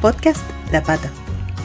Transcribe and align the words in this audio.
Podcast 0.00 0.48
La 0.70 0.80
Pata, 0.80 1.10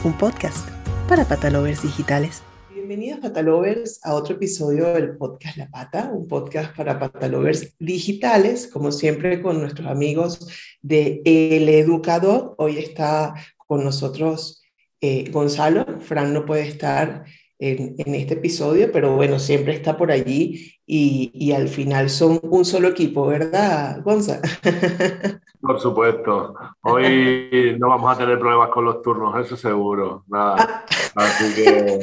un 0.02 0.12
podcast 0.18 0.68
para 1.08 1.24
patalovers 1.24 1.82
digitales. 1.84 2.42
Bienvenidos 2.74 3.20
patalovers 3.20 4.04
a 4.04 4.12
otro 4.12 4.34
episodio 4.34 4.92
del 4.92 5.16
podcast 5.16 5.56
La 5.56 5.70
Pata, 5.70 6.10
un 6.12 6.26
podcast 6.26 6.74
para 6.76 6.98
patalovers 6.98 7.76
digitales, 7.78 8.66
como 8.66 8.90
siempre 8.90 9.40
con 9.40 9.60
nuestros 9.60 9.86
amigos 9.86 10.48
de 10.82 11.22
El 11.24 11.68
Educador. 11.68 12.56
Hoy 12.58 12.78
está 12.78 13.34
con 13.56 13.84
nosotros 13.84 14.64
eh, 15.00 15.30
Gonzalo, 15.30 16.00
Fran 16.00 16.34
no 16.34 16.44
puede 16.44 16.66
estar 16.66 17.26
en, 17.58 17.94
en, 17.98 18.14
este 18.14 18.34
episodio, 18.34 18.90
pero 18.92 19.14
bueno, 19.14 19.38
siempre 19.38 19.74
está 19.74 19.96
por 19.96 20.10
allí 20.10 20.74
y, 20.86 21.30
y 21.34 21.52
al 21.52 21.68
final 21.68 22.10
son 22.10 22.40
un 22.42 22.64
solo 22.64 22.88
equipo, 22.88 23.26
¿verdad, 23.26 24.02
Gonzalo? 24.02 24.42
Por 25.64 25.80
supuesto. 25.80 26.54
Hoy 26.82 27.74
no 27.78 27.88
vamos 27.88 28.14
a 28.14 28.18
tener 28.18 28.38
problemas 28.38 28.68
con 28.68 28.84
los 28.84 29.00
turnos, 29.00 29.34
eso 29.46 29.56
seguro. 29.56 30.22
Nada. 30.28 30.84
Así 31.14 31.54
que 31.54 32.00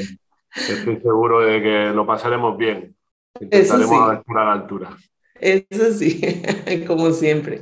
estoy 0.55 0.99
seguro 0.99 1.41
de 1.41 1.61
que 1.61 1.91
lo 1.93 2.03
pasaremos 2.07 2.57
bien. 2.57 2.95
Intentaremos 3.39 4.17
sí. 4.25 4.33
a 4.35 4.43
la 4.43 4.53
altura. 4.53 4.97
Eso 5.35 5.93
sí, 5.93 6.41
como 6.87 7.11
siempre. 7.11 7.61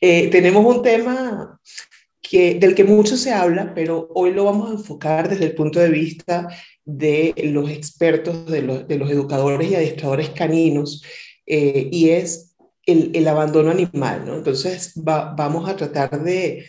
Eh, 0.00 0.30
tenemos 0.30 0.64
un 0.64 0.80
tema 0.80 1.58
que, 2.32 2.54
del 2.54 2.74
que 2.74 2.84
mucho 2.84 3.18
se 3.18 3.30
habla, 3.30 3.74
pero 3.74 4.08
hoy 4.14 4.32
lo 4.32 4.46
vamos 4.46 4.70
a 4.70 4.72
enfocar 4.72 5.28
desde 5.28 5.44
el 5.44 5.54
punto 5.54 5.80
de 5.80 5.90
vista 5.90 6.48
de 6.82 7.34
los 7.52 7.68
expertos, 7.68 8.50
de 8.50 8.62
los, 8.62 8.88
de 8.88 8.96
los 8.96 9.10
educadores 9.10 9.70
y 9.70 9.74
adiestradores 9.74 10.30
caninos, 10.30 11.02
eh, 11.44 11.90
y 11.92 12.08
es 12.08 12.56
el, 12.86 13.10
el 13.14 13.28
abandono 13.28 13.70
animal, 13.70 14.24
¿no? 14.24 14.34
Entonces 14.34 14.94
va, 15.06 15.34
vamos 15.36 15.68
a 15.68 15.76
tratar 15.76 16.22
de, 16.22 16.64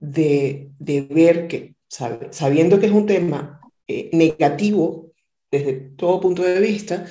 de, 0.00 0.70
de 0.78 1.02
ver 1.02 1.46
que, 1.46 1.74
sabiendo 2.30 2.80
que 2.80 2.86
es 2.86 2.92
un 2.92 3.04
tema 3.04 3.60
eh, 3.86 4.08
negativo 4.14 5.12
desde 5.50 5.74
todo 5.74 6.22
punto 6.22 6.42
de 6.42 6.58
vista, 6.58 7.04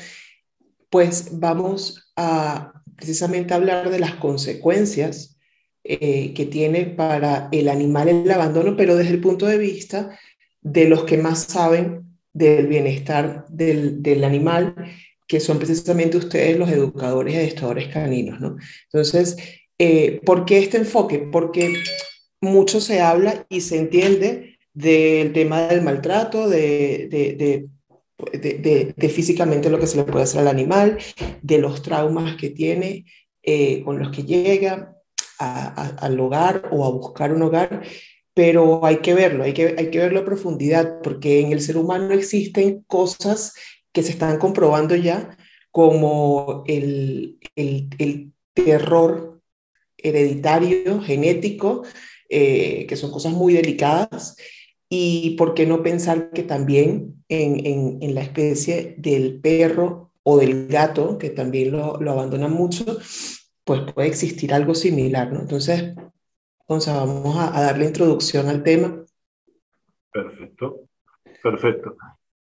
pues 0.89 1.39
vamos 1.39 2.11
a 2.15 2.73
precisamente 2.95 3.53
hablar 3.53 3.91
de 3.91 3.99
las 3.99 4.15
consecuencias 4.15 5.37
eh, 5.83 6.33
que 6.35 6.45
tiene 6.45 6.85
para 6.85 7.49
el 7.51 7.67
animal 7.67 8.07
el 8.07 8.29
abandono, 8.29 8.77
pero 8.77 8.95
desde 8.95 9.13
el 9.13 9.21
punto 9.21 9.47
de 9.47 9.57
vista 9.57 10.17
de 10.61 10.87
los 10.87 11.05
que 11.05 11.17
más 11.17 11.45
saben 11.45 12.19
del 12.33 12.67
bienestar 12.67 13.45
del, 13.49 14.23
animal 14.23 14.75
que 15.27 15.39
son 15.39 15.57
precisamente 15.57 16.17
ustedes 16.17 16.57
los 16.57 16.69
educadores 16.69 17.33
y 17.33 17.37
adestradores 17.37 17.87
caninos, 17.87 18.39
¿no? 18.39 18.57
Entonces, 18.91 19.37
eh, 19.79 20.21
¿por 20.23 20.45
qué 20.45 20.59
este 20.59 20.77
enfoque? 20.77 21.17
Porque 21.31 21.73
mucho 22.41 22.79
se 22.79 23.01
habla 23.01 23.45
y 23.49 23.61
se 23.61 23.79
entiende 23.79 24.59
del 24.73 25.33
tema 25.33 25.67
del 25.67 25.81
maltrato, 25.81 26.47
de, 26.47 27.67
físicamente 29.09 29.71
lo 29.71 29.79
que 29.79 29.87
se 29.87 29.97
le 29.97 30.03
puede 30.03 30.25
hacer 30.25 30.41
al 30.41 30.47
animal, 30.47 30.99
de 31.41 31.57
los 31.57 31.81
traumas 31.81 32.35
que 32.35 32.51
tiene 32.51 33.05
eh, 33.41 33.81
con 33.83 33.97
los 33.97 34.11
que 34.11 34.23
llega 34.23 34.95
al 35.41 36.19
hogar 36.19 36.69
o 36.71 36.85
a 36.85 36.89
buscar 36.91 37.33
un 37.33 37.41
hogar, 37.41 37.83
pero 38.33 38.85
hay 38.85 38.97
que 38.97 39.13
verlo, 39.13 39.43
hay 39.43 39.53
que, 39.53 39.75
hay 39.77 39.89
que 39.89 39.99
verlo 39.99 40.21
a 40.21 40.25
profundidad, 40.25 41.01
porque 41.01 41.41
en 41.41 41.51
el 41.51 41.61
ser 41.61 41.77
humano 41.77 42.13
existen 42.13 42.83
cosas 42.87 43.53
que 43.91 44.03
se 44.03 44.11
están 44.11 44.37
comprobando 44.37 44.95
ya 44.95 45.37
como 45.71 46.63
el, 46.67 47.39
el, 47.55 47.89
el 47.97 48.31
terror 48.53 49.41
hereditario, 49.97 51.01
genético, 51.01 51.83
eh, 52.29 52.85
que 52.87 52.95
son 52.95 53.11
cosas 53.11 53.33
muy 53.33 53.53
delicadas, 53.53 54.35
y 54.89 55.31
por 55.31 55.53
qué 55.53 55.65
no 55.65 55.83
pensar 55.83 56.31
que 56.31 56.43
también 56.43 57.23
en, 57.29 57.65
en, 57.65 57.97
en 58.01 58.15
la 58.15 58.21
especie 58.21 58.95
del 58.97 59.39
perro 59.39 60.11
o 60.23 60.37
del 60.37 60.67
gato, 60.67 61.17
que 61.17 61.29
también 61.29 61.71
lo, 61.71 61.97
lo 61.99 62.11
abandonan 62.11 62.51
mucho, 62.51 62.85
pues 63.63 63.81
puede 63.91 64.07
existir 64.07 64.53
algo 64.53 64.75
similar, 64.75 65.31
¿no? 65.31 65.41
Entonces, 65.41 65.95
vamos 66.67 66.87
a, 66.87 67.57
a 67.57 67.61
darle 67.61 67.85
introducción 67.85 68.47
al 68.47 68.63
tema. 68.63 69.03
Perfecto, 70.11 70.81
perfecto. 71.41 71.95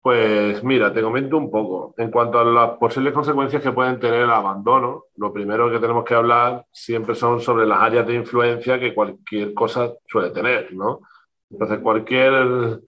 Pues 0.02 0.64
mira, 0.64 0.94
te 0.94 1.02
comento 1.02 1.36
un 1.36 1.50
poco. 1.50 1.96
En 1.98 2.12
cuanto 2.12 2.40
a 2.40 2.46
las 2.46 2.78
posibles 2.78 3.12
consecuencias 3.12 3.64
que 3.64 3.72
pueden 3.72 4.00
tener 4.00 4.22
el 4.22 4.30
abandono, 4.30 5.06
lo 5.16 5.34
primero 5.34 5.72
que 5.72 5.80
tenemos 5.80 6.06
que 6.06 6.14
hablar 6.14 6.64
siempre 6.72 7.16
son 7.16 7.42
sobre 7.42 7.66
las 7.66 7.82
áreas 7.82 8.06
de 8.06 8.14
influencia 8.14 8.80
que 8.80 8.94
cualquier 8.94 9.56
cosa 9.56 9.94
suele 10.08 10.30
tener, 10.30 10.72
¿no? 10.76 11.02
Entonces, 11.50 11.80
cualquier 11.80 12.82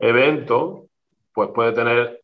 evento 0.00 0.86
pues 1.32 1.50
puede 1.54 1.72
tener 1.72 2.22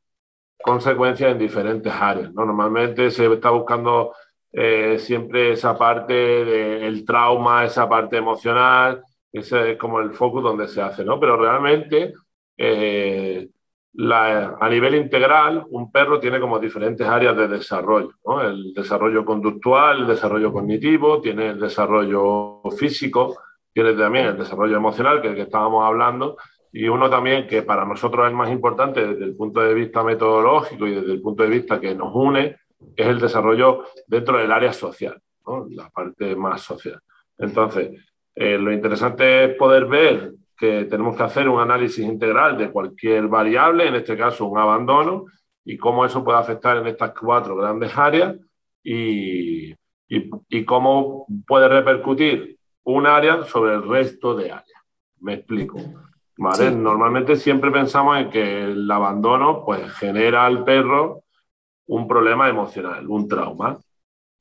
consecuencias 0.61 1.31
en 1.31 1.39
diferentes 1.39 1.93
áreas, 1.93 2.33
¿no? 2.33 2.45
Normalmente 2.45 3.11
se 3.11 3.33
está 3.33 3.51
buscando 3.51 4.15
eh, 4.53 4.99
siempre 4.99 5.53
esa 5.53 5.77
parte 5.77 6.13
del 6.15 7.05
trauma, 7.05 7.65
esa 7.65 7.89
parte 7.89 8.17
emocional, 8.17 9.03
ese 9.33 9.73
es 9.73 9.79
como 9.79 10.01
el 10.01 10.13
foco 10.13 10.41
donde 10.41 10.69
se 10.69 10.83
hace, 10.83 11.05
¿no? 11.05 11.19
Pero 11.19 11.37
realmente... 11.37 12.15
Eh, 12.57 13.49
la, 13.95 14.57
a 14.61 14.69
nivel 14.69 14.95
integral, 14.95 15.65
un 15.71 15.91
perro 15.91 16.21
tiene 16.21 16.41
como 16.41 16.59
diferentes 16.59 17.07
áreas 17.07 17.37
de 17.37 17.49
desarrollo, 17.49 18.13
¿no? 18.25 18.41
El 18.41 18.73
desarrollo 18.73 19.25
conductual, 19.25 20.01
el 20.01 20.07
desarrollo 20.07 20.53
cognitivo, 20.53 21.21
tiene 21.21 21.49
el 21.49 21.61
desarrollo 21.61 22.63
físico, 22.77 23.39
tiene 23.73 23.95
también 23.95 24.27
el 24.27 24.39
desarrollo 24.39 24.77
emocional, 24.77 25.21
que 25.21 25.29
es 25.29 25.31
el 25.33 25.37
que 25.37 25.43
estábamos 25.43 25.85
hablando, 25.85 26.37
y 26.73 26.89
uno 26.89 27.11
también 27.11 27.49
que 27.49 27.63
para 27.63 27.85
nosotros 27.85 28.29
es 28.29 28.33
más 28.33 28.51
importante 28.51 29.05
desde 29.05 29.25
el 29.25 29.35
punto 29.35 29.61
de 29.61 29.75
vista 29.75 30.05
metodológico 30.05 30.87
y 30.87 30.95
desde 30.95 31.13
el 31.13 31.21
punto 31.21 31.43
de 31.43 31.49
vista 31.49 31.81
que 31.81 31.95
nos 31.95 32.15
une, 32.15 32.57
es 32.97 33.07
el 33.07 33.21
desarrollo 33.21 33.85
dentro 34.07 34.39
del 34.39 34.53
área 34.53 34.73
social, 34.73 35.21
¿no? 35.47 35.67
la 35.71 35.89
parte 35.91 36.35
más 36.37 36.63
social. 36.63 37.01
Entonces, 37.39 37.91
eh, 38.35 38.59
lo 38.59 38.73
interesante 38.73 39.45
es 39.45 39.57
poder 39.57 39.87
ver 39.87 40.33
que 40.57 40.85
tenemos 40.85 41.17
que 41.17 41.23
hacer 41.23 41.49
un 41.49 41.61
análisis 41.61 42.05
integral 42.05 42.59
de 42.59 42.71
cualquier 42.71 43.29
variable, 43.29 43.89
en 43.89 43.95
este 43.95 44.17
caso 44.17 44.47
un 44.47 44.59
abandono, 44.59 45.25
y 45.65 45.77
cómo 45.77 46.05
eso 46.05 46.23
puede 46.23 46.39
afectar 46.39 46.77
en 46.77 46.87
estas 46.87 47.13
cuatro 47.19 47.57
grandes 47.57 47.97
áreas 47.97 48.37
y, 48.83 49.71
y, 49.73 50.31
y 50.49 50.65
cómo 50.65 51.27
puede 51.47 51.69
repercutir 51.69 52.59
un 52.85 53.07
área 53.07 53.45
sobre 53.45 53.75
el 53.75 53.89
resto 53.89 54.35
de 54.35 54.53
áreas. 54.53 54.83
Me 55.21 55.35
explico. 55.35 55.79
¿Vale? 56.37 56.71
Sí. 56.71 56.75
Normalmente 56.75 57.37
siempre 57.37 57.71
pensamos 57.71 58.19
en 58.19 58.31
que 58.31 58.65
el 58.65 58.91
abandono 58.91 59.63
pues, 59.65 59.91
genera 59.93 60.47
al 60.47 60.65
perro 60.65 61.25
un 61.87 62.07
problema 62.07 62.49
emocional, 62.49 63.07
un 63.09 63.29
trauma. 63.29 63.79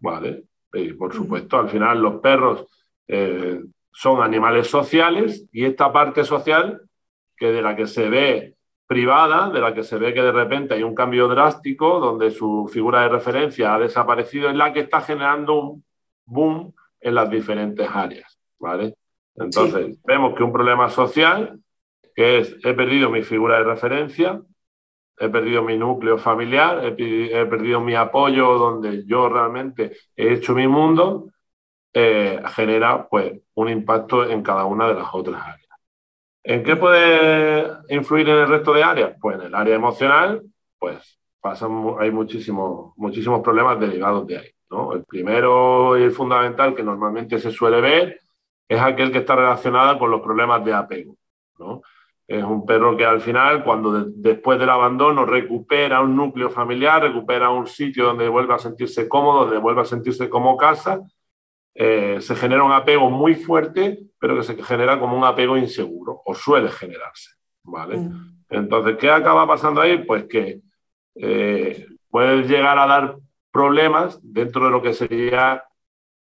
¿Vale? 0.01 0.44
Y 0.73 0.94
por 0.94 1.13
supuesto, 1.13 1.57
al 1.57 1.69
final 1.69 2.01
los 2.01 2.22
perros 2.22 2.66
eh, 3.07 3.59
son 3.91 4.22
animales 4.22 4.67
sociales 4.67 5.45
y 5.51 5.66
esta 5.66 5.91
parte 5.91 6.23
social 6.23 6.81
que 7.35 7.51
de 7.51 7.61
la 7.61 7.75
que 7.75 7.88
se 7.88 8.07
ve 8.09 8.55
privada, 8.85 9.50
de 9.50 9.59
la 9.59 9.73
que 9.73 9.83
se 9.83 9.97
ve 9.97 10.13
que 10.13 10.22
de 10.22 10.31
repente 10.31 10.73
hay 10.73 10.83
un 10.83 10.95
cambio 10.95 11.27
drástico 11.27 12.00
donde 12.00 12.31
su 12.31 12.69
figura 12.72 13.01
de 13.01 13.09
referencia 13.09 13.75
ha 13.75 13.79
desaparecido, 13.79 14.50
es 14.50 14.56
la 14.56 14.73
que 14.73 14.81
está 14.81 15.01
generando 15.01 15.59
un 15.59 15.83
boom 16.25 16.73
en 17.00 17.16
las 17.16 17.29
diferentes 17.29 17.88
áreas, 17.88 18.39
¿vale? 18.57 18.95
Entonces, 19.35 19.95
sí. 19.95 20.01
vemos 20.06 20.35
que 20.35 20.44
un 20.44 20.51
problema 20.51 20.89
social, 20.89 21.59
que 22.16 22.39
es, 22.39 22.57
he 22.63 22.73
perdido 22.73 23.09
mi 23.09 23.21
figura 23.21 23.59
de 23.59 23.63
referencia, 23.63 24.41
he 25.19 25.30
perdido 25.30 25.62
mi 25.63 25.78
núcleo 25.78 26.18
familiar, 26.18 26.84
he, 26.85 27.46
perdido 27.46 27.81
mi 27.81 27.96
apoyo 27.96 28.57
donde 28.57 29.06
yo 29.06 29.30
realmente 29.30 29.97
he 30.16 30.34
hecho 30.34 30.53
mi 30.53 30.68
mundo, 30.68 31.30
eh, 31.94 32.41
genera 32.56 33.07
pues, 33.07 33.34
un 33.56 33.69
impacto 33.69 34.30
en 34.30 34.41
cada 34.41 34.66
una 34.66 34.88
de 34.88 34.94
las 34.94 35.07
otras 35.12 35.41
áreas. 35.41 35.69
¿En 36.44 36.63
qué 36.63 36.75
puede 36.77 37.68
influir 37.89 38.30
en 38.30 38.38
el 38.38 38.48
resto 38.48 38.74
de 38.74 38.83
áreas? 38.83 39.16
Pues 39.19 39.38
en 39.38 39.48
el 39.48 39.56
área 39.56 39.75
emocional, 39.75 40.42
pues 40.77 41.19
pasan, 41.42 41.95
hay 42.00 42.12
muchísimos, 42.12 42.94
muchísimos 42.95 43.42
problemas 43.42 43.80
derivados 43.80 44.25
de 44.25 44.38
ahí. 44.38 44.50
¿no? 44.69 44.94
El 44.94 45.04
primero 45.04 45.98
y 45.98 46.04
el 46.04 46.12
fundamental 46.12 46.75
que 46.75 46.83
normalmente 46.83 47.39
se 47.39 47.51
suele 47.51 47.81
ver 47.81 48.19
es 48.68 48.80
aquel 48.80 49.12
que 49.12 49.19
está 49.19 49.36
relacionado 49.36 50.00
con 50.00 50.12
los 50.12 50.21
problemas 50.21 50.63
de 50.63 50.74
apego. 50.74 51.16
¿no? 51.57 51.81
Es 52.30 52.44
un 52.44 52.64
perro 52.64 52.96
que 52.96 53.04
al 53.04 53.22
final, 53.22 53.64
cuando 53.64 53.92
de, 53.92 54.12
después 54.16 54.60
del 54.60 54.70
abandono 54.70 55.26
recupera 55.26 56.00
un 56.00 56.16
núcleo 56.16 56.52
familiar, 56.52 57.02
recupera 57.02 57.50
un 57.50 57.66
sitio 57.66 58.06
donde 58.06 58.30
vuelve 58.30 58.54
a 58.54 58.60
sentirse 58.60 59.10
cómodo, 59.10 59.46
donde 59.46 59.58
vuelve 59.58 59.81
a 59.81 59.86
sentirse 59.86 60.30
como 60.30 60.56
casa, 60.56 61.02
eh, 61.74 62.18
se 62.22 62.36
genera 62.36 62.64
un 62.64 62.72
apego 62.72 63.10
muy 63.10 63.34
fuerte, 63.34 63.98
pero 64.20 64.36
que 64.36 64.44
se 64.44 64.62
genera 64.62 65.00
como 65.00 65.18
un 65.18 65.24
apego 65.24 65.58
inseguro, 65.58 66.22
o 66.24 66.36
suele 66.36 66.70
generarse. 66.70 67.31
¿vale? 67.64 67.98
Mm. 67.98 68.44
Entonces, 68.50 68.98
¿qué 68.98 69.10
acaba 69.10 69.48
pasando 69.48 69.81
ahí? 69.81 69.98
Pues 70.04 70.26
que 70.26 70.62
eh, 71.16 71.88
puede 72.12 72.44
llegar 72.44 72.78
a 72.78 72.86
dar 72.86 73.18
problemas 73.52 74.20
dentro 74.22 74.66
de 74.66 74.72
lo 74.72 74.84
que 74.84 74.94
sería 74.94 75.64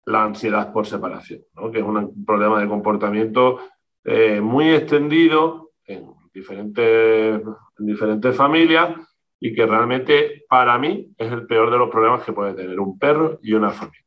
la 0.06 0.24
ansiedad 0.24 0.72
por 0.72 0.88
separación, 0.88 1.42
¿no? 1.54 1.70
que 1.70 1.80
es 1.80 1.84
un 1.84 2.24
problema 2.26 2.62
de 2.62 2.70
comportamiento 2.70 3.60
eh, 4.06 4.40
muy 4.40 4.70
extendido 4.70 5.67
en 5.88 6.06
diferentes, 6.34 7.42
en 7.80 7.86
diferentes 7.86 8.36
familias 8.36 8.96
y 9.40 9.54
que 9.54 9.66
realmente 9.66 10.46
para 10.50 10.78
mí 10.78 11.10
es 11.18 11.32
el 11.32 11.46
peor 11.48 11.72
de 11.72 11.78
los 11.78 11.90
problemas 11.90 12.24
que 12.24 12.34
puede 12.34 12.54
tener 12.54 12.80
un 12.80 12.98
perro 13.00 13.40
y 13.42 13.54
una 13.54 13.72
familia. 13.72 14.04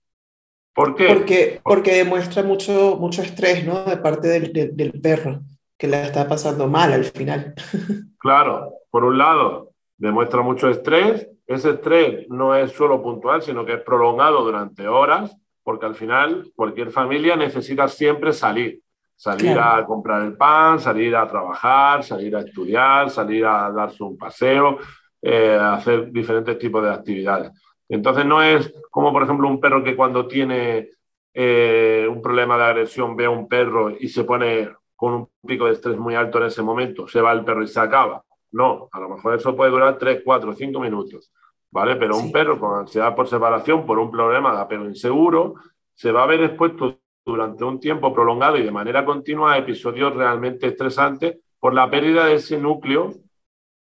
¿Por 0.75 0.95
qué? 0.95 1.09
Porque, 1.09 1.61
porque 1.63 1.95
demuestra 1.95 2.43
mucho, 2.43 2.97
mucho 2.99 3.23
estrés 3.23 3.67
¿no? 3.67 3.85
de 3.85 3.97
parte 3.97 4.29
del, 4.29 4.77
del, 4.77 4.93
perro, 5.01 5.41
que 5.77 5.89
la 5.89 6.05
está 6.05 6.29
pasando 6.29 6.69
mal 6.69 6.93
al 6.93 7.05
final. 7.05 7.55
Claro, 8.23 8.75
por 8.91 9.05
un 9.05 9.17
lado, 9.17 9.73
demuestra 9.97 10.43
mucho 10.43 10.69
estrés. 10.69 11.27
Ese 11.47 11.71
estrés 11.71 12.29
no 12.29 12.55
es 12.55 12.71
solo 12.73 13.03
puntual, 13.03 13.41
sino 13.41 13.65
que 13.65 13.73
es 13.73 13.81
prolongado 13.81 14.45
durante 14.45 14.87
horas, 14.87 15.35
porque 15.63 15.87
al 15.87 15.95
final 15.95 16.53
cualquier 16.55 16.91
familia 16.91 17.35
necesita 17.35 17.89
siempre 17.89 18.35
salir. 18.35 18.83
Salir 19.21 19.59
a 19.59 19.85
comprar 19.85 20.23
el 20.23 20.35
pan, 20.35 20.81
salir 20.81 21.15
a 21.15 21.29
trabajar, 21.29 22.03
salir 22.03 22.35
a 22.35 22.41
estudiar, 22.41 23.11
salir 23.11 23.45
a 23.45 23.71
darse 23.71 24.03
un 24.03 24.17
paseo, 24.17 24.79
eh, 25.21 25.59
hacer 25.61 26.11
diferentes 26.11 26.59
tipos 26.59 26.83
de 26.83 26.89
actividades. 26.89 27.53
Entonces 27.87 28.25
no 28.25 28.43
es 28.43 28.73
como, 28.91 29.13
por 29.13 29.25
ejemplo, 29.25 29.47
un 29.47 29.61
perro 29.61 29.85
que 29.85 29.95
cuando 29.95 30.27
tiene 30.27 30.89
eh, 31.35 32.09
un 32.11 32.23
problema 32.23 32.57
de 32.57 32.65
agresión 32.65 33.15
ve 33.15 33.27
a 33.27 33.31
un 33.31 33.47
perro 33.47 33.91
y 33.91 34.09
se 34.09 34.25
pone 34.25 34.71
con 34.97 35.13
un 35.13 35.29
pico 35.47 35.67
de 35.67 35.73
estrés 35.73 35.99
muy 35.99 36.15
alto 36.15 36.39
en 36.39 36.45
ese 36.45 36.63
momento, 36.63 37.07
se 37.07 37.21
va 37.21 37.33
el 37.33 37.45
perro 37.45 37.63
y 37.63 37.69
se 37.69 37.79
acaba. 37.79 38.25
No, 38.53 38.89
a 38.91 39.01
lo 39.01 39.11
mejor 39.11 39.35
eso 39.35 39.55
puede 39.55 39.71
durar 39.71 39.99
3, 39.99 40.23
4, 40.25 40.55
5 40.55 40.81
minutos, 40.81 41.31
¿vale? 41.71 41.97
Pero 41.97 42.17
un 42.17 42.33
perro 42.33 42.59
con 42.59 42.75
ansiedad 42.79 43.15
por 43.15 43.29
separación, 43.29 43.85
por 43.85 43.99
un 43.99 44.11
problema 44.11 44.55
de 44.55 44.61
apego 44.61 44.87
inseguro, 44.87 45.57
se 45.93 46.11
va 46.11 46.23
a 46.23 46.27
ver 46.27 46.43
expuesto 46.43 47.00
durante 47.25 47.65
un 47.65 47.81
tiempo 47.81 48.13
prolongado 48.13 48.57
y 48.57 48.63
de 48.63 48.71
manera 48.71 49.05
continua 49.05 49.53
a 49.53 49.59
episodios 49.59 50.15
realmente 50.15 50.67
estresantes 50.67 51.39
por 51.59 51.75
la 51.75 51.91
pérdida 51.91 52.27
de 52.27 52.35
ese 52.35 52.59
núcleo 52.59 53.15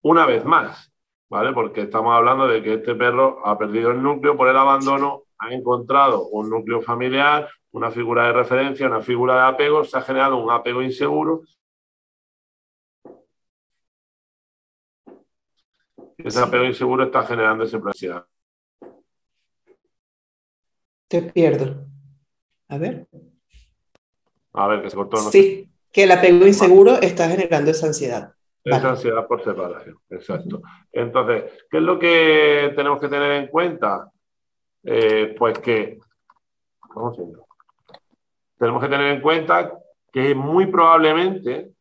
una 0.01 0.25
vez 0.25 0.45
más. 0.45 0.93
¿vale? 1.33 1.51
Porque 1.51 1.81
estamos 1.81 2.13
hablando 2.15 2.47
de 2.47 2.61
que 2.61 2.75
este 2.75 2.93
perro 2.93 3.43
ha 3.43 3.57
perdido 3.57 3.89
el 3.89 4.03
núcleo 4.03 4.37
por 4.37 4.47
el 4.49 4.55
abandono, 4.55 5.23
ha 5.39 5.51
encontrado 5.51 6.27
un 6.27 6.47
núcleo 6.47 6.79
familiar, 6.79 7.49
una 7.71 7.89
figura 7.89 8.27
de 8.27 8.33
referencia, 8.33 8.85
una 8.85 9.01
figura 9.01 9.33
de 9.35 9.41
apego, 9.49 9.83
se 9.83 9.97
ha 9.97 10.01
generado 10.01 10.37
un 10.37 10.51
apego 10.51 10.83
inseguro. 10.83 11.41
Ese 16.17 16.39
apego 16.39 16.65
inseguro 16.65 17.05
está 17.05 17.23
generando 17.23 17.63
esa 17.63 17.77
ansiedad. 17.77 18.27
Te 21.07 21.23
pierdo. 21.23 21.92
A 22.73 22.77
ver. 22.79 23.07
A 24.53 24.67
ver, 24.67 24.81
que 24.81 24.89
se 24.89 24.95
cortó. 24.95 25.17
sí, 25.17 25.69
que 25.91 26.03
el 26.03 26.11
apego 26.11 26.47
inseguro 26.47 26.99
está 26.99 27.29
generando 27.29 27.69
esa 27.69 27.85
ansiedad. 27.85 28.33
Esa 28.63 28.89
ansiedad 28.89 29.27
por 29.27 29.43
separación, 29.43 29.99
exacto. 30.09 30.61
Entonces, 30.91 31.51
¿qué 31.69 31.77
es 31.77 31.83
lo 31.83 31.99
que 31.99 32.73
tenemos 32.75 32.99
que 32.99 33.09
tener 33.09 33.31
en 33.33 33.47
cuenta? 33.47 34.09
Eh, 34.83 35.35
pues 35.37 35.59
que, 35.59 35.99
vamos 36.95 37.19
a 37.19 37.23
tenemos 38.57 38.81
que 38.81 38.89
tener 38.89 39.13
en 39.13 39.21
cuenta 39.21 39.71
que 40.11 40.33
muy 40.33 40.65
probablemente 40.65 41.73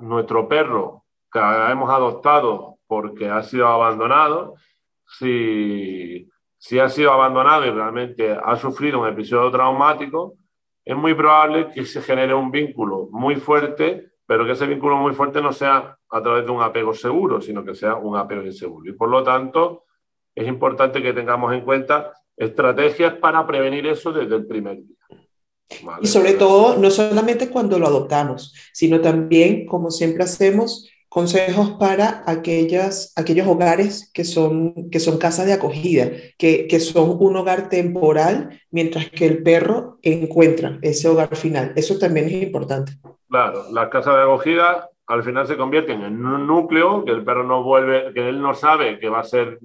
nuestro 0.00 0.48
perro 0.48 1.04
que 1.30 1.38
hemos 1.38 1.90
adoptado 1.90 2.78
porque 2.86 3.28
ha 3.28 3.42
sido 3.42 3.68
abandonado, 3.68 4.54
si, 5.04 6.26
si 6.58 6.78
ha 6.78 6.88
sido 6.88 7.12
abandonado 7.12 7.64
y 7.66 7.70
realmente 7.70 8.32
ha 8.32 8.56
sufrido 8.56 9.00
un 9.00 9.08
episodio 9.08 9.50
traumático, 9.50 10.34
es 10.84 10.96
muy 10.96 11.14
probable 11.14 11.70
que 11.72 11.84
se 11.84 12.02
genere 12.02 12.34
un 12.34 12.50
vínculo 12.50 13.08
muy 13.10 13.36
fuerte 13.36 14.08
pero 14.28 14.44
que 14.44 14.52
ese 14.52 14.66
vínculo 14.66 14.98
muy 14.98 15.14
fuerte 15.14 15.40
no 15.40 15.54
sea 15.54 15.96
a 16.10 16.22
través 16.22 16.44
de 16.44 16.50
un 16.50 16.60
apego 16.60 16.92
seguro, 16.92 17.40
sino 17.40 17.64
que 17.64 17.74
sea 17.74 17.94
un 17.94 18.14
apego 18.14 18.42
inseguro. 18.42 18.90
Y 18.90 18.92
por 18.92 19.08
lo 19.08 19.24
tanto, 19.24 19.84
es 20.34 20.46
importante 20.46 21.02
que 21.02 21.14
tengamos 21.14 21.54
en 21.54 21.62
cuenta 21.62 22.12
estrategias 22.36 23.14
para 23.14 23.46
prevenir 23.46 23.86
eso 23.86 24.12
desde 24.12 24.36
el 24.36 24.46
primer 24.46 24.82
día. 24.84 24.96
Y 26.02 26.06
sobre 26.06 26.34
todo, 26.34 26.76
no 26.76 26.90
solamente 26.90 27.48
cuando 27.48 27.78
lo 27.78 27.86
adoptamos, 27.86 28.54
sino 28.74 29.00
también, 29.00 29.64
como 29.64 29.90
siempre 29.90 30.24
hacemos, 30.24 30.86
consejos 31.08 31.70
para 31.78 32.22
aquellas, 32.26 33.12
aquellos 33.16 33.46
hogares 33.46 34.10
que 34.12 34.24
son, 34.24 34.90
que 34.90 35.00
son 35.00 35.18
casas 35.18 35.46
de 35.46 35.54
acogida, 35.54 36.10
que, 36.36 36.66
que 36.66 36.80
son 36.80 37.16
un 37.18 37.36
hogar 37.36 37.68
temporal, 37.68 38.60
mientras 38.70 39.10
que 39.10 39.26
el 39.26 39.42
perro 39.42 39.98
encuentra 40.02 40.78
ese 40.82 41.08
hogar 41.08 41.34
final. 41.34 41.72
Eso 41.76 41.98
también 41.98 42.26
es 42.26 42.42
importante. 42.42 42.92
Claro, 43.28 43.64
las 43.72 43.88
casas 43.88 44.16
de 44.16 44.22
acogida 44.22 44.88
al 45.08 45.22
final 45.22 45.46
se 45.46 45.56
convierten 45.56 46.02
en 46.02 46.24
un 46.24 46.46
núcleo 46.46 47.02
que 47.04 47.12
el 47.12 47.24
perro 47.24 47.42
no 47.42 47.62
vuelve, 47.62 48.12
que 48.12 48.28
él 48.28 48.42
no 48.42 48.52
sabe 48.52 48.98
que 48.98 49.08
va 49.08 49.20
a 49.20 49.24
ser, 49.24 49.58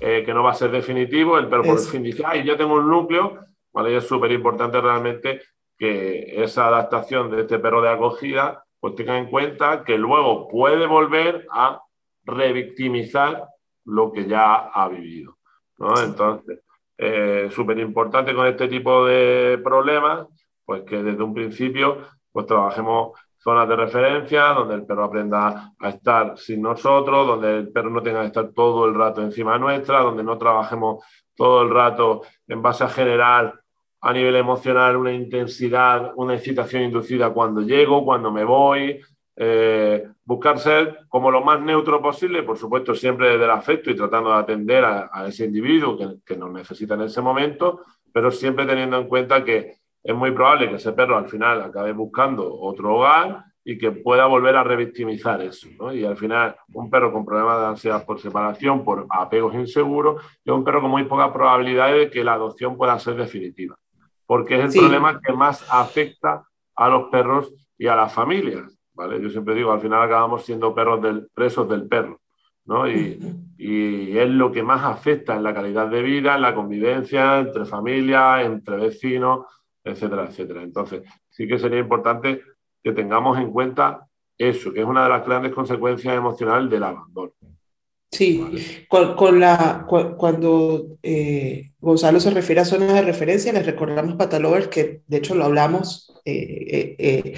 eh, 0.00 0.22
que 0.24 0.32
no 0.32 0.42
va 0.42 0.52
a 0.52 0.54
ser 0.54 0.70
definitivo, 0.70 1.38
el 1.38 1.48
perro 1.48 1.64
por 1.64 1.78
fin 1.78 2.02
dice, 2.02 2.22
ay, 2.24 2.44
ya 2.44 2.56
tengo 2.56 2.74
un 2.74 2.88
núcleo, 2.88 3.38
¿vale? 3.74 3.92
Y 3.92 3.96
es 3.96 4.06
súper 4.06 4.32
importante 4.32 4.80
realmente 4.80 5.42
que 5.78 6.42
esa 6.42 6.68
adaptación 6.68 7.30
de 7.30 7.42
este 7.42 7.58
perro 7.58 7.82
de 7.82 7.90
acogida, 7.90 8.64
pues 8.86 8.94
tenga 8.94 9.18
en 9.18 9.26
cuenta 9.26 9.82
que 9.82 9.98
luego 9.98 10.46
puede 10.46 10.86
volver 10.86 11.44
a 11.50 11.82
revictimizar 12.22 13.48
lo 13.84 14.12
que 14.12 14.26
ya 14.26 14.54
ha 14.54 14.88
vivido, 14.88 15.38
¿no? 15.78 16.00
Entonces, 16.00 16.60
eh, 16.96 17.48
súper 17.50 17.80
importante 17.80 18.32
con 18.32 18.46
este 18.46 18.68
tipo 18.68 19.04
de 19.04 19.60
problemas, 19.64 20.28
pues 20.64 20.84
que 20.84 21.02
desde 21.02 21.20
un 21.20 21.34
principio 21.34 21.98
pues 22.30 22.46
trabajemos 22.46 23.18
zonas 23.38 23.68
de 23.68 23.74
referencia, 23.74 24.50
donde 24.52 24.76
el 24.76 24.86
perro 24.86 25.02
aprenda 25.02 25.72
a 25.80 25.88
estar 25.88 26.38
sin 26.38 26.62
nosotros, 26.62 27.26
donde 27.26 27.56
el 27.58 27.72
perro 27.72 27.90
no 27.90 28.02
tenga 28.04 28.20
que 28.20 28.28
estar 28.28 28.52
todo 28.52 28.86
el 28.86 28.94
rato 28.94 29.20
encima 29.20 29.58
nuestra, 29.58 29.98
donde 29.98 30.22
no 30.22 30.38
trabajemos 30.38 31.04
todo 31.34 31.62
el 31.62 31.70
rato 31.70 32.22
en 32.46 32.62
base 32.62 32.84
a 32.84 32.88
generar 32.88 33.52
a 34.06 34.12
nivel 34.12 34.36
emocional 34.36 34.96
una 34.96 35.12
intensidad, 35.12 36.12
una 36.14 36.34
excitación 36.34 36.84
inducida 36.84 37.30
cuando 37.30 37.60
llego, 37.60 38.04
cuando 38.04 38.30
me 38.30 38.44
voy, 38.44 39.00
eh, 39.34 40.08
buscar 40.24 40.60
ser 40.60 41.00
como 41.08 41.28
lo 41.28 41.42
más 41.42 41.60
neutro 41.60 42.00
posible, 42.00 42.44
por 42.44 42.56
supuesto 42.56 42.94
siempre 42.94 43.30
desde 43.30 43.44
el 43.44 43.50
afecto 43.50 43.90
y 43.90 43.96
tratando 43.96 44.30
de 44.30 44.36
atender 44.36 44.84
a, 44.84 45.26
ese 45.26 45.46
individuo 45.46 45.98
que, 46.24 46.36
nos 46.36 46.52
necesita 46.52 46.94
en 46.94 47.02
ese 47.02 47.20
momento, 47.20 47.80
pero 48.12 48.30
siempre 48.30 48.64
teniendo 48.64 48.96
en 48.96 49.08
cuenta 49.08 49.44
que 49.44 49.78
es 50.04 50.14
muy 50.14 50.30
probable 50.30 50.68
que 50.68 50.76
ese 50.76 50.92
perro 50.92 51.18
al 51.18 51.28
final 51.28 51.62
acabe 51.62 51.90
buscando 51.92 52.60
otro 52.60 52.94
hogar 52.94 53.42
y 53.64 53.76
que 53.76 53.90
pueda 53.90 54.26
volver 54.26 54.54
a 54.54 54.62
revictimizar 54.62 55.42
eso. 55.42 55.68
Y 55.92 56.04
al 56.04 56.16
final, 56.16 56.54
un 56.74 56.88
perro 56.88 57.12
con 57.12 57.26
problemas 57.26 57.58
de 57.58 57.66
ansiedad 57.66 58.06
por 58.06 58.20
separación, 58.20 58.84
por 58.84 59.08
apegos 59.10 59.56
inseguros, 59.56 60.22
es 60.44 60.52
un 60.52 60.62
perro 60.62 60.82
con 60.82 60.92
muy 60.92 61.02
pocas 61.02 61.32
probabilidades 61.32 61.98
de 61.98 62.10
que 62.10 62.22
la 62.22 62.34
adopción 62.34 62.76
pueda 62.76 62.96
ser 63.00 63.16
definitiva, 63.16 63.74
porque 64.26 64.62
es 64.62 64.74
el 64.74 64.80
problema 64.80 65.20
que 65.20 65.32
más 65.32 65.64
afecta 65.70 66.44
a 66.74 66.88
los 66.88 67.08
perros 67.10 67.52
y 67.78 67.86
a 67.86 67.96
las 67.96 68.12
familias. 68.12 68.78
¿vale? 68.92 69.20
Yo 69.20 69.30
siempre 69.30 69.54
digo, 69.54 69.72
al 69.72 69.80
final 69.80 70.02
acabamos 70.02 70.44
siendo 70.44 70.74
perros 70.74 71.00
del, 71.02 71.28
presos 71.32 71.68
del 71.68 71.86
perro. 71.86 72.20
¿no? 72.64 72.90
Y, 72.90 73.20
y, 73.56 74.18
es 74.18 74.28
lo 74.28 74.50
que 74.50 74.62
más 74.62 74.82
afecta 74.84 75.36
en 75.36 75.44
la 75.44 75.54
calidad 75.54 75.88
de 75.88 76.02
vida, 76.02 76.34
en 76.34 76.42
la 76.42 76.54
convivencia 76.54 77.38
entre 77.38 77.64
familias, 77.64 78.44
entre 78.44 78.76
vecinos, 78.76 79.46
etcétera, 79.84 80.24
etcétera. 80.24 80.62
Entonces, 80.62 81.04
sí 81.30 81.46
que 81.46 81.58
sería 81.58 81.78
importante 81.78 82.42
que 82.82 82.92
tengamos 82.92 83.38
en 83.38 83.52
cuenta 83.52 84.08
eso, 84.36 84.72
que 84.72 84.80
es 84.80 84.86
una 84.86 85.04
de 85.04 85.10
las 85.10 85.24
grandes 85.24 85.52
consecuencias 85.52 86.14
emocionales 86.14 86.68
del 86.68 86.82
abandono. 86.82 87.32
Sí, 88.10 88.40
con, 88.88 89.40
la, 89.40 89.84
cuando 89.86 90.98
eh, 91.02 91.72
Gonzalo 91.78 92.20
se 92.20 92.30
refiere 92.30 92.60
a 92.60 92.64
zonas 92.64 92.94
de 92.94 93.02
referencia, 93.02 93.52
les 93.52 93.66
recordamos 93.66 94.16
Patalovers 94.16 94.68
que 94.68 95.02
de 95.06 95.16
hecho 95.18 95.34
lo 95.34 95.44
hablamos 95.44 96.14
eh, 96.24 97.34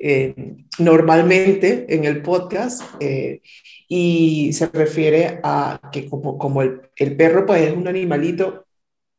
eh, 0.00 0.34
normalmente 0.78 1.86
en 1.88 2.04
el 2.04 2.22
podcast 2.22 2.82
y 3.88 4.52
se 4.52 4.66
refiere 4.66 5.40
a 5.42 5.80
que 5.92 6.06
como, 6.06 6.38
como 6.38 6.62
el, 6.62 6.80
el, 6.96 7.16
perro 7.16 7.46
pues 7.46 7.62
es 7.62 7.76
un 7.76 7.86
animalito 7.86 8.66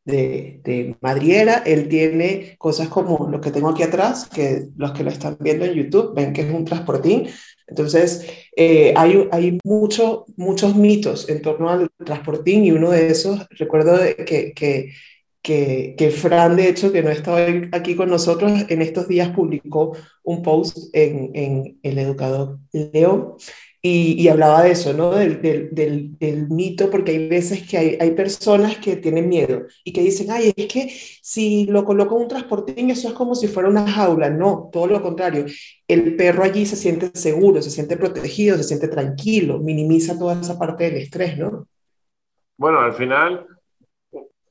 de, 0.10 0.98
madriera. 1.01 1.63
Él 1.65 1.88
tiene 1.88 2.55
cosas 2.58 2.89
como 2.89 3.29
lo 3.29 3.41
que 3.41 3.51
tengo 3.51 3.69
aquí 3.69 3.84
atrás, 3.84 4.27
que 4.27 4.67
los 4.75 4.91
que 4.91 5.03
lo 5.03 5.10
están 5.10 5.38
viendo 5.39 5.65
en 5.65 5.74
YouTube 5.74 6.13
ven 6.15 6.34
que 6.34 6.41
es 6.41 6.53
un 6.53 6.65
transportín. 6.65 7.27
Entonces, 7.70 8.26
eh, 8.56 8.94
hay, 8.96 9.28
hay 9.32 9.58
mucho, 9.64 10.26
muchos 10.36 10.76
mitos 10.76 11.30
en 11.30 11.42
torno 11.42 11.70
al 11.70 11.90
transportín 12.04 12.66
y 12.66 12.72
uno 12.72 12.92
de 12.92 13.08
esos, 13.08 13.48
recuerdo 13.52 14.00
que, 14.26 14.54
que, 14.54 15.96
que, 15.96 16.12
Fran, 16.12 16.56
de 16.56 16.70
hecho, 16.70 16.92
que 16.92 17.02
no 17.02 17.10
estaba 17.10 17.40
aquí 17.72 17.96
con 17.96 18.10
nosotros, 18.10 18.52
en 18.70 18.82
estos 18.82 19.08
días 19.08 19.30
publicó 19.30 19.96
un 20.24 20.44
post 20.44 20.78
en, 20.94 21.32
en 21.34 21.80
El 21.84 21.98
Educador 21.98 22.60
León 22.72 23.36
Y, 23.82 24.28
hablaba 24.28 24.64
de 24.64 24.72
eso, 24.72 24.94
¿no? 24.94 25.12
Del, 25.12 25.42
del, 25.42 26.18
del, 26.20 26.50
mito, 26.50 26.90
porque 26.90 27.12
hay 27.12 27.30
veces 27.30 27.66
que 27.66 27.78
hay, 27.78 27.98
hay, 28.02 28.12
personas 28.12 28.78
que 28.78 28.98
tienen 28.98 29.30
miedo 29.30 29.68
y 29.86 29.94
que 29.94 30.02
dicen, 30.02 30.30
ay, 30.32 30.52
es 30.54 30.68
que 30.68 30.90
si 31.22 31.66
lo 31.66 31.86
coloco 31.86 32.18
en 32.18 32.24
un 32.24 32.28
transportín, 32.28 32.90
eso 32.90 33.08
es 33.08 33.14
como 33.14 33.36
si 33.36 33.48
fuera 33.48 33.70
una 33.70 33.90
jaula. 33.90 34.30
No, 34.30 34.70
todo 34.70 34.88
lo 34.88 35.02
contrario. 35.02 35.46
El 35.88 36.18
perro 36.18 36.44
allí 36.44 36.66
se 36.66 36.76
siente 36.76 37.10
seguro, 37.14 37.62
se 37.62 37.70
siente 37.70 37.96
protegido, 37.96 38.58
se 38.58 38.66
siente 38.66 38.90
tranquilo, 38.90 39.60
minimiza 39.60 40.20
toda 40.20 40.42
esa 40.42 40.60
parte 40.60 40.84
del 40.84 40.98
estrés, 40.98 41.38
¿no? 41.38 41.66
Bueno, 42.58 42.80
al 42.80 42.92
final, 42.92 43.48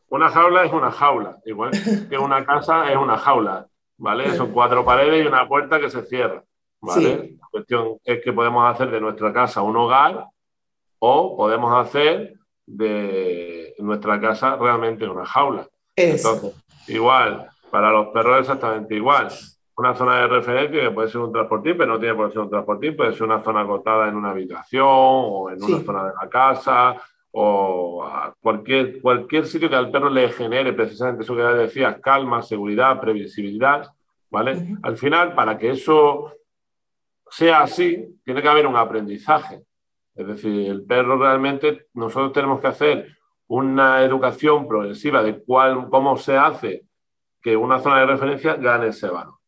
una 0.09 0.31
jaula 0.31 0.65
es 0.65 0.73
una 0.73 0.91
jaula, 0.91 1.39
igual 1.45 1.73
que 2.09 2.17
una 2.17 2.47
casa 2.47 2.91
es 2.91 2.97
una 2.97 3.19
jaula, 3.19 3.67
¿vale? 3.99 4.31
Son 4.39 4.53
cuatro 4.53 4.87
paredes 4.87 5.23
y 5.23 5.29
una 5.29 5.47
puerta 5.47 5.79
que 5.79 5.91
se 5.91 6.03
cierra. 6.07 6.43
¿Vale? 6.81 7.37
La 7.41 7.49
cuestión 7.51 7.99
es 8.05 8.23
que 8.23 8.33
podemos 8.33 8.65
hacer 8.73 8.91
de 8.91 9.01
nuestra 9.01 9.33
casa 9.33 9.63
un 9.63 9.77
hogar 9.77 10.27
o 10.99 11.37
podemos 11.37 11.73
hacer 11.75 12.35
de 12.67 13.75
nuestra 13.79 14.21
casa 14.21 14.57
realmente 14.57 15.09
una 15.09 15.25
jaula. 15.25 15.67
Entonces, 15.97 16.55
igual, 16.87 17.49
para 17.71 17.91
los 17.91 18.09
perros 18.09 18.41
exactamente 18.41 18.95
igual. 18.95 19.29
Una 19.77 19.95
zona 19.95 20.21
de 20.21 20.27
referencia 20.27 20.81
que 20.81 20.91
puede 20.91 21.09
ser 21.09 21.21
un 21.21 21.33
transportín, 21.33 21.77
pero 21.79 21.93
no 21.93 22.01
tiene 22.01 22.15
por 22.15 22.27
qué 22.27 22.33
ser 22.33 22.43
un 22.43 22.51
transportín, 22.51 22.97
puede 22.97 23.13
ser 23.13 23.23
una 23.23 23.41
zona 23.41 23.61
acotada 23.61 24.09
en 24.09 24.17
una 24.17 24.31
habitación 24.31 24.87
o 24.89 25.51
en 25.51 25.63
una 25.63 25.85
zona 25.85 26.05
de 26.05 26.13
la 26.21 26.29
casa 26.29 26.97
o 27.31 28.05
a 28.05 28.35
cualquier, 28.41 29.01
cualquier 29.01 29.47
sitio 29.47 29.69
que 29.69 29.77
al 29.77 29.91
perro 29.91 30.11
le 30.11 30.29
genere 30.31 30.73
precisamente 30.73 31.23
eso 31.23 31.37
que 31.37 31.43
ya 31.43 31.53
decías, 31.53 31.99
calma, 32.01 32.43
seguridad, 32.43 33.01
previsibilidad, 33.01 33.89
¿vale? 34.31 34.77
Al 34.83 34.97
final, 34.97 35.35
para 35.35 35.57
que 35.57 35.71
eso 35.71 36.33
sea 37.31 37.63
así, 37.63 38.21
tiene 38.25 38.43
que 38.43 38.49
haber 38.49 38.67
un 38.67 38.77
aprendizaje. 38.77 39.63
Es 40.15 40.27
decir, 40.27 40.71
el 40.71 40.85
perro 40.85 41.17
realmente, 41.17 41.87
nosotros 41.95 42.33
tenemos 42.33 42.61
que 42.61 42.67
hacer 42.67 43.17
una 43.47 44.03
educación 44.03 44.67
progresiva 44.69 45.23
de 45.23 45.43
cuál, 45.43 45.89
cómo 45.89 46.17
se 46.17 46.37
hace 46.37 46.85
que 47.41 47.57
una 47.57 47.79
zona 47.79 48.01
de 48.01 48.07
referencia 48.07 48.55
gane 48.57 48.89
ese 48.89 49.09
valor. 49.09 49.39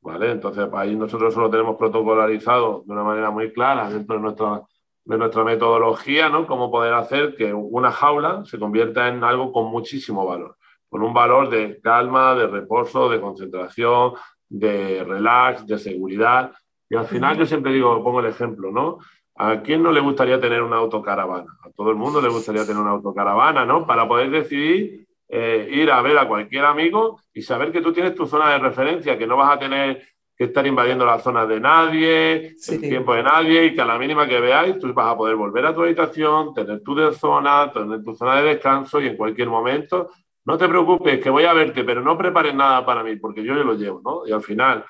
¿vale? 0.00 0.30
Entonces, 0.30 0.68
ahí 0.72 0.96
nosotros 0.96 1.34
solo 1.34 1.50
tenemos 1.50 1.76
protocolarizado 1.76 2.82
de 2.86 2.92
una 2.92 3.02
manera 3.02 3.30
muy 3.30 3.52
clara 3.52 3.90
dentro 3.90 4.16
de 4.16 4.22
nuestra, 4.22 4.62
de 5.04 5.18
nuestra 5.18 5.44
metodología, 5.44 6.28
¿no? 6.28 6.46
Cómo 6.46 6.70
poder 6.70 6.94
hacer 6.94 7.36
que 7.36 7.52
una 7.52 7.90
jaula 7.90 8.44
se 8.44 8.58
convierta 8.58 9.08
en 9.08 9.22
algo 9.24 9.52
con 9.52 9.66
muchísimo 9.70 10.26
valor, 10.26 10.56
con 10.88 11.02
un 11.02 11.12
valor 11.12 11.50
de 11.50 11.80
calma, 11.80 12.34
de 12.34 12.46
reposo, 12.46 13.08
de 13.08 13.20
concentración, 13.20 14.12
de 14.48 15.04
relax, 15.04 15.66
de 15.66 15.78
seguridad. 15.78 16.52
Y 16.90 16.96
al 16.96 17.06
final 17.06 17.38
yo 17.38 17.46
siempre 17.46 17.72
digo, 17.72 18.02
pongo 18.02 18.20
el 18.20 18.26
ejemplo, 18.26 18.72
¿no? 18.72 18.98
¿A 19.36 19.62
quién 19.62 19.82
no 19.82 19.92
le 19.92 20.00
gustaría 20.00 20.40
tener 20.40 20.60
una 20.60 20.76
autocaravana? 20.76 21.56
A 21.64 21.70
todo 21.70 21.90
el 21.90 21.96
mundo 21.96 22.20
le 22.20 22.28
gustaría 22.28 22.66
tener 22.66 22.82
una 22.82 22.90
autocaravana, 22.90 23.64
¿no? 23.64 23.86
Para 23.86 24.06
poder 24.06 24.28
decidir 24.30 25.06
eh, 25.28 25.68
ir 25.70 25.90
a 25.92 26.02
ver 26.02 26.18
a 26.18 26.26
cualquier 26.26 26.64
amigo 26.64 27.20
y 27.32 27.42
saber 27.42 27.70
que 27.70 27.80
tú 27.80 27.92
tienes 27.92 28.16
tu 28.16 28.26
zona 28.26 28.50
de 28.50 28.58
referencia, 28.58 29.16
que 29.16 29.28
no 29.28 29.36
vas 29.36 29.54
a 29.54 29.58
tener 29.60 30.02
que 30.36 30.44
estar 30.44 30.66
invadiendo 30.66 31.06
la 31.06 31.20
zona 31.20 31.46
de 31.46 31.60
nadie, 31.60 32.56
el 32.68 32.80
tiempo 32.80 33.14
de 33.14 33.22
nadie, 33.22 33.66
y 33.66 33.74
que 33.74 33.82
a 33.82 33.84
la 33.84 33.98
mínima 33.98 34.26
que 34.26 34.40
veáis, 34.40 34.78
tú 34.78 34.92
vas 34.92 35.12
a 35.12 35.16
poder 35.16 35.36
volver 35.36 35.66
a 35.66 35.74
tu 35.74 35.82
habitación, 35.82 36.52
tener 36.52 36.82
tu 36.82 36.96
de 36.96 37.12
zona, 37.12 37.70
tener 37.72 38.02
tu 38.02 38.14
zona 38.16 38.40
de 38.40 38.48
descanso 38.54 39.00
y 39.00 39.06
en 39.06 39.16
cualquier 39.16 39.48
momento, 39.48 40.10
no 40.46 40.58
te 40.58 40.66
preocupes, 40.66 41.20
que 41.20 41.30
voy 41.30 41.44
a 41.44 41.52
verte, 41.52 41.84
pero 41.84 42.00
no 42.00 42.18
prepares 42.18 42.54
nada 42.54 42.84
para 42.84 43.04
mí, 43.04 43.16
porque 43.16 43.44
yo, 43.44 43.54
yo 43.54 43.62
lo 43.62 43.74
llevo, 43.74 44.00
¿no? 44.02 44.26
Y 44.26 44.32
al 44.32 44.42
final, 44.42 44.84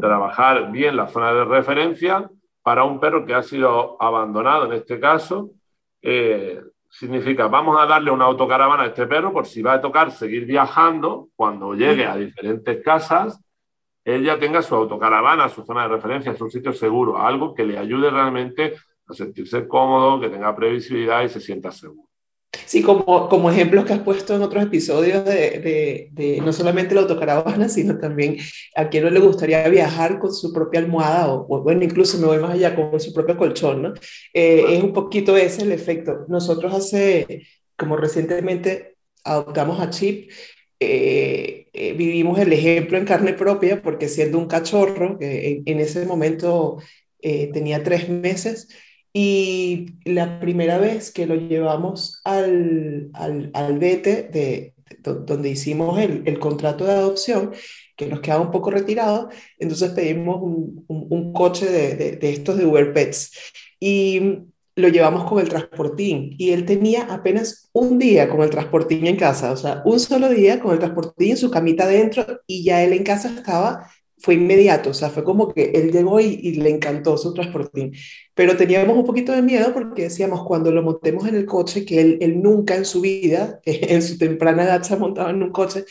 trabajar 0.00 0.70
bien 0.70 0.96
la 0.96 1.08
zona 1.08 1.32
de 1.32 1.44
referencia 1.44 2.30
para 2.62 2.84
un 2.84 3.00
perro 3.00 3.24
que 3.24 3.34
ha 3.34 3.42
sido 3.42 4.00
abandonado 4.02 4.66
en 4.66 4.72
este 4.72 5.00
caso, 5.00 5.50
eh, 6.02 6.60
significa 6.90 7.48
vamos 7.48 7.80
a 7.80 7.86
darle 7.86 8.10
una 8.10 8.24
autocaravana 8.24 8.84
a 8.84 8.86
este 8.86 9.06
perro 9.06 9.32
por 9.32 9.46
si 9.46 9.62
va 9.62 9.74
a 9.74 9.80
tocar 9.80 10.10
seguir 10.10 10.46
viajando 10.46 11.28
cuando 11.36 11.74
llegue 11.74 12.06
a 12.06 12.16
diferentes 12.16 12.82
casas, 12.82 13.40
él 14.04 14.24
ya 14.24 14.38
tenga 14.38 14.62
su 14.62 14.74
autocaravana, 14.74 15.48
su 15.50 15.64
zona 15.64 15.82
de 15.82 15.88
referencia, 15.88 16.34
su 16.34 16.48
sitio 16.48 16.72
seguro, 16.72 17.18
algo 17.18 17.54
que 17.54 17.64
le 17.64 17.76
ayude 17.76 18.10
realmente 18.10 18.74
a 19.06 19.12
sentirse 19.12 19.68
cómodo, 19.68 20.20
que 20.20 20.30
tenga 20.30 20.54
previsibilidad 20.56 21.22
y 21.22 21.28
se 21.28 21.40
sienta 21.40 21.70
seguro. 21.70 22.07
Sí, 22.68 22.82
como, 22.82 23.30
como 23.30 23.50
ejemplos 23.50 23.86
que 23.86 23.94
has 23.94 24.00
puesto 24.00 24.36
en 24.36 24.42
otros 24.42 24.62
episodios 24.62 25.24
de, 25.24 26.10
de, 26.12 26.40
no 26.44 26.52
solamente 26.52 26.94
la 26.94 27.00
autocaravana, 27.00 27.66
sino 27.70 27.98
también 27.98 28.36
a 28.76 28.90
quien 28.90 29.04
no 29.04 29.10
le 29.10 29.20
gustaría 29.20 29.66
viajar 29.70 30.18
con 30.18 30.34
su 30.34 30.52
propia 30.52 30.80
almohada 30.80 31.32
o, 31.32 31.62
bueno, 31.62 31.82
incluso 31.82 32.18
me 32.18 32.26
voy 32.26 32.38
más 32.40 32.50
allá 32.50 32.76
con 32.76 33.00
su 33.00 33.14
propio 33.14 33.38
colchón, 33.38 33.82
¿no? 33.82 33.94
Eh, 34.34 34.76
es 34.76 34.82
un 34.82 34.92
poquito 34.92 35.34
ese 35.34 35.62
el 35.62 35.72
efecto. 35.72 36.26
Nosotros 36.28 36.74
hace, 36.74 37.46
como 37.74 37.96
recientemente 37.96 38.98
adoptamos 39.24 39.80
a 39.80 39.88
Chip, 39.88 40.30
eh, 40.78 41.68
eh, 41.72 41.92
vivimos 41.94 42.38
el 42.38 42.52
ejemplo 42.52 42.98
en 42.98 43.06
carne 43.06 43.32
propia 43.32 43.80
porque 43.80 44.08
siendo 44.08 44.38
un 44.38 44.46
cachorro, 44.46 45.18
que 45.18 45.52
en, 45.52 45.62
en 45.64 45.80
ese 45.80 46.04
momento 46.04 46.82
tenía 47.20 47.82
tres 47.82 48.10
meses, 48.10 48.68
y 49.12 49.86
la 50.04 50.40
primera 50.40 50.78
vez 50.78 51.10
que 51.12 51.26
lo 51.26 51.34
llevamos 51.34 52.20
al, 52.24 53.10
al, 53.14 53.50
al 53.54 53.78
vete 53.78 54.24
de, 54.24 54.74
donde 55.02 55.50
hicimos 55.50 55.98
el, 55.98 56.22
el, 56.26 56.38
contrato 56.38 56.84
de 56.84 56.92
adopción, 56.92 57.52
que 57.96 58.06
nos 58.06 58.20
quedaba 58.20 58.42
un 58.42 58.50
poco 58.50 58.70
retirado, 58.70 59.28
entonces 59.58 59.90
pedimos 59.90 60.40
un, 60.42 60.84
un, 60.88 61.32
coche 61.32 61.66
de, 61.66 61.94
de, 61.94 62.16
de, 62.16 62.30
estos 62.30 62.56
de 62.56 62.66
Uber 62.66 62.92
Pets. 62.92 63.32
Y 63.80 64.44
lo 64.78 64.88
llevamos 64.88 65.24
con 65.24 65.40
el 65.40 65.48
transportín. 65.48 66.36
Y 66.38 66.50
él 66.50 66.64
tenía 66.64 67.12
apenas 67.12 67.68
un 67.72 67.98
día 67.98 68.28
con 68.28 68.42
el 68.42 68.50
transportín 68.50 69.06
en 69.06 69.16
casa, 69.16 69.50
o 69.50 69.56
sea, 69.56 69.82
un 69.84 69.98
solo 69.98 70.28
día 70.28 70.60
con 70.60 70.72
el 70.72 70.78
transportín 70.78 71.32
en 71.32 71.36
su 71.36 71.50
camita 71.50 71.84
adentro 71.84 72.24
y 72.46 72.62
ya 72.62 72.82
él 72.84 72.92
en 72.92 73.02
casa 73.02 73.28
estaba 73.28 73.90
fue 74.20 74.34
inmediato, 74.34 74.90
o 74.90 74.94
sea, 74.94 75.10
fue 75.10 75.24
como 75.24 75.48
que 75.52 75.70
él 75.74 75.92
llegó 75.92 76.20
y, 76.20 76.52
le 76.52 76.70
encantó 76.70 77.16
su 77.16 77.32
transportín, 77.32 77.92
pero 78.34 78.56
teníamos 78.56 78.96
un 78.96 79.04
poquito 79.04 79.32
de 79.32 79.42
miedo 79.42 79.72
porque 79.72 80.02
decíamos, 80.02 80.44
cuando 80.44 80.72
lo 80.72 80.82
montemos 80.82 81.26
en 81.26 81.36
el 81.36 81.46
coche, 81.46 81.84
que 81.84 82.00
él, 82.00 82.18
él 82.20 82.42
nunca 82.42 82.74
en 82.74 82.84
su 82.84 83.00
vida, 83.00 83.60
en 83.64 84.02
su 84.02 84.18
temprana 84.18 84.64
edad 84.64 84.82
se 84.82 84.94
ha 84.94 84.96
montado 84.96 85.30
en 85.30 85.42
un 85.42 85.50
coche, 85.50 85.84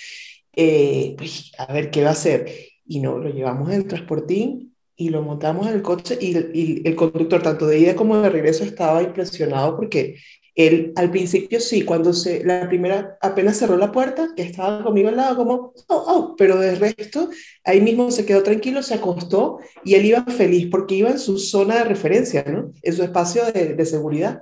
eh, 0.56 1.16
pues, 1.18 1.52
a 1.58 1.72
ver 1.72 1.92
qué 1.92 2.04
va 2.04 2.10
a 2.10 2.14
hacer. 2.14 2.50
Y 2.86 3.00
no, 3.00 3.18
lo 3.18 3.30
llevamos 3.30 3.70
en 3.70 3.76
el 3.76 3.88
transportín 3.88 4.74
y 4.96 5.10
lo 5.10 5.22
montamos 5.22 5.68
en 5.68 5.74
el 5.76 5.82
coche 5.82 6.18
y, 6.20 6.38
y 6.54 6.88
el 6.88 6.96
conductor, 6.96 7.42
tanto 7.42 7.68
de 7.68 7.80
ida 7.80 7.96
como 7.96 8.18
de 8.18 8.30
regreso, 8.30 8.64
estaba 8.64 9.04
impresionado 9.04 9.76
porque 9.76 10.16
él 10.58 10.92
al 10.96 11.12
principio 11.12 11.60
sí, 11.60 11.86
cuando 11.86 12.14
se, 12.14 12.44
la 12.44 12.68
primera 12.68 13.18
apenas 13.22 13.58
cerró 13.58 13.78
la 13.78 13.92
puerta, 13.92 14.30
que 14.36 14.42
estaba 14.42 14.84
conmigo 14.84 15.10
al 15.10 15.16
lado, 15.16 15.36
como, 15.36 15.54
oh, 15.88 16.04
oh, 16.08 16.36
pero 16.36 16.58
de 16.58 16.76
resto, 16.76 17.30
ahí 17.64 17.80
mismo 17.80 18.10
se 18.10 18.26
quedó 18.26 18.42
tranquilo, 18.42 18.82
se 18.82 18.96
acostó 18.96 19.60
y 19.84 19.94
él 19.94 20.06
iba 20.06 20.24
feliz 20.24 20.68
porque 20.72 20.96
iba 20.96 21.10
en 21.10 21.20
su 21.20 21.38
zona 21.38 21.76
de 21.76 21.84
referencia, 21.84 22.44
¿no? 22.48 22.72
En 22.82 22.94
su 22.94 23.04
espacio 23.04 23.46
de, 23.46 23.76
de 23.76 23.86
seguridad. 23.86 24.42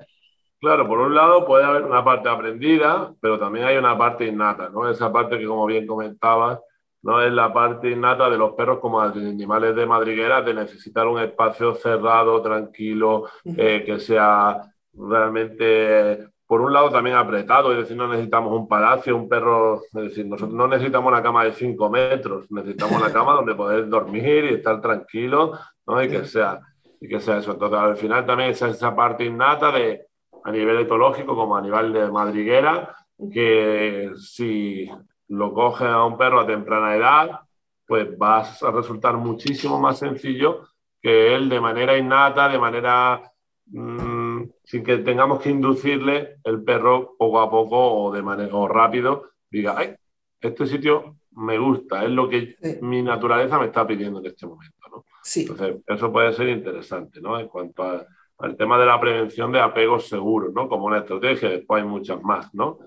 Claro, 0.62 0.88
por 0.88 1.00
un 1.00 1.14
lado 1.14 1.46
puede 1.46 1.66
haber 1.66 1.84
una 1.84 2.04
parte 2.04 2.30
aprendida, 2.30 3.14
pero 3.20 3.38
también 3.38 3.66
hay 3.66 3.76
una 3.76 3.98
parte 3.98 4.26
innata, 4.26 4.70
¿no? 4.70 4.90
Esa 4.90 5.12
parte 5.12 5.38
que, 5.38 5.46
como 5.46 5.66
bien 5.66 5.86
comentabas, 5.86 6.60
no 7.04 7.22
es 7.22 7.32
la 7.32 7.54
parte 7.54 7.92
innata 7.92 8.30
de 8.30 8.38
los 8.38 8.54
perros 8.54 8.80
como 8.80 9.00
animales 9.00 9.76
de 9.76 9.86
madriguera, 9.86 10.42
de 10.42 10.54
necesitar 10.54 11.06
un 11.06 11.20
espacio 11.20 11.76
cerrado, 11.76 12.42
tranquilo, 12.42 13.26
eh, 13.44 13.84
que 13.86 14.00
sea 14.00 14.62
realmente, 14.98 16.28
por 16.48 16.62
un 16.62 16.74
lado, 16.74 16.90
también 16.90 17.16
apretado, 17.16 17.72
es 17.72 17.80
decir, 17.80 17.98
no 17.98 18.08
necesitamos 18.08 18.54
un 18.54 18.68
palacio, 18.68 19.16
un 19.16 19.28
perro, 19.28 19.82
es 19.84 19.92
decir, 19.94 20.26
nosotros 20.26 20.56
no 20.56 20.68
necesitamos 20.68 21.12
una 21.12 21.24
cama 21.24 21.44
de 21.44 21.54
5 21.54 21.90
metros, 21.90 22.50
necesitamos 22.52 23.02
una 23.02 23.12
cama 23.12 23.34
donde 23.34 23.56
poder 23.56 23.90
dormir 23.90 24.46
y 24.46 24.54
estar 24.56 24.82
tranquilo, 24.82 25.54
¿no? 25.86 26.04
Y 26.04 26.10
que 26.10 26.26
sea, 26.26 26.60
y 27.00 27.08
que 27.08 27.20
sea 27.20 27.38
eso. 27.38 27.54
Entonces, 27.54 27.80
al 27.80 27.98
final 27.98 28.26
también 28.26 28.52
es 28.52 28.62
esa 28.62 28.96
parte 28.96 29.26
innata 29.26 29.72
de, 29.72 30.06
a 30.44 30.52
nivel 30.52 30.80
etológico 30.80 31.36
como 31.36 31.58
a 31.58 31.62
nivel 31.62 31.94
de 31.94 32.12
madriguera, 32.12 32.96
que 33.32 34.12
si 34.18 34.90
lo 35.30 35.54
coge 35.54 35.86
a 35.86 36.04
un 36.04 36.18
perro 36.18 36.42
a 36.42 36.48
temprana 36.48 36.96
edad, 36.96 37.40
pues 37.88 38.08
va 38.20 38.40
a 38.40 38.72
resultar 38.72 39.16
muchísimo 39.18 39.80
más 39.80 40.00
sencillo 40.00 40.68
que 41.02 41.36
él 41.36 41.50
de 41.50 41.62
manera 41.62 41.98
innata, 41.98 42.50
de 42.50 42.58
manera 42.58 43.22
Mm, 43.68 44.15
sin 44.64 44.84
que 44.84 44.98
tengamos 44.98 45.42
que 45.42 45.50
inducirle 45.50 46.38
el 46.44 46.64
perro 46.64 47.16
poco 47.18 47.40
a 47.40 47.50
poco 47.50 47.78
o 47.78 48.12
de 48.14 48.22
manera 48.22 48.68
rápido, 48.68 49.32
diga, 49.50 49.76
ay, 49.78 49.96
este 50.42 50.66
sitio 50.68 51.18
me 51.32 51.58
gusta, 51.58 52.04
es 52.04 52.12
lo 52.12 52.30
que 52.30 52.56
mi 52.82 53.02
naturaleza 53.02 53.60
me 53.60 53.66
está 53.66 53.86
pidiendo 53.86 54.20
en 54.20 54.28
este 54.28 54.46
momento. 54.48 54.88
¿no? 54.90 55.06
Entonces, 55.36 55.76
eso 55.88 56.12
puede 56.12 56.34
ser 56.34 56.50
interesante, 56.50 57.20
¿no? 57.20 57.40
En 57.40 57.48
cuanto 57.48 58.06
al 58.38 58.56
tema 58.58 58.80
de 58.80 58.86
la 58.86 59.00
prevención 59.00 59.52
de 59.52 59.60
apegos 59.60 60.08
seguros, 60.08 60.54
¿no? 60.54 60.68
Como 60.70 60.86
una 60.86 61.00
estrategia, 61.00 61.50
después 61.50 61.84
hay 61.84 61.88
muchas 61.88 62.22
más, 62.22 62.54
¿no? 62.54 62.80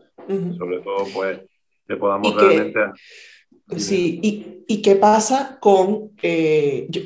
Sobre 0.57 0.81
todo, 0.81 1.05
pues, 1.12 1.41
que 1.87 1.97
podamos 1.97 2.35
realmente... 2.35 2.81
Sí, 3.77 4.19
y, 4.23 4.65
y, 4.67 4.83
qué 4.83 4.97
pasa 4.97 5.59
con... 5.61 6.12
Eh, 6.23 6.87
yo 6.88 7.03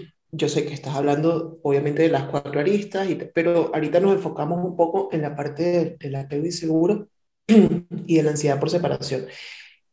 sé 0.48 0.64
que 0.66 0.74
estás 0.74 0.94
hablando 0.94 1.58
obviamente 1.62 2.02
de 2.02 2.08
las 2.08 2.24
cuatro 2.24 2.58
aristas, 2.60 3.06
pero 3.34 3.70
ahorita 3.74 4.00
nos 4.00 4.14
enfocamos 4.14 4.64
un 4.64 4.76
poco 4.76 5.10
en 5.12 5.22
la 5.22 5.36
parte 5.36 5.96
del, 6.00 6.14
apego 6.14 6.46
inseguro 6.46 7.08
y 7.46 8.16
de 8.16 8.22
la 8.22 8.30
ansiedad 8.30 8.58
por 8.58 8.70
separación. 8.70 9.26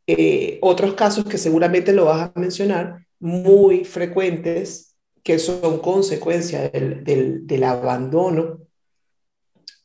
Eh, 0.08 0.58
otros 0.62 0.94
casos 0.96 1.26
que 1.26 1.38
seguramente 1.38 1.94
lo 1.94 2.06
vas 2.06 2.32
a 2.34 2.40
mencionar, 2.40 3.06
muy 3.20 3.84
frecuentes, 3.84 4.96
que 5.24 5.40
son 5.40 5.80
consecuencia 5.80 6.70
del, 6.70 7.04
del, 7.46 7.64
abandono, 7.64 8.62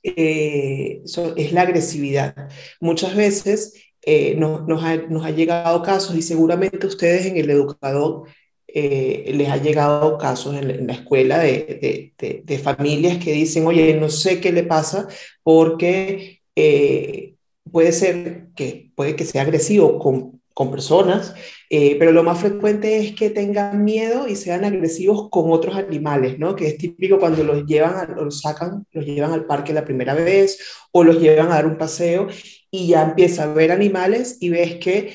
eh, 0.03 1.03
es 1.37 1.53
la 1.53 1.63
agresividad. 1.63 2.49
Muchas 2.81 3.17
veces 3.17 3.75
eh, 4.03 4.35
nos, 4.37 4.85
ha, 4.85 4.97
nos, 4.97 5.25
ha, 5.25 5.31
llegado 5.31 5.83
casos 5.83 6.15
y 6.15 6.23
seguramente 6.23 6.87
ustedes 6.87 7.27
en 7.27 7.37
el 7.39 7.51
educador 7.51 8.29
eh, 8.77 9.31
les 9.33 9.49
ha 9.51 9.57
llegado 9.59 10.19
casos 10.19 10.57
en, 10.57 10.89
la 10.89 10.95
escuela 10.95 11.39
de, 11.39 12.13
de, 12.19 12.59
familias 12.59 13.19
que 13.23 13.33
dicen, 13.33 13.69
oye, 13.69 13.95
no 13.95 14.09
sé 14.09 14.41
qué 14.41 14.51
le 14.51 14.65
pasa 14.65 15.07
porque 15.45 16.41
eh, 16.57 17.37
puede 17.71 17.93
ser 17.93 18.49
que, 18.57 18.91
puede 18.97 19.15
que 19.15 19.27
sea 19.27 19.43
agresivo 19.43 20.01
con, 20.01 20.43
con 20.55 20.73
personas, 20.73 21.37
eh, 21.71 21.95
pero 22.01 22.11
lo 22.11 22.25
más 22.25 22.41
frecuente 22.41 22.99
es 22.99 23.15
que 23.15 23.31
tengan 23.31 23.85
miedo 23.85 24.27
y 24.27 24.35
sean 24.35 24.65
agresivos 24.65 25.31
con 25.31 25.53
otros 25.53 25.77
animales, 25.77 26.41
¿no? 26.41 26.57
Que 26.57 26.67
es 26.67 26.77
típico 26.77 27.21
cuando 27.21 27.45
los 27.45 27.67
llevan, 27.67 28.17
los 28.17 28.41
sacan, 28.41 28.85
los 28.91 29.07
llevan 29.07 29.31
al 29.31 29.47
parque 29.47 29.73
la 29.73 29.85
primera 29.85 30.15
vez 30.15 30.59
o 30.91 31.05
los 31.05 31.21
llevan 31.21 31.53
a 31.53 31.57
dar 31.57 31.67
un 31.67 31.79
paseo 31.79 32.27
y 32.73 32.89
ya 32.89 33.05
empieza 33.05 33.45
a 33.45 33.55
ver 33.55 33.71
animales 33.71 34.39
y 34.41 34.49
ves 34.49 34.79
que 34.79 35.15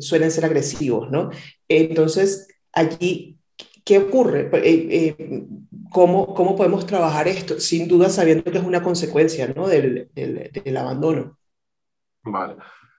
suelen 0.00 0.30
ser 0.30 0.46
agresivos, 0.46 1.10
¿no? 1.10 1.30
Entonces, 1.68 2.46
allí, 2.72 3.38
¿qué 3.84 3.98
ocurre? 3.98 4.50
Eh, 4.52 5.16
eh, 5.18 5.46
¿cómo, 5.90 6.34
¿cómo, 6.34 6.56
podemos 6.56 6.86
trabajar 6.86 7.28
esto? 7.28 7.60
Sin 7.60 7.88
duda 7.88 8.08
sabiendo 8.08 8.50
que 8.50 8.58
es 8.58 8.64
una 8.64 8.82
consecuencia 8.82 9.52
¿no? 9.54 9.68
del, 9.68 10.08
del, 10.14 10.76
abandono. 10.76 11.38
Vale. 12.24 12.56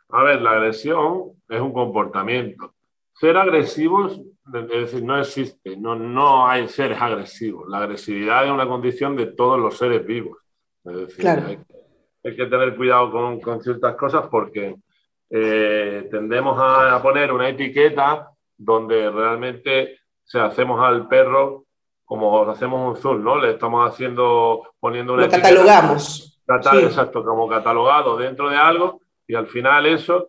A 0.09 0.23
ver, 0.23 0.41
la 0.41 0.51
agresión 0.51 1.31
es 1.49 1.59
un 1.59 1.73
comportamiento. 1.73 2.73
Ser 3.13 3.37
agresivos, 3.37 4.21
es 4.53 4.67
decir, 4.67 5.03
no 5.03 5.19
existe, 5.19 5.77
no, 5.77 5.95
no 5.95 6.47
hay 6.47 6.67
seres 6.67 7.01
agresivos. 7.01 7.67
La 7.69 7.79
agresividad 7.79 8.45
es 8.45 8.51
una 8.51 8.67
condición 8.67 9.15
de 9.15 9.27
todos 9.27 9.59
los 9.59 9.77
seres 9.77 10.05
vivos. 10.05 10.37
Es 10.83 10.95
decir, 10.95 11.21
claro. 11.21 11.43
hay, 11.47 12.35
que 12.35 12.45
tener 12.45 12.75
cuidado 12.75 13.11
con, 13.11 13.39
con 13.39 13.61
ciertas 13.63 13.95
cosas 13.95 14.27
porque 14.29 14.75
eh, 15.29 16.07
tendemos 16.11 16.59
a, 16.59 16.95
a, 16.95 17.01
poner 17.01 17.31
una 17.31 17.49
etiqueta 17.49 18.32
donde 18.57 19.09
realmente 19.09 19.99
se 20.23 20.39
hacemos 20.39 20.81
al 20.81 21.07
perro 21.07 21.65
como 22.05 22.47
hacemos 22.49 22.95
un 22.95 23.01
zoom, 23.01 23.23
¿no? 23.23 23.37
Le 23.39 23.51
estamos 23.51 23.89
haciendo, 23.89 24.61
poniendo 24.79 25.13
una... 25.13 25.23
Lo 25.23 25.31
catalogamos. 25.31 26.41
Exacto, 26.47 27.23
como 27.23 27.47
catalogado 27.47 28.17
dentro 28.17 28.49
de 28.49 28.57
algo 28.57 29.01
y 29.25 29.35
al 29.35 29.47
final 29.47 29.85
eso, 29.85 30.27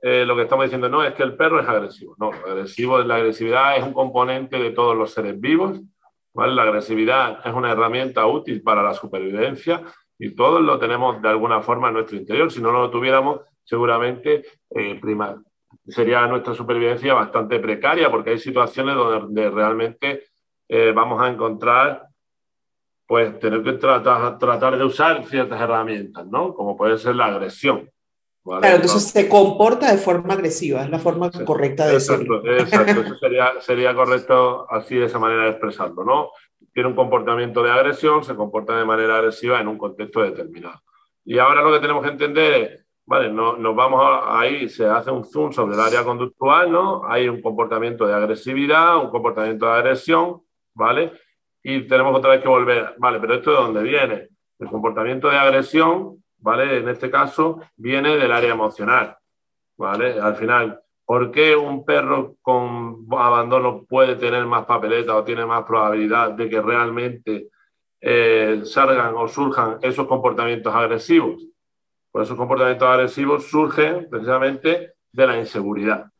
eh, 0.00 0.24
lo 0.24 0.34
que 0.34 0.42
estamos 0.42 0.64
diciendo 0.64 0.88
no 0.88 1.04
es 1.04 1.14
que 1.14 1.22
el 1.22 1.36
perro 1.36 1.60
es 1.60 1.68
agresivo, 1.68 2.16
no, 2.18 2.30
agresivo, 2.30 2.98
la 3.00 3.16
agresividad 3.16 3.76
es 3.76 3.84
un 3.84 3.92
componente 3.92 4.58
de 4.58 4.70
todos 4.70 4.96
los 4.96 5.12
seres 5.12 5.38
vivos, 5.38 5.78
¿vale? 6.32 6.54
La 6.54 6.62
agresividad 6.62 7.46
es 7.46 7.52
una 7.52 7.72
herramienta 7.72 8.26
útil 8.26 8.62
para 8.62 8.82
la 8.82 8.94
supervivencia 8.94 9.82
y 10.18 10.34
todos 10.34 10.62
lo 10.62 10.78
tenemos 10.78 11.20
de 11.20 11.28
alguna 11.28 11.60
forma 11.60 11.88
en 11.88 11.94
nuestro 11.94 12.16
interior, 12.16 12.50
si 12.50 12.62
no 12.62 12.72
lo 12.72 12.90
tuviéramos 12.90 13.40
seguramente 13.62 14.42
eh, 14.70 14.98
sería 15.90 16.26
nuestra 16.26 16.54
supervivencia 16.54 17.14
bastante 17.14 17.58
precaria 17.58 18.10
porque 18.10 18.30
hay 18.30 18.38
situaciones 18.38 18.94
donde 18.94 19.50
realmente 19.50 20.24
eh, 20.68 20.92
vamos 20.94 21.20
a 21.20 21.28
encontrar, 21.28 22.06
pues 23.06 23.38
tener 23.38 23.62
que 23.62 23.72
tratar, 23.72 24.38
tratar 24.38 24.78
de 24.78 24.84
usar 24.84 25.24
ciertas 25.26 25.60
herramientas, 25.60 26.26
¿no? 26.26 26.54
Como 26.54 26.76
puede 26.76 26.96
ser 26.96 27.16
la 27.16 27.26
agresión. 27.26 27.90
Claro, 28.42 28.76
entonces 28.76 29.04
se 29.10 29.28
comporta 29.28 29.92
de 29.92 29.98
forma 29.98 30.34
agresiva, 30.34 30.82
es 30.82 30.90
la 30.90 30.98
forma 30.98 31.30
correcta 31.44 31.86
de 31.86 31.94
exacto, 31.94 32.42
Exacto, 32.46 33.02
eso 33.02 33.14
sería, 33.16 33.52
sería 33.60 33.94
correcto 33.94 34.66
así 34.70 34.96
de 34.96 35.06
esa 35.06 35.18
manera 35.18 35.44
de 35.44 35.50
expresarlo, 35.50 36.04
¿no? 36.04 36.30
Tiene 36.72 36.88
un 36.88 36.94
comportamiento 36.94 37.62
de 37.62 37.70
agresión, 37.70 38.24
se 38.24 38.34
comporta 38.34 38.76
de 38.78 38.84
manera 38.84 39.18
agresiva 39.18 39.60
en 39.60 39.68
un 39.68 39.76
contexto 39.76 40.22
determinado. 40.22 40.80
Y 41.24 41.38
ahora 41.38 41.62
lo 41.62 41.72
que 41.72 41.80
tenemos 41.80 42.02
que 42.02 42.10
entender 42.10 42.54
es 42.54 42.86
Vale, 43.10 43.28
no, 43.28 43.56
nos 43.56 43.74
vamos 43.74 44.00
ahí, 44.24 44.68
se 44.68 44.86
hace 44.86 45.10
un 45.10 45.24
zoom 45.24 45.50
sobre 45.50 45.74
el 45.74 45.80
área 45.80 46.04
conductual, 46.04 46.70
¿no? 46.70 47.04
Hay 47.04 47.28
un 47.28 47.42
comportamiento 47.42 48.06
de 48.06 48.14
agresividad, 48.14 48.98
un 48.98 49.10
comportamiento 49.10 49.66
de 49.66 49.72
agresión, 49.72 50.42
¿vale? 50.74 51.10
Y 51.60 51.88
tenemos 51.88 52.16
otra 52.16 52.30
vez 52.30 52.40
que 52.40 52.46
volver, 52.46 52.94
vale, 52.98 53.18
pero 53.18 53.34
¿esto 53.34 53.50
de 53.50 53.56
dónde 53.56 53.82
viene? 53.82 54.28
El 54.60 54.68
comportamiento 54.68 55.28
de 55.28 55.38
agresión, 55.38 56.22
¿vale? 56.38 56.78
En 56.78 56.88
este 56.88 57.10
caso, 57.10 57.60
viene 57.74 58.16
del 58.16 58.30
área 58.30 58.52
emocional, 58.52 59.16
¿vale? 59.76 60.20
Al 60.20 60.36
final, 60.36 60.80
¿por 61.04 61.32
qué 61.32 61.56
un 61.56 61.84
perro 61.84 62.36
con 62.40 63.08
abandono 63.10 63.86
puede 63.88 64.14
tener 64.14 64.46
más 64.46 64.66
papeleta 64.66 65.16
o 65.16 65.24
tiene 65.24 65.44
más 65.44 65.64
probabilidad 65.64 66.30
de 66.30 66.48
que 66.48 66.62
realmente 66.62 67.48
eh, 68.00 68.60
salgan 68.62 69.16
o 69.16 69.26
surjan 69.26 69.78
esos 69.82 70.06
comportamientos 70.06 70.72
agresivos? 70.72 71.49
Por 72.10 72.22
esos 72.22 72.36
comportamientos 72.36 72.88
agresivos 72.88 73.48
surgen 73.48 74.08
precisamente 74.10 74.94
de 75.12 75.26
la 75.26 75.38
inseguridad. 75.38 76.10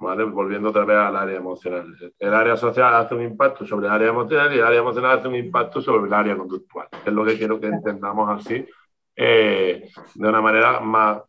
¿vale? 0.00 0.24
Volviendo 0.24 0.70
otra 0.70 0.84
vez 0.84 0.96
al 0.96 1.16
área 1.16 1.36
emocional. 1.36 1.94
El 2.18 2.34
área 2.34 2.56
social 2.56 2.94
hace 2.94 3.14
un 3.14 3.22
impacto 3.22 3.66
sobre 3.66 3.86
el 3.86 3.92
área 3.92 4.08
emocional 4.08 4.52
y 4.52 4.58
el 4.58 4.64
área 4.64 4.80
emocional 4.80 5.18
hace 5.18 5.28
un 5.28 5.36
impacto 5.36 5.80
sobre 5.80 6.06
el 6.06 6.14
área 6.14 6.36
conductual. 6.36 6.88
Es 7.04 7.12
lo 7.12 7.24
que 7.24 7.36
quiero 7.36 7.60
que 7.60 7.66
entendamos 7.66 8.28
así, 8.30 8.66
eh, 9.14 9.88
de 10.14 10.28
una 10.28 10.40
manera 10.40 10.80
más, 10.80 11.20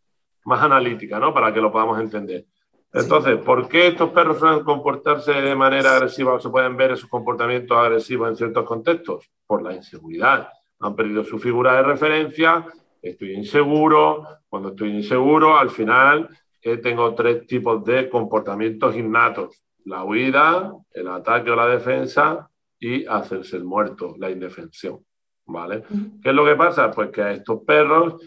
más 0.46 0.64
analítica, 0.64 1.20
¿no? 1.20 1.34
Para 1.34 1.54
que 1.54 1.62
lo 1.62 1.72
podamos 1.72 2.00
entender. 2.00 2.46
Entonces, 2.94 3.38
¿por 3.38 3.68
qué 3.68 3.88
estos 3.88 4.10
perros 4.10 4.40
suelen 4.40 4.64
comportarse 4.64 5.32
de 5.34 5.56
manera 5.56 5.94
agresiva 5.94 6.34
o 6.34 6.40
se 6.40 6.50
pueden 6.50 6.76
ver 6.76 6.92
esos 6.92 7.10
comportamientos 7.10 7.78
agresivos 7.78 8.30
en 8.30 8.36
ciertos 8.36 8.66
contextos? 8.66 9.30
Por 9.46 9.62
la 9.62 9.74
inseguridad. 9.74 10.50
Han 10.80 10.96
perdido 10.96 11.24
su 11.24 11.40
figura 11.40 11.76
de 11.76 11.84
referencia, 11.84 12.66
estoy 13.02 13.34
inseguro, 13.34 14.28
cuando 14.48 14.70
estoy 14.70 14.96
inseguro, 14.96 15.58
al 15.58 15.70
final 15.70 16.30
eh, 16.62 16.78
tengo 16.78 17.14
tres 17.16 17.48
tipos 17.48 17.84
de 17.84 18.10
comportamientos 18.10 18.96
innatos. 18.96 19.64
La 19.86 20.04
huida, 20.04 20.74
el 20.94 21.08
ataque 21.08 21.50
o 21.50 21.56
la 21.56 21.68
defensa 21.68 22.50
y 22.80 23.06
hacerse 23.06 23.58
el 23.58 23.64
muerto, 23.64 24.16
la 24.18 24.30
indefensión. 24.30 25.00
¿Vale? 25.46 25.84
¿Qué 26.22 26.30
es 26.30 26.36
lo 26.36 26.46
que 26.46 26.56
pasa? 26.56 26.92
Pues 26.92 27.10
que 27.10 27.22
a 27.22 27.32
estos 27.32 27.62
perros 27.66 28.22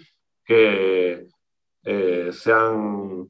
que 0.44 1.28
eh, 1.84 2.28
se 2.32 2.52
han, 2.52 3.28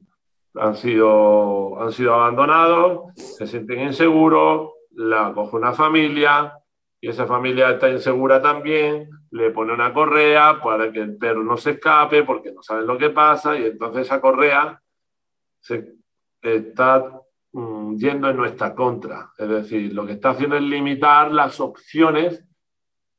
han, 0.55 0.75
sido, 0.75 1.81
han 1.81 1.91
sido 1.91 2.15
abandonados, 2.15 3.13
se 3.15 3.47
sienten 3.47 3.81
inseguros, 3.81 4.71
la 4.91 5.31
coge 5.33 5.55
una 5.55 5.71
familia, 5.71 6.53
y 6.99 7.09
esa 7.09 7.27
familia 7.27 7.71
está 7.71 7.89
insegura 7.89 8.41
también, 8.41 9.09
le 9.35 9.51
pone 9.51 9.73
una 9.73 9.93
correa 9.93 10.61
para 10.63 10.93
que 10.93 10.99
el 10.99 11.17
perro 11.17 11.43
no 11.43 11.57
se 11.57 11.71
escape 11.71 12.23
porque 12.23 12.53
no 12.53 12.63
saben 12.63 12.87
lo 12.87 12.97
que 12.97 13.09
pasa 13.09 13.59
y 13.59 13.65
entonces 13.65 14.05
esa 14.05 14.21
correa 14.21 14.81
se 15.59 15.95
está 16.41 17.21
mm, 17.51 17.97
yendo 17.97 18.29
en 18.29 18.37
nuestra 18.37 18.73
contra. 18.73 19.33
Es 19.37 19.49
decir, 19.49 19.93
lo 19.93 20.05
que 20.05 20.13
está 20.13 20.29
haciendo 20.29 20.55
es 20.55 20.61
limitar 20.61 21.33
las 21.33 21.59
opciones 21.59 22.45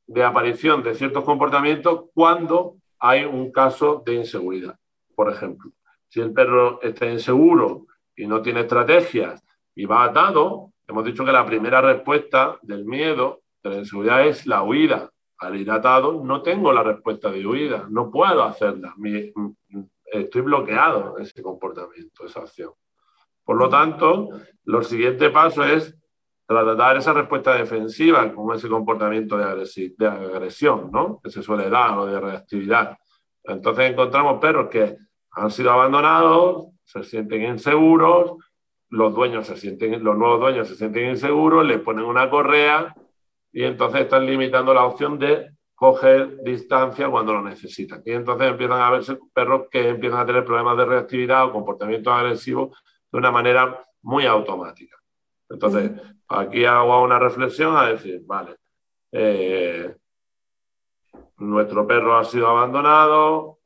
de 0.06 0.24
aparición 0.24 0.82
de 0.82 0.94
ciertos 0.94 1.22
comportamientos 1.22 2.04
cuando 2.14 2.76
hay 2.98 3.24
un 3.24 3.52
caso 3.52 4.02
de 4.06 4.14
inseguridad. 4.14 4.78
Por 5.14 5.30
ejemplo, 5.30 5.70
si 6.08 6.20
el 6.20 6.32
perro 6.32 6.80
está 6.80 7.04
inseguro 7.10 7.88
y 8.16 8.26
no 8.26 8.40
tiene 8.40 8.60
estrategias 8.60 9.44
y 9.74 9.84
va 9.84 10.04
atado, 10.04 10.72
hemos 10.88 11.04
dicho 11.04 11.26
que 11.26 11.32
la 11.32 11.44
primera 11.44 11.82
respuesta 11.82 12.58
del 12.62 12.86
miedo 12.86 13.42
la 13.62 13.76
inseguridad 13.76 14.26
es 14.26 14.46
la 14.46 14.62
huida. 14.62 15.10
Al 15.38 15.56
ir 15.56 15.70
atado 15.70 16.22
no 16.24 16.42
tengo 16.42 16.72
la 16.72 16.82
respuesta 16.82 17.30
de 17.30 17.46
huida, 17.46 17.86
no 17.90 18.10
puedo 18.10 18.42
hacerla. 18.42 18.94
estoy 20.04 20.40
bloqueado 20.40 21.18
ese 21.18 21.42
comportamiento, 21.42 22.24
esa 22.24 22.40
acción. 22.40 22.72
Por 23.44 23.56
lo 23.56 23.68
tanto, 23.68 24.30
lo 24.64 24.82
siguiente 24.82 25.30
paso 25.30 25.64
es 25.64 25.96
tratar 26.46 26.96
esa 26.96 27.12
respuesta 27.12 27.54
defensiva 27.54 28.32
como 28.32 28.54
ese 28.54 28.68
comportamiento 28.68 29.36
de, 29.36 29.92
de 29.96 30.06
agresión, 30.06 30.90
¿no? 30.92 31.20
Que 31.22 31.30
se 31.30 31.42
suele 31.42 31.68
dar 31.68 31.98
o 31.98 32.06
de 32.06 32.20
reactividad. 32.20 32.96
Entonces 33.44 33.90
encontramos 33.90 34.40
perros 34.40 34.68
que 34.70 34.96
han 35.32 35.50
sido 35.50 35.70
abandonados, 35.70 36.68
se 36.84 37.02
sienten 37.02 37.44
inseguros, 37.44 38.32
los 38.88 39.14
dueños 39.14 39.46
se 39.46 39.56
sienten, 39.56 40.02
los 40.02 40.16
nuevos 40.16 40.40
dueños 40.40 40.68
se 40.68 40.76
sienten 40.76 41.10
inseguros, 41.10 41.64
les 41.64 41.80
ponen 41.80 42.04
una 42.04 42.30
correa 42.30 42.94
y 43.56 43.64
entonces 43.64 44.02
están 44.02 44.26
limitando 44.26 44.74
la 44.74 44.84
opción 44.84 45.18
de 45.18 45.50
coger 45.74 46.42
distancia 46.42 47.08
cuando 47.08 47.32
lo 47.32 47.40
necesitan. 47.40 48.02
Y 48.04 48.12
entonces 48.12 48.48
empiezan 48.48 48.82
a 48.82 48.90
verse 48.90 49.18
perros 49.32 49.68
que 49.70 49.88
empiezan 49.88 50.20
a 50.20 50.26
tener 50.26 50.44
problemas 50.44 50.76
de 50.76 50.84
reactividad 50.84 51.46
o 51.46 51.52
comportamiento 51.52 52.12
agresivo 52.12 52.76
de 53.10 53.18
una 53.18 53.30
manera 53.30 53.82
muy 54.02 54.26
automática. 54.26 54.98
Entonces, 55.48 55.90
aquí 56.28 56.66
hago 56.66 57.02
una 57.02 57.18
reflexión 57.18 57.74
a 57.74 57.86
decir, 57.86 58.20
vale, 58.26 58.56
eh, 59.10 59.96
nuestro 61.38 61.86
perro 61.86 62.18
ha 62.18 62.24
sido 62.24 62.48
abandonado, 62.48 63.60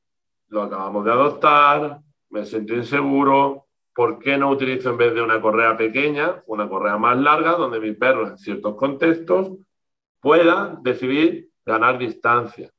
lo 0.50 0.62
acabamos 0.62 1.05
de 1.05 1.11
adoptar, 1.11 1.98
me 2.29 2.44
siento 2.44 2.74
inseguro, 2.74 3.66
¿por 3.92 4.20
qué 4.20 4.38
no 4.38 4.50
utilizo 4.50 4.90
en 4.90 4.98
vez 4.98 5.14
de 5.14 5.22
una 5.22 5.40
correa 5.40 5.76
pequeña, 5.76 6.44
una 6.46 6.68
correa 6.68 6.96
más 6.96 7.18
larga, 7.18 7.57
donde 7.57 7.81
mi 7.81 7.90
perro 7.90 8.29
en 8.29 8.38
ciertos 8.38 8.76
contextos 8.76 9.50
pueda 10.20 10.78
decidir 10.83 11.48
ganar 11.64 11.98
distancia 11.98 12.70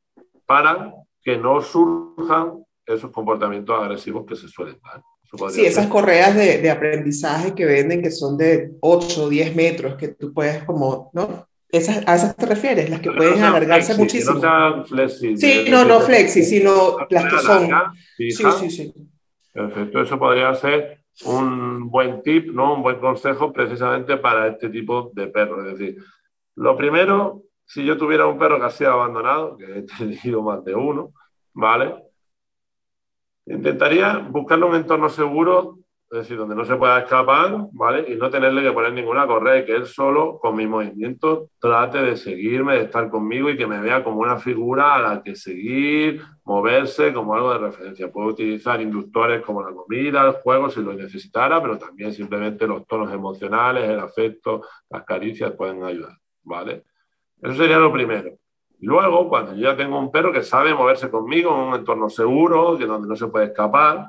para 0.45 0.93
que 1.21 1.37
no 1.37 1.61
surjan 1.61 2.63
esos 2.85 3.11
comportamientos 3.11 3.79
agresivos 3.79 4.25
que 4.25 4.35
se 4.35 4.47
suelen 4.47 4.79
dar? 4.83 5.01
Sí, 5.49 5.65
esas 5.65 5.87
correas 5.87 6.35
de, 6.35 6.69
aprendizaje 6.69 7.55
que 7.55 7.65
venden 7.65 8.01
que 8.01 8.11
son 8.11 8.37
de 8.37 8.71
8 8.81 9.23
o 9.23 9.29
10 9.29 9.55
metros, 9.55 9.95
que 9.95 10.09
tú 10.09 10.33
puedes 10.33 10.63
como, 10.65 11.09
¿no? 11.13 11.47
¿Esas, 11.69 12.05
¿A 12.05 12.15
esas 12.15 12.35
te 12.35 12.45
refieres? 12.45 12.89
Las 12.89 12.99
que 12.99 13.11
pueden 13.11 13.41
alargarse 13.41 13.95
muchísimo. 13.95 14.33
no 14.33 14.41
sean 14.41 14.85
flexi. 14.85 15.37
Sí, 15.37 15.65
no, 15.69 15.85
no 15.85 16.01
flexi, 16.01 16.43
sino 16.43 16.97
las 17.09 17.31
que 17.31 17.39
son. 17.39 17.69
sí, 18.17 18.31
sí, 18.31 18.69
sí. 18.69 18.93
Perfecto, 19.53 20.01
eso 20.01 20.19
podría 20.19 20.53
ser 20.55 20.99
un 21.25 21.89
buen 21.89 22.21
tip, 22.21 22.51
¿no? 22.51 22.75
Un 22.75 22.83
buen 22.83 22.99
consejo 22.99 23.53
precisamente 23.53 24.17
para 24.17 24.47
este 24.47 24.69
tipo 24.69 25.11
de 25.13 25.27
perros. 25.27 25.65
Es 25.65 25.77
decir, 25.77 25.97
lo 26.55 26.77
primero, 26.77 27.43
si 27.65 27.85
yo 27.85 27.97
tuviera 27.97 28.27
un 28.27 28.37
perro 28.37 28.59
que 28.59 28.65
ha 28.65 28.69
sido 28.69 28.91
abandonado, 28.91 29.57
que 29.57 29.79
he 29.79 29.83
tenido 29.83 30.41
más 30.43 30.63
de 30.63 30.75
uno, 30.75 31.13
¿vale? 31.53 31.95
Intentaría 33.45 34.17
buscarle 34.17 34.65
un 34.65 34.75
entorno 34.75 35.09
seguro, 35.09 35.79
es 36.11 36.19
decir, 36.19 36.37
donde 36.37 36.55
no 36.55 36.65
se 36.65 36.75
pueda 36.75 36.99
escapar, 36.99 37.67
¿vale? 37.71 38.05
Y 38.11 38.17
no 38.17 38.29
tenerle 38.29 38.61
que 38.61 38.73
poner 38.73 38.91
ninguna 38.91 39.25
correa 39.25 39.59
y 39.59 39.65
que 39.65 39.73
él 39.73 39.85
solo, 39.85 40.39
con 40.39 40.57
mis 40.57 40.67
movimientos, 40.67 41.49
trate 41.57 41.99
de 41.99 42.17
seguirme, 42.17 42.75
de 42.75 42.83
estar 42.83 43.09
conmigo 43.09 43.49
y 43.49 43.57
que 43.57 43.65
me 43.65 43.79
vea 43.79 44.03
como 44.03 44.19
una 44.19 44.37
figura 44.37 44.95
a 44.95 44.99
la 44.99 45.23
que 45.23 45.35
seguir, 45.35 46.21
moverse 46.43 47.13
como 47.13 47.33
algo 47.33 47.53
de 47.53 47.59
referencia. 47.59 48.11
Puedo 48.11 48.27
utilizar 48.27 48.81
inductores 48.81 49.41
como 49.41 49.63
la 49.63 49.73
comida, 49.73 50.27
el 50.27 50.33
juego, 50.33 50.69
si 50.69 50.81
lo 50.81 50.93
necesitara, 50.93 51.61
pero 51.61 51.77
también 51.77 52.13
simplemente 52.13 52.67
los 52.67 52.85
tonos 52.85 53.11
emocionales, 53.13 53.89
el 53.89 53.99
afecto, 53.99 54.63
las 54.89 55.05
caricias 55.05 55.53
pueden 55.53 55.83
ayudar, 55.83 56.17
¿vale? 56.51 56.83
Eso 57.41 57.55
sería 57.55 57.77
lo 57.77 57.91
primero. 57.91 58.37
Luego, 58.81 59.29
cuando 59.29 59.55
yo 59.55 59.71
ya 59.71 59.77
tengo 59.77 59.97
un 59.97 60.11
perro 60.11 60.31
que 60.33 60.43
sabe 60.43 60.73
moverse 60.73 61.09
conmigo 61.09 61.53
en 61.53 61.69
un 61.69 61.75
entorno 61.75 62.09
seguro, 62.09 62.77
que 62.77 62.85
donde 62.85 63.07
no 63.07 63.15
se 63.15 63.27
puede 63.27 63.45
escapar, 63.45 64.07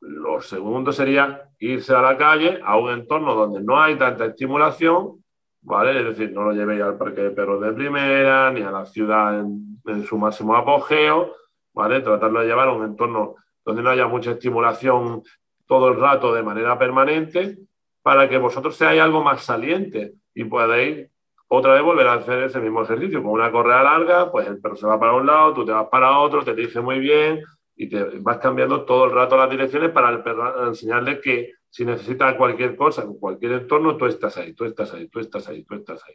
lo 0.00 0.40
segundo 0.40 0.92
sería 0.92 1.48
irse 1.58 1.94
a 1.94 2.02
la 2.02 2.16
calle, 2.16 2.60
a 2.62 2.76
un 2.76 2.90
entorno 2.90 3.34
donde 3.34 3.62
no 3.62 3.80
hay 3.80 3.96
tanta 3.96 4.26
estimulación, 4.26 5.24
¿vale? 5.62 5.98
Es 5.98 6.04
decir, 6.04 6.32
no 6.32 6.42
lo 6.42 6.52
llevéis 6.52 6.82
al 6.82 6.98
parque 6.98 7.22
de 7.22 7.30
perros 7.30 7.60
de 7.62 7.72
primera, 7.72 8.50
ni 8.50 8.60
a 8.60 8.70
la 8.70 8.84
ciudad 8.84 9.40
en, 9.40 9.80
en 9.86 10.04
su 10.04 10.18
máximo 10.18 10.54
apogeo, 10.56 11.34
¿vale? 11.72 12.00
Tratarlo 12.00 12.40
de 12.40 12.46
llevar 12.46 12.68
a 12.68 12.72
un 12.72 12.84
entorno 12.84 13.36
donde 13.64 13.82
no 13.82 13.90
haya 13.90 14.06
mucha 14.06 14.32
estimulación 14.32 15.22
todo 15.66 15.88
el 15.88 15.98
rato 15.98 16.34
de 16.34 16.42
manera 16.42 16.78
permanente, 16.78 17.56
para 18.02 18.28
que 18.28 18.36
vosotros 18.36 18.76
seáis 18.76 19.00
algo 19.00 19.22
más 19.22 19.42
saliente 19.42 20.12
y 20.34 20.44
podáis 20.44 21.08
otra 21.54 21.74
vez 21.74 21.82
volver 21.82 22.06
a 22.06 22.14
hacer 22.14 22.44
ese 22.44 22.60
mismo 22.60 22.82
ejercicio 22.82 23.22
con 23.22 23.32
una 23.32 23.50
correa 23.50 23.82
larga, 23.82 24.30
pues 24.30 24.46
el 24.46 24.60
perro 24.60 24.76
se 24.76 24.86
va 24.86 24.98
para 24.98 25.14
un 25.14 25.26
lado, 25.26 25.54
tú 25.54 25.64
te 25.64 25.72
vas 25.72 25.88
para 25.88 26.18
otro, 26.18 26.44
te 26.44 26.54
dice 26.54 26.80
muy 26.80 26.98
bien 26.98 27.42
y 27.76 27.88
te 27.88 28.04
vas 28.20 28.38
cambiando 28.38 28.84
todo 28.84 29.06
el 29.06 29.12
rato 29.12 29.36
las 29.36 29.50
direcciones 29.50 29.90
para 29.90 30.10
el 30.10 30.22
perro 30.22 30.68
enseñarle 30.68 31.20
que 31.20 31.54
si 31.68 31.84
necesita 31.84 32.36
cualquier 32.36 32.76
cosa, 32.76 33.04
cualquier 33.18 33.52
entorno, 33.52 33.96
tú 33.96 34.06
estás 34.06 34.36
ahí, 34.36 34.54
tú 34.54 34.64
estás 34.64 34.94
ahí, 34.94 35.08
tú 35.08 35.18
estás 35.18 35.48
ahí, 35.48 35.64
tú 35.64 35.74
estás 35.74 36.04
ahí. 36.06 36.14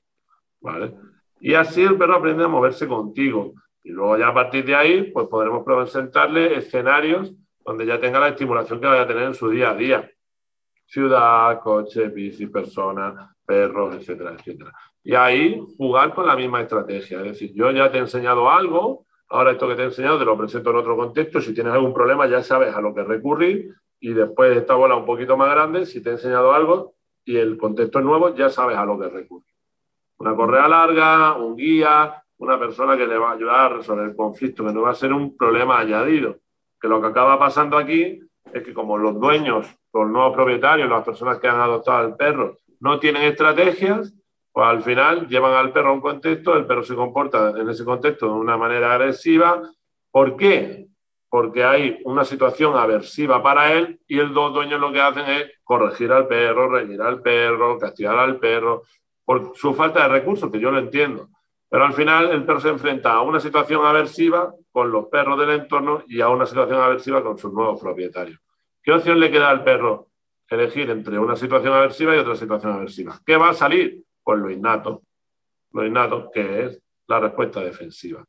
¿Vale? 0.61 0.93
Y 1.41 1.53
así 1.53 1.81
el 1.81 1.97
perro 1.97 2.15
aprende 2.15 2.45
a 2.45 2.47
moverse 2.47 2.87
contigo. 2.87 3.53
Y 3.83 3.91
luego 3.91 4.17
ya 4.17 4.29
a 4.29 4.33
partir 4.33 4.65
de 4.65 4.75
ahí, 4.75 5.11
pues 5.11 5.27
podremos 5.27 5.65
presentarle 5.65 6.55
escenarios 6.55 7.33
donde 7.65 7.85
ya 7.85 7.99
tenga 7.99 8.19
la 8.19 8.29
estimulación 8.29 8.79
que 8.79 8.87
vaya 8.87 9.01
a 9.01 9.07
tener 9.07 9.23
en 9.23 9.33
su 9.33 9.49
día 9.49 9.71
a 9.71 9.75
día. 9.75 10.09
Ciudad, 10.85 11.59
coche, 11.59 12.07
bici, 12.07 12.47
persona, 12.47 13.35
perros, 13.45 13.95
etcétera, 13.95 14.35
etcétera 14.37 14.71
y 15.09 15.15
ahí 15.15 15.59
jugar 15.75 16.13
con 16.13 16.27
la 16.27 16.35
misma 16.35 16.61
estrategia. 16.61 17.17
Es 17.17 17.23
decir, 17.23 17.51
yo 17.55 17.71
ya 17.71 17.91
te 17.91 17.97
he 17.97 18.01
enseñado 18.01 18.47
algo, 18.47 19.07
ahora 19.27 19.53
esto 19.53 19.67
que 19.67 19.73
te 19.73 19.81
he 19.81 19.85
enseñado 19.85 20.19
te 20.19 20.25
lo 20.25 20.37
presento 20.37 20.69
en 20.69 20.75
otro 20.75 20.95
contexto, 20.95 21.41
si 21.41 21.51
tienes 21.51 21.73
algún 21.73 21.95
problema 21.95 22.27
ya 22.27 22.43
sabes 22.43 22.75
a 22.75 22.79
lo 22.79 22.93
que 22.93 23.03
recurrir 23.03 23.73
y 23.99 24.13
después 24.13 24.55
esta 24.55 24.75
bola 24.75 24.95
un 24.95 25.07
poquito 25.07 25.35
más 25.35 25.49
grande, 25.49 25.87
si 25.87 26.03
te 26.03 26.09
he 26.09 26.11
enseñado 26.11 26.53
algo 26.53 26.93
y 27.25 27.37
el 27.37 27.57
contexto 27.57 27.97
es 27.97 28.05
nuevo, 28.05 28.35
ya 28.35 28.51
sabes 28.51 28.77
a 28.77 28.85
lo 28.85 28.99
que 28.99 29.09
recurrir. 29.09 29.49
Una 30.19 30.35
correa 30.35 30.67
larga, 30.67 31.37
un 31.37 31.55
guía, 31.55 32.23
una 32.37 32.59
persona 32.59 32.95
que 32.95 33.07
le 33.07 33.17
va 33.17 33.31
a 33.31 33.33
ayudar 33.33 33.59
a 33.61 33.77
resolver 33.77 34.09
el 34.09 34.15
conflicto, 34.15 34.63
que 34.63 34.73
no 34.73 34.83
va 34.83 34.91
a 34.91 34.95
ser 34.95 35.11
un 35.11 35.35
problema 35.35 35.79
añadido. 35.79 36.35
Que 36.79 36.87
lo 36.87 37.01
que 37.01 37.07
acaba 37.07 37.39
pasando 37.39 37.79
aquí 37.79 38.21
es 38.53 38.63
que 38.63 38.75
como 38.75 38.95
los 38.95 39.19
dueños, 39.19 39.75
los 39.91 40.07
nuevos 40.07 40.35
propietarios, 40.35 40.87
las 40.87 41.03
personas 41.03 41.39
que 41.39 41.47
han 41.47 41.59
adoptado 41.59 41.97
al 41.97 42.15
perro, 42.15 42.57
no 42.79 42.99
tienen 42.99 43.23
estrategias, 43.23 44.13
pues 44.59 44.71
al 44.71 44.81
final 44.81 45.27
llevan 45.29 45.53
al 45.53 45.71
perro 45.71 45.91
a 45.91 45.93
un 45.93 46.01
contexto, 46.01 46.53
el 46.53 46.65
perro 46.65 46.83
se 46.83 46.93
comporta 46.93 47.51
en 47.51 47.69
ese 47.69 47.85
contexto 47.85 48.25
de 48.25 48.33
una 48.33 48.57
manera 48.57 48.93
agresiva. 48.93 49.61
¿Por 50.11 50.35
qué? 50.35 50.87
Porque 51.29 51.63
hay 51.63 52.01
una 52.03 52.25
situación 52.25 52.75
aversiva 52.75 53.41
para 53.41 53.71
él 53.71 54.01
y 54.05 54.19
el 54.19 54.33
dos 54.33 54.53
dueños 54.53 54.81
lo 54.81 54.91
que 54.91 54.99
hacen 54.99 55.29
es 55.29 55.51
corregir 55.63 56.11
al 56.11 56.27
perro, 56.27 56.67
reñir 56.67 57.01
al 57.01 57.21
perro, 57.21 57.79
castigar 57.79 58.19
al 58.19 58.37
perro, 58.37 58.83
por 59.23 59.55
su 59.55 59.73
falta 59.73 60.01
de 60.03 60.09
recursos, 60.09 60.51
que 60.51 60.59
yo 60.59 60.71
lo 60.71 60.79
entiendo. 60.79 61.29
Pero 61.69 61.85
al 61.85 61.93
final 61.93 62.29
el 62.29 62.43
perro 62.43 62.59
se 62.59 62.67
enfrenta 62.67 63.13
a 63.13 63.21
una 63.21 63.39
situación 63.39 63.85
aversiva 63.85 64.53
con 64.73 64.91
los 64.91 65.05
perros 65.05 65.39
del 65.39 65.51
entorno 65.51 66.03
y 66.05 66.19
a 66.19 66.27
una 66.27 66.45
situación 66.45 66.81
aversiva 66.81 67.23
con 67.23 67.37
sus 67.37 67.53
nuevos 67.53 67.79
propietarios. 67.79 68.41
¿Qué 68.83 68.91
opción 68.91 69.21
le 69.21 69.31
queda 69.31 69.51
al 69.51 69.63
perro? 69.63 70.07
Elegir 70.49 70.89
entre 70.89 71.17
una 71.17 71.37
situación 71.37 71.71
aversiva 71.71 72.13
y 72.13 72.19
otra 72.19 72.35
situación 72.35 72.73
aversiva. 72.73 73.21
¿Qué 73.25 73.37
va 73.37 73.51
a 73.51 73.53
salir? 73.53 74.03
Pues 74.23 74.39
lo 74.39 74.49
innato, 74.49 75.03
lo 75.71 75.85
innato, 75.85 76.29
que 76.31 76.65
es 76.65 76.81
la 77.07 77.19
respuesta 77.19 77.61
defensiva. 77.61 78.23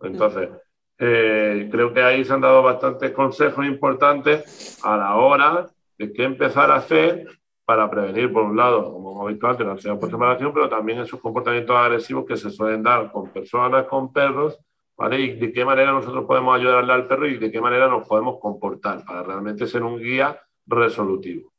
Entonces, 0.00 0.50
eh, 0.98 1.68
creo 1.70 1.92
que 1.92 2.02
ahí 2.02 2.24
se 2.24 2.32
han 2.32 2.40
dado 2.40 2.62
bastantes 2.62 3.10
consejos 3.12 3.66
importantes 3.66 4.78
a 4.84 4.96
la 4.96 5.16
hora 5.16 5.66
de 5.98 6.12
qué 6.12 6.24
empezar 6.24 6.70
a 6.70 6.76
hacer 6.76 7.26
para 7.64 7.90
prevenir, 7.90 8.32
por 8.32 8.42
un 8.42 8.56
lado, 8.56 8.92
como 8.92 9.12
hemos 9.12 9.28
visto 9.28 9.48
antes, 9.48 9.66
la 9.66 9.72
ansiedad 9.72 9.98
por 9.98 10.10
separación, 10.10 10.52
pero 10.52 10.68
también 10.68 11.00
esos 11.00 11.20
comportamientos 11.20 11.74
agresivos 11.74 12.26
que 12.26 12.36
se 12.36 12.50
suelen 12.50 12.82
dar 12.82 13.10
con 13.10 13.30
personas, 13.30 13.86
con 13.86 14.12
perros, 14.12 14.58
¿vale? 14.96 15.20
Y 15.20 15.36
de 15.36 15.52
qué 15.52 15.64
manera 15.64 15.92
nosotros 15.92 16.26
podemos 16.26 16.56
ayudarle 16.56 16.92
al 16.92 17.08
perro 17.08 17.26
y 17.26 17.38
de 17.38 17.50
qué 17.50 17.60
manera 17.60 17.88
nos 17.88 18.06
podemos 18.06 18.38
comportar 18.38 19.04
para 19.04 19.22
realmente 19.22 19.66
ser 19.66 19.82
un 19.82 19.98
guía 19.98 20.38
resolutivo. 20.66 21.52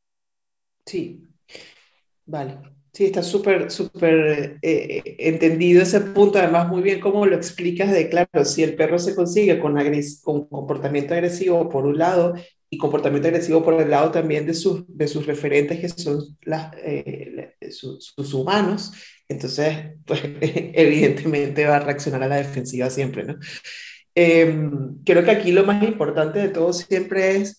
Sí, 0.86 1.28
vale. 2.26 2.75
Sí, 2.96 3.04
está 3.08 3.22
súper, 3.24 3.70
súper 3.72 4.58
eh, 4.62 5.18
entendido 5.20 5.82
ese 5.82 6.00
punto, 6.00 6.40
además 6.40 6.70
muy 6.70 6.82
bien 6.82 7.02
cómo 7.02 7.26
lo 7.26 7.36
explicas 7.36 7.92
de, 7.92 8.08
claro, 8.08 8.46
si 8.46 8.64
el 8.64 8.76
perro 8.76 8.98
se 9.00 9.14
consigue 9.14 9.60
con, 9.60 9.76
con 10.24 10.48
comportamiento 10.48 11.14
agresivo 11.14 11.68
por 11.68 11.86
un 11.86 11.98
lado 11.98 12.36
y 12.70 12.78
comportamiento 12.78 13.28
agresivo 13.28 13.66
por 13.66 13.74
el 13.82 13.90
lado 13.90 14.12
también 14.12 14.46
de 14.46 14.54
sus, 14.54 14.86
de 14.88 15.10
sus 15.10 15.26
referentes 15.26 15.82
que 15.82 15.90
son 15.90 16.38
las, 16.44 16.74
eh, 16.86 17.56
sus, 17.70 18.34
humanos, 18.34 18.94
entonces, 19.28 19.76
pues 20.06 20.22
evidentemente 20.40 21.66
va 21.66 21.76
a 21.76 21.80
reaccionar 21.82 22.24
a 22.24 22.30
la 22.30 22.38
defensiva 22.38 22.90
siempre, 22.90 23.26
¿no? 23.26 23.36
Em, 24.16 25.04
creo 25.04 25.26
que 25.26 25.32
aquí 25.32 25.52
lo 25.52 25.66
más 25.66 25.84
importante 25.84 26.40
de 26.40 26.48
todo 26.48 26.72
siempre 26.72 27.36
es 27.36 27.58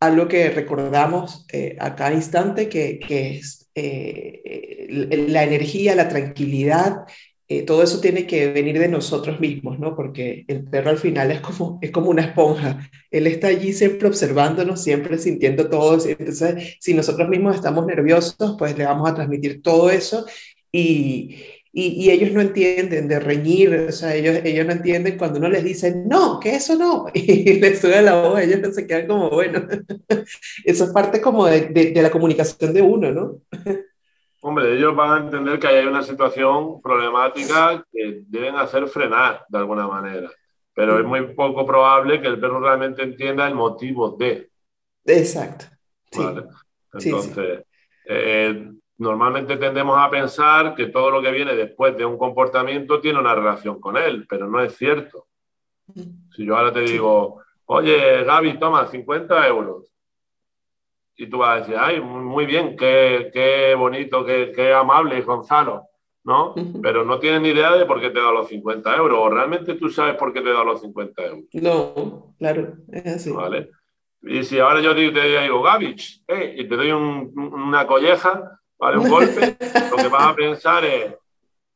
algo 0.00 0.28
que 0.28 0.50
recordamos 0.50 1.46
eh, 1.52 1.76
a 1.80 1.94
cada 1.94 2.12
instante, 2.12 2.68
que, 2.68 2.98
que 2.98 3.38
es 3.38 3.70
eh, 3.74 4.86
la 5.28 5.44
energía, 5.44 5.94
la 5.94 6.08
tranquilidad, 6.08 7.04
eh, 7.46 7.62
todo 7.62 7.82
eso 7.82 8.00
tiene 8.00 8.26
que 8.26 8.52
venir 8.52 8.78
de 8.78 8.88
nosotros 8.88 9.38
mismos, 9.38 9.78
¿no? 9.78 9.94
Porque 9.94 10.44
el 10.48 10.64
perro 10.64 10.90
al 10.90 10.98
final 10.98 11.30
es 11.30 11.40
como, 11.40 11.78
es 11.82 11.90
como 11.90 12.08
una 12.08 12.22
esponja. 12.22 12.90
Él 13.10 13.26
está 13.26 13.48
allí 13.48 13.74
siempre 13.74 14.08
observándonos, 14.08 14.82
siempre 14.82 15.18
sintiendo 15.18 15.68
todo. 15.68 15.98
Entonces, 16.06 16.76
si 16.80 16.94
nosotros 16.94 17.28
mismos 17.28 17.54
estamos 17.56 17.84
nerviosos, 17.86 18.56
pues 18.58 18.78
le 18.78 18.86
vamos 18.86 19.10
a 19.10 19.14
transmitir 19.14 19.60
todo 19.62 19.90
eso 19.90 20.24
y, 20.72 21.36
y, 21.76 22.08
ellos 22.08 22.30
no 22.30 22.40
entienden 22.40 23.08
de 23.08 23.18
reñir, 23.18 23.74
o 23.74 23.90
sea, 23.90 24.14
ellos, 24.14 24.38
ellos 24.44 24.64
no 24.64 24.72
entienden 24.72 25.18
cuando 25.18 25.40
uno 25.40 25.48
les 25.48 25.64
dice, 25.64 25.92
no, 26.06 26.38
que 26.38 26.54
eso 26.54 26.76
no, 26.76 27.06
y 27.14 27.58
les 27.58 27.80
sube 27.80 28.00
la 28.00 28.14
voz, 28.14 28.40
ellos 28.40 28.72
se 28.72 28.86
quedan 28.86 29.08
como, 29.08 29.28
bueno, 29.30 29.66
eso 30.64 30.84
es 30.84 30.90
parte 30.92 31.20
como 31.20 31.46
de, 31.46 31.62
de, 31.70 32.00
la 32.02 32.12
comunicación 32.12 32.72
de 32.72 32.80
uno, 32.80 33.10
¿no? 33.10 33.40
Hombre, 34.40 34.76
ellos 34.76 34.94
van 34.94 35.10
a 35.10 35.24
entender 35.24 35.58
que 35.58 35.66
hay 35.66 35.84
una 35.84 36.04
situación 36.04 36.80
problemática 36.80 37.84
que 37.90 38.22
deben 38.28 38.54
hacer 38.54 38.86
frenar 38.86 39.44
de 39.48 39.58
alguna 39.58 39.88
manera, 39.88 40.30
pero 40.74 41.00
es 41.00 41.04
muy 41.04 41.34
poco 41.34 41.66
probable 41.66 42.20
que 42.20 42.28
el 42.28 42.38
perro 42.38 42.60
realmente 42.60 43.02
entienda 43.02 43.48
el 43.48 43.54
motivo 43.54 44.10
de. 44.10 44.48
Exacto. 45.06 45.64
¿vale? 46.16 46.44
Entonces, 46.92 47.64
eh, 48.06 48.70
normalmente 48.98 49.56
tendemos 49.56 49.98
a 49.98 50.10
pensar 50.10 50.74
que 50.74 50.86
todo 50.86 51.10
lo 51.10 51.22
que 51.22 51.30
viene 51.30 51.54
después 51.54 51.96
de 51.96 52.04
un 52.04 52.18
comportamiento 52.18 53.00
tiene 53.00 53.18
una 53.18 53.34
relación 53.34 53.80
con 53.80 53.96
él, 53.96 54.26
pero 54.28 54.48
no 54.48 54.60
es 54.60 54.76
cierto. 54.76 55.26
Si 56.34 56.44
yo 56.44 56.56
ahora 56.56 56.72
te 56.72 56.80
digo, 56.80 57.42
oye, 57.66 58.24
Gaby, 58.24 58.58
toma 58.58 58.86
50 58.86 59.46
euros. 59.48 59.92
Y 61.16 61.28
tú 61.28 61.38
vas 61.38 61.56
a 61.56 61.60
decir, 61.60 61.76
ay, 61.78 62.00
muy 62.00 62.46
bien, 62.46 62.76
qué, 62.76 63.30
qué 63.32 63.74
bonito, 63.74 64.24
qué, 64.24 64.52
qué 64.54 64.72
amable, 64.72 65.20
Gonzalo. 65.22 65.88
¿no? 66.24 66.54
Pero 66.82 67.04
no 67.04 67.18
tienes 67.18 67.42
ni 67.42 67.50
idea 67.50 67.76
de 67.76 67.84
por 67.84 68.00
qué 68.00 68.10
te 68.10 68.18
da 68.18 68.32
los 68.32 68.48
50 68.48 68.96
euros, 68.96 69.18
o 69.20 69.28
realmente 69.28 69.74
tú 69.74 69.90
sabes 69.90 70.16
por 70.16 70.32
qué 70.32 70.40
te 70.40 70.52
da 70.52 70.64
los 70.64 70.80
50 70.80 71.22
euros. 71.22 71.44
No, 71.52 72.34
claro, 72.38 72.74
es 72.90 73.06
así. 73.06 73.30
¿Vale? 73.30 73.70
Y 74.22 74.42
si 74.42 74.58
ahora 74.58 74.80
yo 74.80 74.94
te, 74.94 75.10
digo, 75.10 75.62
Gavich, 75.62 76.22
eh, 76.26 76.54
y 76.58 76.66
te 76.66 76.76
doy 76.76 76.90
una 76.92 77.86
colleja, 77.86 78.58
¿vale? 78.84 78.98
Un 78.98 79.08
golpe, 79.08 79.56
lo 79.90 79.96
que 79.96 80.08
vas 80.08 80.26
a 80.26 80.34
pensar 80.34 80.84
es, 80.84 81.14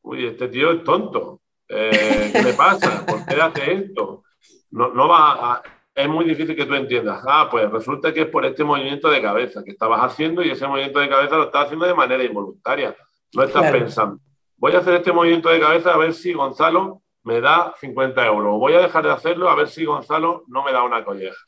uy, 0.02 0.26
este 0.26 0.48
tío 0.48 0.72
es 0.72 0.84
tonto, 0.84 1.40
eh, 1.68 2.30
¿qué 2.32 2.42
le 2.42 2.52
pasa? 2.52 3.04
¿Por 3.06 3.24
qué 3.26 3.40
hace 3.40 3.72
esto? 3.72 4.24
No, 4.70 4.88
no 4.88 5.08
va 5.08 5.54
a, 5.54 5.62
es 5.94 6.08
muy 6.08 6.24
difícil 6.24 6.54
que 6.54 6.66
tú 6.66 6.74
entiendas, 6.74 7.22
ah, 7.26 7.48
pues 7.50 7.70
resulta 7.70 8.12
que 8.12 8.22
es 8.22 8.28
por 8.28 8.44
este 8.44 8.64
movimiento 8.64 9.08
de 9.08 9.22
cabeza 9.22 9.64
que 9.64 9.70
estabas 9.70 10.00
haciendo 10.00 10.42
y 10.42 10.50
ese 10.50 10.66
movimiento 10.66 11.00
de 11.00 11.08
cabeza 11.08 11.36
lo 11.36 11.44
estás 11.44 11.66
haciendo 11.66 11.86
de 11.86 11.94
manera 11.94 12.22
involuntaria, 12.22 12.94
no 13.34 13.42
estás 13.42 13.70
pensando 13.72 14.20
voy 14.58 14.74
a 14.74 14.78
hacer 14.78 14.94
este 14.94 15.12
movimiento 15.12 15.48
de 15.48 15.60
cabeza 15.60 15.94
a 15.94 15.96
ver 15.96 16.12
si 16.12 16.32
Gonzalo 16.32 17.02
me 17.22 17.40
da 17.40 17.74
50 17.80 18.26
euros. 18.26 18.58
Voy 18.58 18.74
a 18.74 18.80
dejar 18.80 19.04
de 19.04 19.12
hacerlo 19.12 19.48
a 19.48 19.54
ver 19.54 19.68
si 19.68 19.84
Gonzalo 19.84 20.44
no 20.48 20.62
me 20.64 20.72
da 20.72 20.82
una 20.82 21.04
colleja. 21.04 21.38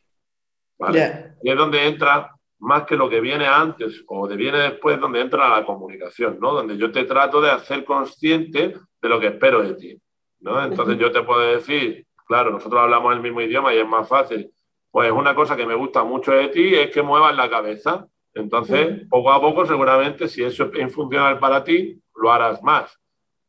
¿Vale? 0.79 1.35
Y 1.43 1.51
es 1.51 1.57
donde 1.57 1.87
entra, 1.87 2.35
más 2.61 2.85
que 2.85 2.97
lo 2.97 3.09
que 3.09 3.21
viene 3.21 3.47
antes 3.47 4.05
o 4.07 4.29
de 4.29 4.37
viene 4.37 4.59
después, 4.59 5.01
donde 5.01 5.21
entra 5.21 5.49
la 5.49 5.65
comunicación, 5.65 6.39
¿no? 6.41 6.53
Donde 6.53 6.77
yo 6.77 6.93
te 6.93 7.05
trato 7.05 7.41
de 7.41 7.51
hacer 7.51 7.85
consciente 7.85 8.77
de 9.01 9.09
lo 9.09 9.19
que 9.19 9.29
espero 9.29 9.63
de 9.63 9.75
ti, 9.75 10.01
¿no? 10.41 10.63
Entonces 10.63 10.99
yo 10.99 11.11
te 11.11 11.23
puedo 11.23 11.41
decir, 11.41 12.07
claro, 12.27 12.51
nosotros 12.51 12.81
hablamos 12.81 13.15
el 13.15 13.23
mismo 13.23 13.41
idioma 13.41 13.75
y 13.75 13.79
es 13.79 13.89
más 13.89 14.07
fácil. 14.07 14.51
Pues 14.91 15.11
una 15.11 15.35
cosa 15.35 15.57
que 15.57 15.67
me 15.67 15.75
gusta 15.75 16.05
mucho 16.05 16.33
de 16.33 16.49
ti 16.49 16.75
es 16.75 16.91
que 16.91 17.03
muevas 17.03 17.35
la 17.35 17.49
cabeza. 17.49 18.07
Entonces, 18.35 19.07
poco 19.09 19.33
a 19.33 19.41
poco, 19.41 19.65
seguramente, 19.67 20.29
si 20.29 20.43
eso 20.45 20.71
es 20.73 20.95
funcional 20.95 21.39
para 21.39 21.65
ti, 21.65 22.01
lo 22.15 22.31
harás 22.31 22.63
más. 22.63 22.97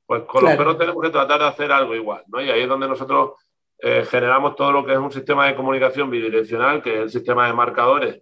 Pues 0.06 0.24
con 0.24 0.44
los 0.44 0.56
perros 0.56 0.78
tenemos 0.78 1.04
que 1.04 1.10
tratar 1.10 1.40
de 1.40 1.48
hacer 1.48 1.72
algo 1.72 1.96
igual, 1.96 2.24
¿no? 2.28 2.42
Y 2.42 2.50
ahí 2.50 2.62
es 2.62 2.70
donde 2.70 2.88
nosotros 2.88 3.34
eh, 3.80 4.06
generamos 4.10 4.56
todo 4.56 4.72
lo 4.72 4.86
que 4.86 4.94
es 4.94 5.00
un 5.00 5.12
sistema 5.12 5.48
de 5.48 5.56
comunicación 5.56 6.10
bidireccional, 6.10 6.82
que 6.82 6.96
es 6.96 7.02
el 7.02 7.10
sistema 7.10 7.48
de 7.48 7.54
marcadores 7.54 8.22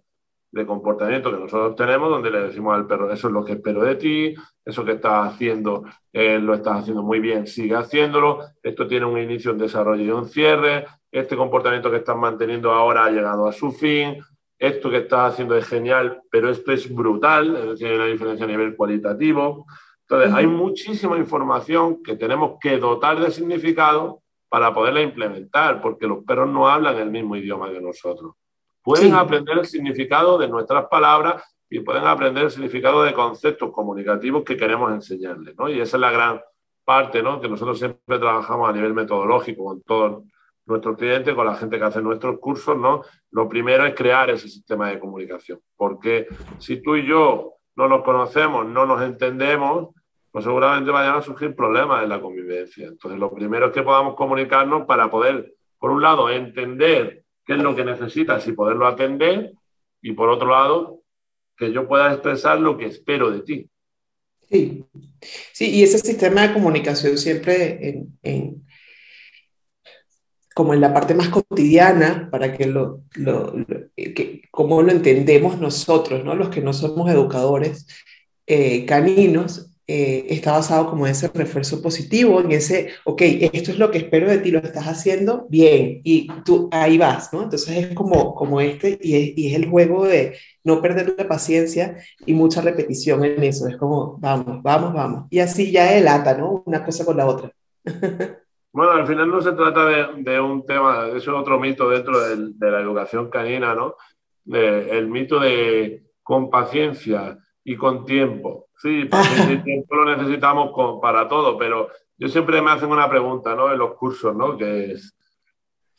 de 0.52 0.66
comportamiento 0.66 1.30
que 1.30 1.38
nosotros 1.38 1.76
tenemos, 1.76 2.10
donde 2.10 2.30
le 2.30 2.40
decimos 2.42 2.74
al 2.74 2.86
perro, 2.86 3.12
eso 3.12 3.28
es 3.28 3.32
lo 3.32 3.44
que 3.44 3.52
espero 3.52 3.82
de 3.82 3.94
ti, 3.94 4.34
eso 4.64 4.84
que 4.84 4.92
estás 4.92 5.32
haciendo, 5.32 5.84
eh, 6.12 6.38
lo 6.38 6.54
estás 6.54 6.80
haciendo 6.80 7.02
muy 7.02 7.20
bien, 7.20 7.46
sigue 7.46 7.76
haciéndolo, 7.76 8.40
esto 8.62 8.86
tiene 8.86 9.06
un 9.06 9.18
inicio, 9.18 9.52
un 9.52 9.58
desarrollo 9.58 10.02
y 10.02 10.10
un 10.10 10.28
cierre, 10.28 10.86
este 11.12 11.36
comportamiento 11.36 11.90
que 11.90 11.98
estás 11.98 12.16
manteniendo 12.16 12.72
ahora 12.72 13.04
ha 13.04 13.10
llegado 13.10 13.46
a 13.46 13.52
su 13.52 13.70
fin, 13.72 14.18
esto 14.58 14.90
que 14.90 14.98
estás 14.98 15.32
haciendo 15.32 15.56
es 15.56 15.66
genial, 15.66 16.20
pero 16.30 16.50
esto 16.50 16.72
es 16.72 16.92
brutal, 16.94 17.56
es 17.56 17.68
decir, 17.70 17.86
hay 17.86 17.96
una 17.96 18.06
diferencia 18.06 18.44
a 18.44 18.48
nivel 18.48 18.76
cualitativo. 18.76 19.66
Entonces, 20.02 20.34
hay 20.34 20.46
muchísima 20.46 21.16
información 21.16 22.02
que 22.02 22.16
tenemos 22.16 22.58
que 22.60 22.76
dotar 22.76 23.18
de 23.20 23.30
significado 23.30 24.22
para 24.50 24.74
poderla 24.74 25.00
implementar, 25.00 25.80
porque 25.80 26.06
los 26.06 26.24
perros 26.24 26.50
no 26.50 26.68
hablan 26.68 26.96
el 26.96 27.10
mismo 27.10 27.36
idioma 27.36 27.70
que 27.70 27.80
nosotros. 27.80 28.34
Pueden 28.90 29.14
aprender 29.14 29.58
el 29.58 29.66
significado 29.66 30.38
de 30.38 30.48
nuestras 30.48 30.86
palabras 30.86 31.44
y 31.68 31.80
pueden 31.80 32.04
aprender 32.04 32.44
el 32.44 32.50
significado 32.50 33.04
de 33.04 33.14
conceptos 33.14 33.70
comunicativos 33.70 34.42
que 34.42 34.56
queremos 34.56 34.90
enseñarles, 34.92 35.56
¿no? 35.56 35.68
Y 35.68 35.80
esa 35.80 35.96
es 35.96 36.00
la 36.00 36.10
gran 36.10 36.40
parte, 36.84 37.22
¿no? 37.22 37.40
Que 37.40 37.48
nosotros 37.48 37.78
siempre 37.78 38.18
trabajamos 38.18 38.68
a 38.68 38.72
nivel 38.72 38.92
metodológico 38.92 39.64
con 39.64 39.82
todos 39.82 40.24
nuestros 40.66 40.96
clientes, 40.96 41.34
con 41.34 41.46
la 41.46 41.54
gente 41.54 41.78
que 41.78 41.84
hace 41.84 42.02
nuestros 42.02 42.38
cursos, 42.40 42.76
¿no? 42.76 43.02
Lo 43.30 43.48
primero 43.48 43.86
es 43.86 43.94
crear 43.94 44.28
ese 44.30 44.48
sistema 44.48 44.88
de 44.88 44.98
comunicación, 44.98 45.60
porque 45.76 46.26
si 46.58 46.82
tú 46.82 46.96
y 46.96 47.06
yo 47.06 47.54
no 47.76 47.88
nos 47.88 48.02
conocemos, 48.02 48.66
no 48.66 48.86
nos 48.86 49.02
entendemos, 49.02 49.94
pues 50.32 50.44
seguramente 50.44 50.90
vayan 50.90 51.16
a 51.16 51.22
surgir 51.22 51.54
problemas 51.54 52.02
en 52.02 52.08
la 52.08 52.20
convivencia. 52.20 52.88
Entonces, 52.88 53.18
lo 53.20 53.32
primero 53.32 53.66
es 53.66 53.72
que 53.72 53.82
podamos 53.82 54.14
comunicarnos 54.16 54.84
para 54.86 55.10
poder, 55.10 55.54
por 55.78 55.90
un 55.90 56.02
lado, 56.02 56.28
entender 56.28 57.24
qué 57.50 57.56
es 57.56 57.62
lo 57.64 57.74
que 57.74 57.84
necesitas 57.84 58.46
y 58.46 58.52
poderlo 58.52 58.86
atender, 58.86 59.52
y 60.00 60.12
por 60.12 60.28
otro 60.28 60.50
lado, 60.50 61.02
que 61.56 61.72
yo 61.72 61.88
pueda 61.88 62.12
expresar 62.12 62.60
lo 62.60 62.78
que 62.78 62.86
espero 62.86 63.28
de 63.32 63.40
ti. 63.40 63.70
Sí, 64.48 64.84
sí 65.52 65.70
y 65.70 65.82
ese 65.82 65.98
sistema 65.98 66.46
de 66.46 66.54
comunicación 66.54 67.18
siempre 67.18 68.06
en, 68.22 68.64
como 70.54 70.74
en 70.74 70.80
la 70.80 70.94
parte 70.94 71.12
más 71.12 71.28
cotidiana, 71.28 72.28
para 72.30 72.56
que 72.56 72.66
lo, 72.66 73.02
lo, 73.14 73.52
que, 73.96 74.42
como 74.52 74.82
lo 74.82 74.92
entendemos 74.92 75.58
nosotros, 75.58 76.24
¿no? 76.24 76.36
los 76.36 76.50
que 76.50 76.60
no 76.60 76.72
somos 76.72 77.10
educadores 77.10 77.88
eh, 78.46 78.86
caninos, 78.86 79.69
eh, 79.92 80.26
está 80.28 80.52
basado 80.52 80.88
como 80.88 81.04
en 81.04 81.10
ese 81.10 81.26
refuerzo 81.34 81.82
positivo, 81.82 82.40
en 82.40 82.52
ese, 82.52 82.90
ok, 83.04 83.22
esto 83.52 83.72
es 83.72 83.78
lo 83.80 83.90
que 83.90 83.98
espero 83.98 84.30
de 84.30 84.38
ti, 84.38 84.52
lo 84.52 84.60
estás 84.60 84.86
haciendo 84.86 85.48
bien, 85.50 86.00
y 86.04 86.28
tú 86.44 86.68
ahí 86.70 86.96
vas, 86.96 87.32
¿no? 87.32 87.42
Entonces 87.42 87.76
es 87.76 87.92
como, 87.92 88.36
como 88.36 88.60
este, 88.60 89.00
y 89.02 89.16
es, 89.16 89.32
y 89.36 89.48
es 89.48 89.56
el 89.56 89.68
juego 89.68 90.06
de 90.06 90.36
no 90.62 90.80
perder 90.80 91.16
la 91.18 91.26
paciencia 91.26 91.96
y 92.24 92.34
mucha 92.34 92.60
repetición 92.60 93.24
en 93.24 93.42
eso, 93.42 93.66
es 93.66 93.76
como, 93.78 94.16
vamos, 94.20 94.62
vamos, 94.62 94.94
vamos, 94.94 95.26
y 95.28 95.40
así 95.40 95.72
ya 95.72 95.92
elata, 95.98 96.38
¿no? 96.38 96.62
Una 96.66 96.84
cosa 96.84 97.04
con 97.04 97.16
la 97.16 97.26
otra. 97.26 97.50
Bueno, 98.72 98.92
al 98.92 99.04
final 99.04 99.28
no 99.28 99.40
se 99.40 99.50
trata 99.50 99.84
de, 99.84 100.22
de 100.22 100.40
un 100.40 100.64
tema, 100.64 101.08
eso 101.08 101.16
es 101.16 101.28
otro 101.28 101.58
mito 101.58 101.90
dentro 101.90 102.20
de, 102.20 102.52
de 102.54 102.70
la 102.70 102.80
educación 102.80 103.28
canina, 103.28 103.74
¿no? 103.74 103.96
De, 104.44 104.96
el 104.96 105.08
mito 105.08 105.40
de 105.40 106.04
con 106.22 106.50
paciencia 106.50 107.36
y 107.64 107.74
con 107.74 108.04
tiempo. 108.04 108.69
Sí, 108.80 109.04
porque 109.10 109.52
el 109.52 109.62
tiempo 109.62 109.94
lo 109.94 110.16
necesitamos 110.16 110.70
para 111.00 111.28
todo, 111.28 111.58
pero 111.58 111.90
yo 112.16 112.28
siempre 112.28 112.62
me 112.62 112.70
hacen 112.70 112.90
una 112.90 113.08
pregunta, 113.08 113.54
¿no? 113.54 113.72
En 113.72 113.78
los 113.78 113.94
cursos, 113.94 114.34
¿no? 114.34 114.56
Que 114.56 114.92
es, 114.92 115.14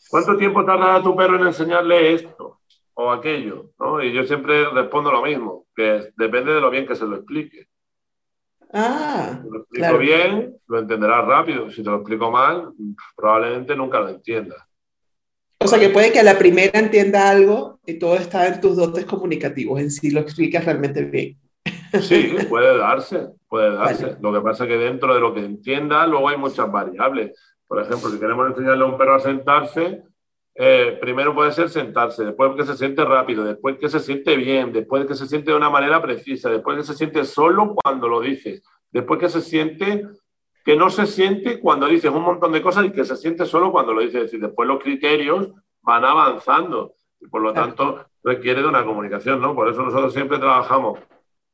¿cuánto 0.09 0.35
tiempo 0.35 0.65
tarda 0.65 1.01
tu 1.03 1.15
perro 1.15 1.35
en 1.35 1.47
enseñarle 1.47 2.13
esto 2.13 2.61
o 2.93 3.11
aquello? 3.11 3.71
¿no? 3.79 4.03
Y 4.03 4.11
yo 4.11 4.23
siempre 4.23 4.69
respondo 4.69 5.11
lo 5.11 5.21
mismo, 5.21 5.67
que 5.75 6.11
depende 6.15 6.53
de 6.53 6.61
lo 6.61 6.71
bien 6.71 6.87
que 6.87 6.95
se 6.95 7.05
lo 7.05 7.17
explique. 7.17 7.67
Ah, 8.73 9.39
si 9.43 9.49
lo 9.49 9.59
explico 9.59 9.97
bien, 9.97 10.57
lo 10.67 10.79
entenderás 10.79 11.25
rápido. 11.25 11.69
Si 11.69 11.83
te 11.83 11.89
lo 11.89 11.97
explico 11.97 12.31
mal, 12.31 12.71
probablemente 13.15 13.75
nunca 13.75 13.99
lo 13.99 14.09
entiendas. 14.09 14.59
O 15.59 15.67
sea, 15.67 15.79
que 15.79 15.89
puede 15.89 16.11
que 16.11 16.19
a 16.19 16.23
la 16.23 16.39
primera 16.39 16.79
entienda 16.79 17.29
algo 17.29 17.79
y 17.85 17.99
todo 17.99 18.15
está 18.15 18.47
en 18.47 18.59
tus 18.59 18.75
dotes 18.77 19.05
comunicativos, 19.05 19.79
en 19.79 19.91
si 19.91 20.09
lo 20.09 20.21
explicas 20.21 20.65
realmente 20.65 21.03
bien. 21.03 21.37
Sí, 22.01 22.35
puede 22.49 22.77
darse, 22.77 23.29
puede 23.47 23.73
darse. 23.73 24.17
Lo 24.21 24.31
que 24.31 24.41
pasa 24.41 24.63
es 24.63 24.69
que 24.69 24.77
dentro 24.77 25.13
de 25.13 25.19
lo 25.19 25.33
que 25.33 25.43
entienda, 25.43 26.05
luego 26.07 26.29
hay 26.29 26.37
muchas 26.37 26.71
variables. 26.71 27.37
Por 27.67 27.81
ejemplo, 27.81 28.09
si 28.09 28.19
queremos 28.19 28.47
enseñarle 28.47 28.83
a 28.83 28.87
un 28.87 28.97
perro 28.97 29.15
a 29.15 29.19
sentarse, 29.19 30.03
eh, 30.55 30.97
primero 30.99 31.33
puede 31.33 31.51
ser 31.51 31.69
sentarse, 31.69 32.25
después 32.25 32.51
que 32.55 32.65
se 32.65 32.75
siente 32.75 33.05
rápido, 33.05 33.43
después 33.43 33.77
que 33.77 33.89
se 33.89 33.99
siente 33.99 34.35
bien, 34.35 34.73
después 34.73 35.05
que 35.05 35.15
se 35.15 35.25
siente 35.25 35.51
de 35.51 35.57
una 35.57 35.69
manera 35.69 36.01
precisa, 36.01 36.49
después 36.49 36.77
que 36.77 36.83
se 36.83 36.93
siente 36.93 37.23
solo 37.23 37.75
cuando 37.75 38.09
lo 38.09 38.19
dices, 38.19 38.61
después 38.91 39.19
que 39.19 39.29
se 39.29 39.41
siente 39.41 40.05
que 40.63 40.75
no 40.75 40.89
se 40.89 41.07
siente 41.07 41.59
cuando 41.59 41.87
dices 41.87 42.11
un 42.11 42.21
montón 42.23 42.51
de 42.51 42.61
cosas 42.61 42.85
y 42.85 42.91
que 42.91 43.03
se 43.03 43.15
siente 43.15 43.45
solo 43.45 43.71
cuando 43.71 43.93
lo 43.93 44.01
dices. 44.01 44.15
Es 44.15 44.21
decir, 44.23 44.41
después 44.41 44.67
los 44.67 44.81
criterios 44.81 45.51
van 45.81 46.05
avanzando 46.05 46.93
y 47.19 47.27
por 47.27 47.41
lo 47.41 47.53
tanto 47.53 48.05
requiere 48.23 48.61
de 48.61 48.67
una 48.67 48.85
comunicación, 48.85 49.41
¿no? 49.41 49.55
Por 49.55 49.69
eso 49.69 49.81
nosotros 49.81 50.13
siempre 50.13 50.37
trabajamos 50.37 50.99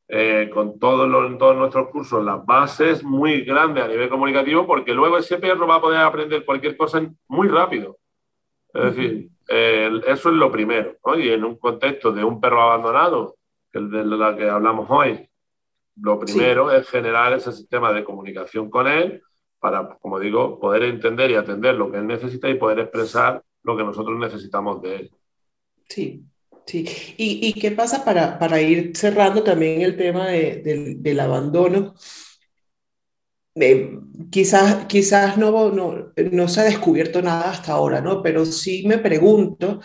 eh, 0.09 0.49
con 0.53 0.79
todos, 0.79 1.07
los, 1.09 1.37
todos 1.37 1.57
nuestros 1.57 1.89
cursos 1.89 2.23
las 2.23 2.45
bases 2.45 3.03
muy 3.03 3.41
grandes 3.41 3.83
a 3.83 3.87
nivel 3.87 4.09
comunicativo, 4.09 4.65
porque 4.65 4.93
luego 4.93 5.17
ese 5.17 5.37
perro 5.37 5.67
va 5.67 5.75
a 5.75 5.81
poder 5.81 5.99
aprender 5.99 6.45
cualquier 6.45 6.77
cosa 6.77 7.05
muy 7.27 7.47
rápido. 7.49 7.97
Es 8.73 8.95
decir, 8.95 9.29
eh, 9.49 10.01
eso 10.07 10.29
es 10.29 10.35
lo 10.35 10.51
primero. 10.51 10.97
Y 11.17 11.29
en 11.29 11.43
un 11.43 11.57
contexto 11.57 12.11
de 12.11 12.23
un 12.23 12.39
perro 12.39 12.61
abandonado, 12.61 13.35
que 13.71 13.79
es 13.79 13.89
de 13.89 14.05
la 14.05 14.35
que 14.35 14.49
hablamos 14.49 14.87
hoy, 14.89 15.27
lo 15.99 16.19
primero 16.19 16.71
es 16.71 16.87
generar 16.87 17.33
ese 17.33 17.51
sistema 17.51 17.91
de 17.91 18.03
comunicación 18.03 18.69
con 18.69 18.87
él 18.87 19.23
para, 19.59 19.97
como 19.97 20.19
digo, 20.19 20.59
poder 20.59 20.83
entender 20.83 21.31
y 21.31 21.35
atender 21.35 21.75
lo 21.75 21.91
que 21.91 21.97
él 21.97 22.07
necesita 22.07 22.49
y 22.49 22.55
poder 22.55 22.79
expresar 22.79 23.43
lo 23.63 23.75
que 23.75 23.83
nosotros 23.83 24.17
necesitamos 24.17 24.81
de 24.81 24.95
él. 24.95 25.11
Sí, 25.89 26.23
Sí, 26.67 26.85
¿y, 27.17 27.53
qué 27.53 27.71
pasa 27.71 28.03
para, 28.03 28.37
para, 28.37 28.61
ir 28.61 28.91
cerrando 28.93 29.41
también 29.41 29.81
el 29.81 29.95
tema 29.95 30.27
del 30.27 31.19
abandono? 31.19 31.95
Eh, 33.55 33.97
quizás 34.29 34.85
quizás 34.85 35.37
no, 35.37 35.71
no, 35.71 36.13
no, 36.31 36.47
se 36.47 36.59
ha 36.59 36.63
descubierto 36.65 37.21
nada 37.21 37.51
hasta 37.51 37.71
ahora, 37.71 38.01
¿no? 38.01 38.21
Pero 38.21 38.45
sí 38.45 38.83
me 38.85 38.97
pregunto, 38.97 39.79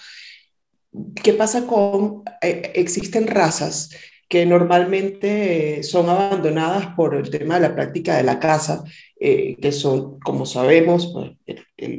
¿qué 1.23 1.33
pasa 1.35 1.67
con, 1.67 2.25
eh, 2.43 2.73
existen 2.75 3.29
razas 3.29 3.91
que 4.29 4.45
normalmente 4.47 5.83
son 5.83 6.09
abandonadas 6.09 6.95
por 6.97 7.15
el 7.15 7.31
tema 7.31 7.57
de 7.57 7.69
la 7.69 7.75
práctica 7.75 8.17
de 8.17 8.23
la 8.25 8.41
caza, 8.41 8.83
eh, 9.21 9.57
que 9.61 9.73
son, 9.73 10.19
como 10.21 10.47
sabemos, 10.47 11.13
pues, 11.13 11.33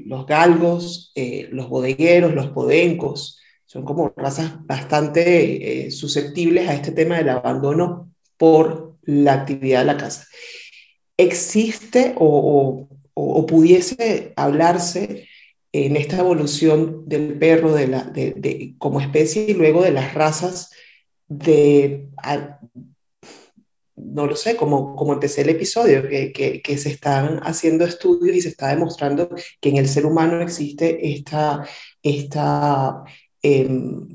los 0.06 0.26
galgos, 0.26 1.12
eh, 1.16 1.48
los 1.52 1.70
bodegueros, 1.70 2.34
los 2.34 2.48
podencos, 2.50 3.40
son 3.74 3.86
como 3.86 4.14
razas 4.16 4.52
bastante 4.68 5.90
susceptibles 5.90 6.70
a 6.70 6.76
este 6.76 6.92
tema 6.92 7.18
del 7.18 7.30
abandono 7.30 8.14
por 8.38 8.98
la 9.02 9.34
actividad 9.34 9.80
de 9.80 9.86
la 9.86 9.98
caza. 9.98 10.28
¿Existe 11.18 12.14
o, 12.18 12.88
o 13.16 13.46
pudiese 13.48 14.32
hablarse 14.36 15.28
en 15.72 15.96
esta 15.96 16.20
evolución 16.20 17.10
del 17.10 17.40
perro 17.40 17.74
de 17.74 17.88
la, 17.88 18.04
de, 18.04 18.76
como 18.78 19.02
especie 19.02 19.46
y 19.48 19.54
luego 19.56 19.82
de 19.82 19.92
las 19.92 20.14
razas 20.14 20.70
de, 21.28 22.10
no 23.96 24.28
lo 24.28 24.36
sé, 24.36 24.56
como, 24.56 24.96
como 24.96 25.14
empecé 25.14 25.42
el 25.42 25.50
episodio, 25.50 26.08
que, 26.08 26.32
que, 26.32 26.62
que, 26.62 26.78
se 26.78 26.90
están 26.90 27.40
haciendo 27.40 27.86
estudios 27.86 28.36
y 28.36 28.42
se 28.42 28.50
está 28.50 28.68
demostrando 28.68 29.30
que 29.60 29.70
en 29.70 29.78
el 29.78 29.88
ser 29.88 30.06
humano 30.06 30.42
existe 30.42 31.12
esta, 31.12 31.68
esta, 32.04 33.04
em, 33.44 34.08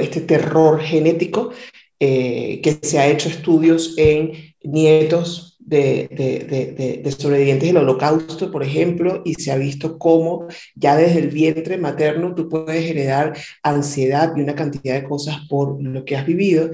este 0.00 0.20
terror 0.20 0.80
genético, 0.80 1.50
eh, 1.98 2.60
que 2.62 2.78
se 2.82 2.98
ha 2.98 3.08
hecho 3.08 3.28
estudios 3.28 3.94
en 3.96 4.54
nietos 4.62 5.50
de, 5.58 7.14
sobrevivientes 7.18 7.68
del 7.68 7.76
holocausto, 7.76 8.50
por 8.50 8.62
ejemplo, 8.62 9.22
y 9.24 9.34
se 9.34 9.52
ha 9.52 9.56
visto 9.56 9.98
cómo 9.98 10.48
ya 10.74 10.96
desde 10.96 11.20
el 11.20 11.28
vientre 11.28 11.78
materno 11.78 12.34
tú 12.34 12.48
puedes 12.48 12.90
heredar 12.90 13.36
ansiedad 13.62 14.32
y 14.36 14.40
una 14.40 14.54
cantidad 14.54 14.94
de 14.94 15.08
cosas 15.08 15.36
por 15.48 15.82
lo 15.82 16.04
que 16.04 16.16
has 16.16 16.26
vivido. 16.26 16.70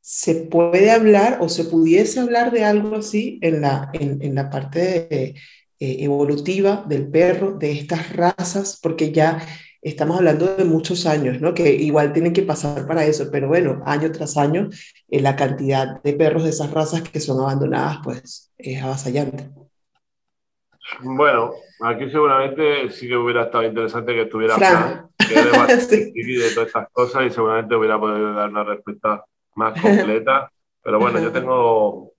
¿Se 0.00 0.34
puede 0.34 0.90
hablar 0.90 1.38
o 1.40 1.48
se 1.48 1.64
pudiese 1.64 2.20
hablar 2.20 2.52
de 2.52 2.64
algo 2.64 2.96
así 2.96 3.38
en 3.42 3.60
la, 3.60 3.90
en 3.92 4.34
la 4.34 4.50
parte 4.50 5.08
eh, 5.12 5.34
evolutiva 5.78 6.84
del 6.88 7.08
perro, 7.08 7.52
de 7.52 7.72
estas 7.72 8.14
razas? 8.14 8.78
Porque 8.82 9.12
ya 9.12 9.40
estamos 9.82 10.18
hablando 10.18 10.56
de 10.56 10.64
muchos 10.64 11.06
años, 11.06 11.40
¿no? 11.40 11.54
Que 11.54 11.72
igual 11.74 12.12
tienen 12.12 12.32
que 12.32 12.42
pasar 12.42 12.86
para 12.86 13.04
eso, 13.04 13.28
pero 13.30 13.48
bueno, 13.48 13.82
año 13.86 14.10
tras 14.12 14.36
año, 14.36 14.68
eh, 15.08 15.20
la 15.20 15.36
cantidad 15.36 16.02
de 16.02 16.12
perros 16.12 16.44
de 16.44 16.50
esas 16.50 16.70
razas 16.70 17.02
que 17.02 17.20
son 17.20 17.40
abandonadas, 17.40 17.98
pues 18.02 18.52
es 18.58 18.82
avasallante. 18.82 19.48
Bueno, 21.00 21.52
aquí 21.82 22.10
seguramente 22.10 22.90
sí 22.90 23.08
que 23.08 23.16
hubiera 23.16 23.44
estado 23.44 23.64
interesante 23.64 24.12
que 24.12 24.22
estuviera 24.22 24.56
Fran, 24.56 25.08
que 25.16 25.34
de 25.34 26.50
todas 26.54 26.66
estas 26.66 26.88
cosas 26.90 27.26
y 27.26 27.30
seguramente 27.30 27.74
hubiera 27.74 27.98
podido 27.98 28.32
dar 28.32 28.50
una 28.50 28.64
respuesta 28.64 29.24
más 29.54 29.80
completa. 29.80 30.50
Pero 30.82 30.98
bueno, 30.98 31.20
yo 31.20 31.30
tengo, 31.30 32.12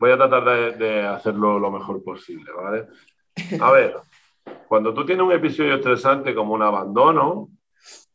voy 0.00 0.10
a 0.10 0.16
tratar 0.16 0.44
de, 0.44 0.72
de 0.84 1.02
hacerlo 1.02 1.60
lo 1.60 1.70
mejor 1.70 2.02
posible, 2.02 2.50
¿vale? 2.52 2.88
A 3.60 3.70
ver, 3.70 3.94
cuando 4.68 4.92
tú 4.92 5.04
tienes 5.04 5.24
un 5.24 5.32
episodio 5.32 5.74
estresante 5.74 6.34
como 6.34 6.54
un 6.54 6.62
abandono, 6.62 7.48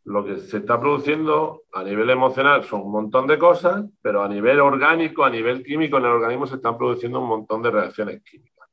lo 0.06 0.26
que 0.26 0.38
se 0.40 0.58
está 0.58 0.80
produciendo 0.80 1.64
a 1.72 1.84
nivel 1.84 2.10
emocional 2.10 2.64
son 2.64 2.82
un 2.82 2.92
montón 2.92 3.28
de 3.28 3.38
cosas, 3.38 3.86
pero 4.02 4.24
a 4.24 4.28
nivel 4.28 4.60
orgánico, 4.60 5.24
a 5.24 5.30
nivel 5.30 5.64
químico, 5.64 5.98
en 5.98 6.06
el 6.06 6.12
organismo 6.12 6.48
se 6.48 6.56
están 6.56 6.78
produciendo 6.78 7.20
un 7.20 7.28
montón 7.28 7.62
de 7.62 7.72
reacciones 7.72 8.24
químicas. 8.24 8.68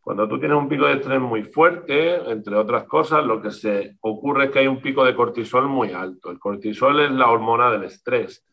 Cuando 0.00 0.28
tú 0.28 0.38
tienes 0.38 0.56
un 0.56 0.68
pico 0.68 0.86
de 0.86 0.94
estrés 0.94 1.20
muy 1.20 1.42
fuerte, 1.42 2.30
entre 2.30 2.54
otras 2.54 2.84
cosas, 2.84 3.24
lo 3.24 3.42
que 3.42 3.50
se 3.50 3.96
ocurre 4.02 4.44
es 4.44 4.50
que 4.52 4.60
hay 4.60 4.68
un 4.68 4.80
pico 4.80 5.04
de 5.04 5.16
cortisol 5.16 5.66
muy 5.66 5.92
alto. 5.92 6.30
El 6.30 6.38
cortisol 6.38 7.00
es 7.00 7.10
la 7.10 7.28
hormona 7.28 7.72
del 7.72 7.84
estrés, 7.84 8.46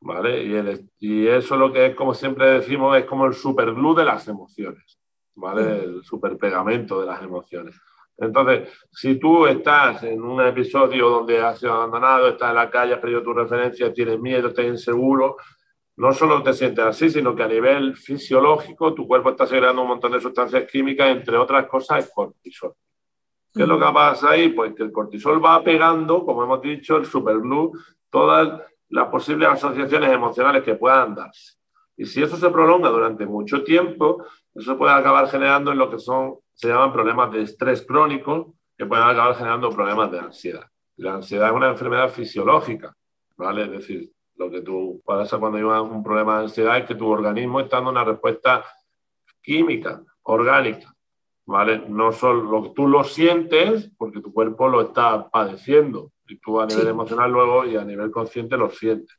¿vale? 0.00 0.42
Y, 0.44 0.54
el, 0.54 0.90
y 0.98 1.26
eso 1.26 1.56
lo 1.56 1.72
que 1.72 1.86
es, 1.86 1.94
como 1.94 2.12
siempre 2.12 2.50
decimos, 2.50 2.94
es 2.98 3.06
como 3.06 3.24
el 3.24 3.32
superglue 3.32 3.94
de 3.94 4.04
las 4.04 4.28
emociones, 4.28 4.98
¿vale? 5.34 5.84
El 5.84 6.02
superpegamento 6.02 7.00
de 7.00 7.06
las 7.06 7.22
emociones. 7.22 7.80
Entonces, 8.18 8.68
si 8.90 9.14
tú 9.16 9.46
estás 9.46 10.02
en 10.02 10.20
un 10.20 10.44
episodio 10.44 11.08
donde 11.08 11.40
has 11.40 11.60
sido 11.60 11.72
abandonado, 11.72 12.28
estás 12.28 12.50
en 12.50 12.56
la 12.56 12.68
calle, 12.68 12.94
has 12.94 13.00
perdido 13.00 13.22
tu 13.22 13.32
referencia, 13.32 13.92
tienes 13.92 14.18
miedo, 14.18 14.48
estás 14.48 14.64
inseguro, 14.64 15.36
no 15.96 16.12
solo 16.12 16.42
te 16.42 16.52
sientes 16.52 16.84
así, 16.84 17.10
sino 17.10 17.34
que 17.34 17.44
a 17.44 17.48
nivel 17.48 17.96
fisiológico 17.96 18.92
tu 18.92 19.06
cuerpo 19.06 19.30
está 19.30 19.46
segregando 19.46 19.82
un 19.82 19.88
montón 19.88 20.12
de 20.12 20.20
sustancias 20.20 20.68
químicas, 20.70 21.08
entre 21.10 21.36
otras 21.36 21.66
cosas 21.66 22.04
el 22.04 22.10
cortisol. 22.12 22.74
¿Qué 23.54 23.62
es 23.62 23.68
lo 23.68 23.78
que 23.78 23.92
pasa 23.92 24.30
ahí? 24.30 24.50
Pues 24.50 24.74
que 24.74 24.82
el 24.82 24.92
cortisol 24.92 25.44
va 25.44 25.62
pegando, 25.62 26.24
como 26.24 26.42
hemos 26.42 26.60
dicho, 26.60 26.96
el 26.96 27.06
superglue, 27.06 27.72
todas 28.10 28.60
las 28.90 29.08
posibles 29.08 29.48
asociaciones 29.48 30.12
emocionales 30.12 30.62
que 30.62 30.74
puedan 30.74 31.14
darse. 31.14 31.54
Y 31.96 32.04
si 32.04 32.22
eso 32.22 32.36
se 32.36 32.50
prolonga 32.50 32.90
durante 32.90 33.26
mucho 33.26 33.64
tiempo, 33.64 34.24
eso 34.54 34.76
puede 34.78 34.92
acabar 34.92 35.28
generando 35.28 35.72
en 35.72 35.78
lo 35.78 35.90
que 35.90 35.98
son 35.98 36.36
se 36.58 36.66
llaman 36.66 36.92
problemas 36.92 37.30
de 37.30 37.42
estrés 37.42 37.86
crónico 37.86 38.56
que 38.76 38.84
pueden 38.84 39.04
acabar 39.04 39.36
generando 39.36 39.70
problemas 39.70 40.10
de 40.10 40.18
ansiedad. 40.18 40.66
La 40.96 41.14
ansiedad 41.14 41.50
es 41.50 41.54
una 41.54 41.68
enfermedad 41.68 42.08
fisiológica, 42.08 42.92
¿vale? 43.36 43.62
Es 43.62 43.70
decir, 43.70 44.10
lo 44.34 44.50
que 44.50 44.62
tú 44.62 45.00
pasa 45.04 45.38
cuando 45.38 45.58
hay 45.58 45.62
un 45.62 46.02
problema 46.02 46.38
de 46.38 46.44
ansiedad 46.46 46.78
es 46.78 46.84
que 46.84 46.96
tu 46.96 47.06
organismo 47.06 47.60
está 47.60 47.76
dando 47.76 47.92
una 47.92 48.02
respuesta 48.02 48.64
química, 49.40 50.02
orgánica, 50.22 50.92
¿vale? 51.46 51.84
No 51.88 52.10
solo 52.10 52.42
lo 52.42 52.62
que 52.64 52.70
tú 52.70 52.88
lo 52.88 53.04
sientes, 53.04 53.92
porque 53.96 54.20
tu 54.20 54.32
cuerpo 54.32 54.66
lo 54.66 54.80
está 54.80 55.28
padeciendo, 55.28 56.10
y 56.26 56.40
tú 56.40 56.60
a 56.60 56.66
nivel 56.66 56.88
emocional 56.88 57.30
luego 57.30 57.66
y 57.66 57.76
a 57.76 57.84
nivel 57.84 58.10
consciente 58.10 58.56
lo 58.56 58.68
sientes. 58.68 59.16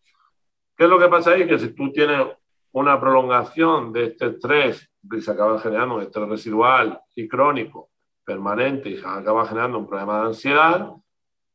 ¿Qué 0.75 0.83
es 0.83 0.89
lo 0.89 0.99
que 0.99 1.07
pasa 1.07 1.31
ahí? 1.31 1.47
Que 1.47 1.57
si 1.57 1.69
tú 1.69 1.89
tienes 1.93 2.27
una 2.73 2.99
prolongación 2.99 3.93
de 3.93 4.07
este 4.07 4.25
estrés 4.25 4.88
acaba 5.27 5.59
generando 5.59 5.95
un 5.95 6.01
estrés 6.01 6.27
residual 6.27 6.99
y 7.15 7.27
crónico 7.27 7.89
permanente 8.23 8.89
y 8.89 8.97
se 8.97 9.07
acaba 9.07 9.45
generando 9.45 9.79
un 9.79 9.87
problema 9.87 10.21
de 10.21 10.27
ansiedad, 10.27 10.91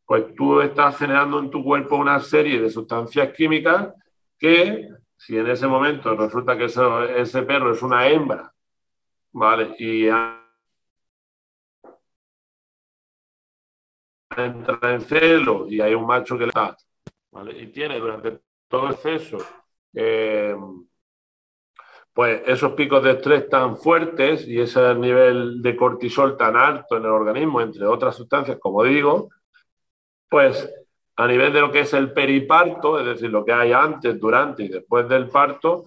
pues 0.06 0.34
tú 0.34 0.60
estás 0.60 0.98
generando 0.98 1.38
en 1.38 1.50
tu 1.50 1.62
cuerpo 1.62 1.96
una 1.96 2.20
serie 2.20 2.60
de 2.60 2.70
sustancias 2.70 3.32
químicas 3.32 3.94
que, 4.38 4.88
si 5.16 5.38
en 5.38 5.48
ese 5.48 5.66
momento 5.66 6.14
resulta 6.16 6.56
que 6.58 6.64
ese 6.64 7.42
perro 7.42 7.72
es 7.72 7.82
una 7.82 8.08
hembra, 8.08 8.52
¿vale? 9.32 9.74
Y 9.78 10.08
entra 14.36 14.92
en 14.92 15.00
celo 15.02 15.66
y 15.68 15.80
hay 15.80 15.94
un 15.94 16.06
macho 16.06 16.36
que 16.36 16.46
le 16.46 16.52
da, 16.52 16.76
¿vale? 17.30 17.58
Y 17.58 17.68
tiene 17.68 17.98
durante 17.98 18.40
todo 18.68 18.88
el 18.88 18.94
exceso 18.94 19.38
eh, 19.92 20.56
pues 22.14 22.42
esos 22.46 22.72
picos 22.74 23.02
de 23.02 23.10
estrés 23.10 23.48
tan 23.48 23.76
fuertes 23.76 24.46
y 24.46 24.60
ese 24.60 24.94
nivel 24.94 25.60
de 25.60 25.76
cortisol 25.76 26.36
tan 26.36 26.56
alto 26.56 26.96
en 26.96 27.04
el 27.04 27.10
organismo, 27.10 27.60
entre 27.60 27.84
otras 27.86 28.14
sustancias, 28.14 28.56
como 28.60 28.84
digo, 28.84 29.30
pues 30.28 30.72
a 31.16 31.26
nivel 31.26 31.52
de 31.52 31.60
lo 31.60 31.72
que 31.72 31.80
es 31.80 31.92
el 31.92 32.12
periparto, 32.12 33.00
es 33.00 33.06
decir, 33.06 33.30
lo 33.30 33.44
que 33.44 33.52
hay 33.52 33.72
antes, 33.72 34.18
durante 34.20 34.62
y 34.62 34.68
después 34.68 35.08
del 35.08 35.28
parto, 35.28 35.86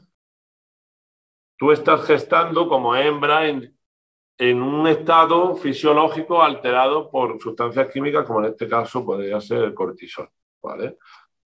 tú 1.57 1.71
estás 1.71 2.05
gestando 2.05 2.67
como 2.67 2.93
hembra 2.95 3.47
en, 3.47 3.73
un 4.39 4.85
estado 4.87 5.55
fisiológico 5.55 6.43
alterado 6.43 7.09
por 7.09 7.39
sustancias 7.41 7.89
químicas, 7.91 8.25
como 8.25 8.39
en 8.39 8.51
este 8.51 8.67
caso 8.67 9.03
podría 9.03 9.39
ser 9.39 9.63
el 9.63 9.73
cortisol. 9.73 10.29
¿vale? 10.61 10.97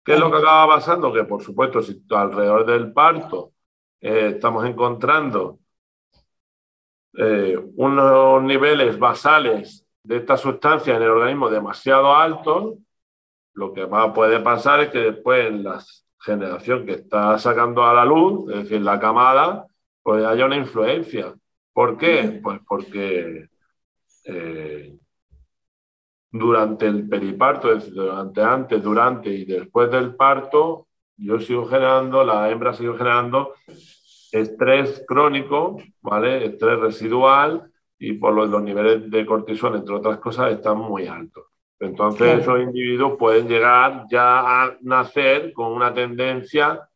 ¿Qué 0.04 0.14
es 0.14 0.20
lo 0.20 0.30
que 0.30 0.38
acaba 0.38 0.76
pasando? 0.76 1.14
Que, 1.14 1.24
por 1.24 1.42
supuesto, 1.42 1.82
si 1.82 2.04
alrededor 2.10 2.66
del 2.66 2.92
parto 2.92 3.51
eh, 4.02 4.34
estamos 4.36 4.66
encontrando 4.66 5.60
eh, 7.18 7.58
unos 7.76 8.42
niveles 8.44 8.98
basales 8.98 9.86
de 10.04 10.18
esta 10.18 10.38
sustancia 10.38 10.96
en 10.96 11.04
el 11.04 11.10
organismo 11.10 11.50
demasiado 11.50 12.16
altos, 12.16 12.76
lo 13.54 13.74
que 13.74 13.86
más 13.86 14.12
puede 14.14 14.40
pasar 14.40 14.82
es 14.82 14.90
que 14.90 15.00
después 15.00 15.48
en 15.48 15.64
la 15.64 15.84
generación 16.20 16.86
que 16.86 16.94
está 16.94 17.38
sacando 17.38 17.84
a 17.84 17.94
la 17.94 18.06
luz, 18.06 18.50
es 18.52 18.64
decir, 18.64 18.82
la 18.82 19.00
camada, 19.00 19.68
pues 20.02 20.24
haya 20.26 20.46
una 20.46 20.56
influencia. 20.56 21.36
¿Por 21.74 21.98
qué? 21.98 22.40
Pues 22.42 22.60
porque 22.68 23.50
eh, 24.26 24.96
durante 26.32 26.88
el 26.88 27.08
periparto, 27.10 27.72
es 27.72 27.80
decir, 27.80 27.94
durante 27.94 28.42
antes, 28.42 28.82
durante 28.82 29.30
y 29.30 29.46
después 29.46 29.92
del 29.92 30.16
parto, 30.16 30.88
yo 31.18 31.40
sigo 31.40 31.66
generando, 31.68 32.24
la 32.24 32.50
hembra 32.50 32.74
sigue 32.74 32.94
generando 32.94 33.54
estrés 34.32 35.04
crónico, 35.08 35.78
¿vale? 36.02 36.46
Estrés 36.46 36.80
residual 36.80 37.72
y 38.00 38.14
por 38.14 38.34
los, 38.34 38.50
los 38.50 38.64
niveles 38.64 39.10
de 39.10 39.26
cortisol, 39.26 39.76
entre 39.76 39.96
otras 39.96 40.18
cosas, 40.20 40.52
están 40.52 40.78
muy 40.78 41.08
altos. 41.08 41.46
Entonces, 41.80 42.42
esos 42.42 42.62
individuos 42.62 43.18
pueden 43.18 43.48
llegar 43.48 44.06
ya 44.10 44.64
a 44.64 44.78
nacer 44.82 45.52
con 45.52 45.72
una 45.72 45.94
tendencia 45.94 46.88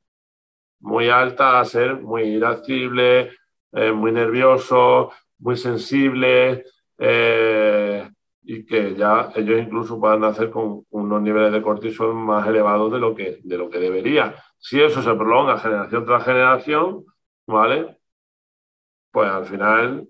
muy 0.80 1.10
alta 1.10 1.60
a 1.60 1.66
ser 1.66 2.02
muy 2.02 2.24
irascible, 2.24 3.32
eh, 3.72 3.92
muy 3.92 4.12
nervioso, 4.12 5.12
muy 5.40 5.58
sensible, 5.58 6.66
eh, 7.00 8.08
y 8.44 8.64
que 8.64 8.94
ya 8.94 9.32
ellos 9.36 9.60
incluso 9.60 10.00
puedan 10.00 10.22
nacer 10.22 10.52
con 10.52 10.86
unos 10.92 11.22
niveles 11.22 11.52
de 11.52 11.64
cortisol 11.64 12.14
más 12.14 12.48
elevados 12.48 12.92
de 12.92 13.00
lo 13.00 13.16
que, 13.16 13.40
de 13.44 13.58
lo 13.58 13.70
que 13.70 13.80
debería 13.80 14.36
Si 14.60 14.80
eso 14.80 15.02
se 15.02 15.16
prolonga 15.16 15.58
generación 15.58 16.06
tras 16.06 16.24
generación, 16.24 17.06
¿vale? 17.48 17.98
Pues 19.12 19.30
al 19.30 19.46
final 19.46 20.08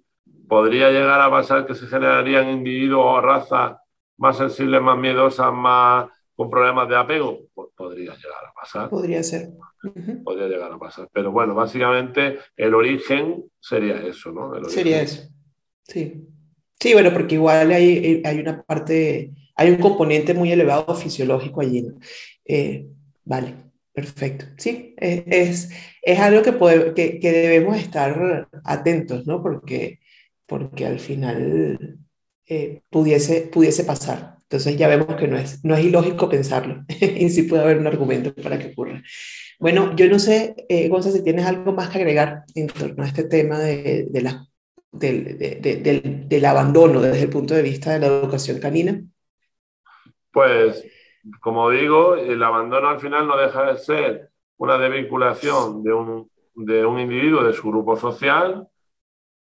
podría 0.47 0.89
llegar 0.89 1.21
a 1.21 1.29
pasar 1.29 1.65
que 1.65 1.75
se 1.75 1.87
generarían 1.87 2.49
individuos 2.49 3.05
o 3.05 3.21
razas 3.21 3.77
más 4.17 4.37
sensibles, 4.37 4.81
más 4.81 4.97
miedosas, 4.97 5.53
más 5.53 6.07
con 6.35 6.49
problemas 6.49 6.89
de 6.89 6.97
apego. 6.97 7.41
Pues 7.53 7.69
podría 7.75 8.13
llegar 8.15 8.45
a 8.49 8.53
pasar. 8.53 8.89
Podría 8.89 9.23
ser. 9.23 9.49
Podría 10.23 10.47
llegar 10.47 10.71
a 10.71 10.79
pasar. 10.79 11.09
Pero 11.11 11.31
bueno, 11.31 11.53
básicamente 11.53 12.39
el 12.55 12.73
origen 12.73 13.45
sería 13.59 14.01
eso, 14.01 14.31
¿no? 14.31 14.63
Sería 14.65 15.01
eso. 15.01 15.29
Sí. 15.83 16.27
Sí, 16.79 16.93
bueno, 16.93 17.11
porque 17.13 17.35
igual 17.35 17.71
hay, 17.71 18.21
hay 18.25 18.39
una 18.39 18.61
parte, 18.61 19.31
hay 19.55 19.71
un 19.71 19.77
componente 19.77 20.33
muy 20.33 20.51
elevado 20.51 20.93
fisiológico 20.93 21.61
allí. 21.61 21.85
Eh, 22.43 22.87
vale, 23.23 23.55
perfecto. 23.95 24.45
Sí, 24.57 24.93
es, 24.97 25.69
es 26.01 26.19
algo 26.19 26.43
que, 26.43 26.51
puede, 26.51 26.93
que, 26.93 27.31
debemos 27.31 27.77
estar 27.77 28.47
atentos, 28.63 29.25
¿no? 29.25 29.41
Porque, 29.41 29.99
porque 30.45 30.85
al 30.85 30.99
final 30.99 31.97
eh, 32.47 32.81
pudiese, 32.89 33.49
pudiese 33.51 33.85
pasar. 33.85 34.35
Entonces 34.43 34.77
ya 34.77 34.87
vemos 34.87 35.15
que 35.15 35.27
no 35.27 35.37
es, 35.37 35.63
no 35.65 35.75
es 35.75 35.83
ilógico 35.83 36.29
pensarlo 36.29 36.83
y 36.99 37.29
sí 37.29 37.43
puede 37.43 37.63
haber 37.63 37.79
un 37.79 37.87
argumento 37.87 38.35
para 38.35 38.59
que 38.59 38.71
ocurra. 38.73 39.01
Bueno, 39.59 39.95
yo 39.95 40.07
no 40.09 40.19
sé, 40.19 40.55
eh, 40.69 40.87
Gonzalo, 40.89 41.15
si 41.15 41.23
tienes 41.23 41.45
algo 41.45 41.71
más 41.71 41.89
que 41.89 41.97
agregar 41.97 42.43
en 42.53 42.67
torno 42.67 43.03
a 43.03 43.07
este 43.07 43.23
tema 43.23 43.59
de, 43.59 44.07
de 44.09 44.21
la, 44.21 44.45
del, 44.91 45.37
de, 45.37 45.55
del, 45.81 46.27
del 46.27 46.45
abandono 46.45 47.01
desde 47.01 47.23
el 47.23 47.29
punto 47.29 47.55
de 47.55 47.61
vista 47.61 47.93
de 47.93 47.99
la 47.99 48.07
educación 48.07 48.59
canina. 48.59 49.01
Pues, 50.31 50.85
como 51.41 51.69
digo, 51.69 52.15
el 52.15 52.41
abandono 52.43 52.89
al 52.89 52.99
final 52.99 53.27
no 53.27 53.37
deja 53.37 53.65
de 53.65 53.77
ser 53.77 54.29
una 54.57 54.77
desvinculación 54.77 55.83
de 55.83 55.93
un, 55.93 56.29
de 56.55 56.85
un 56.85 56.99
individuo 56.99 57.43
de 57.43 57.53
su 57.53 57.69
grupo 57.69 57.95
social 57.95 58.67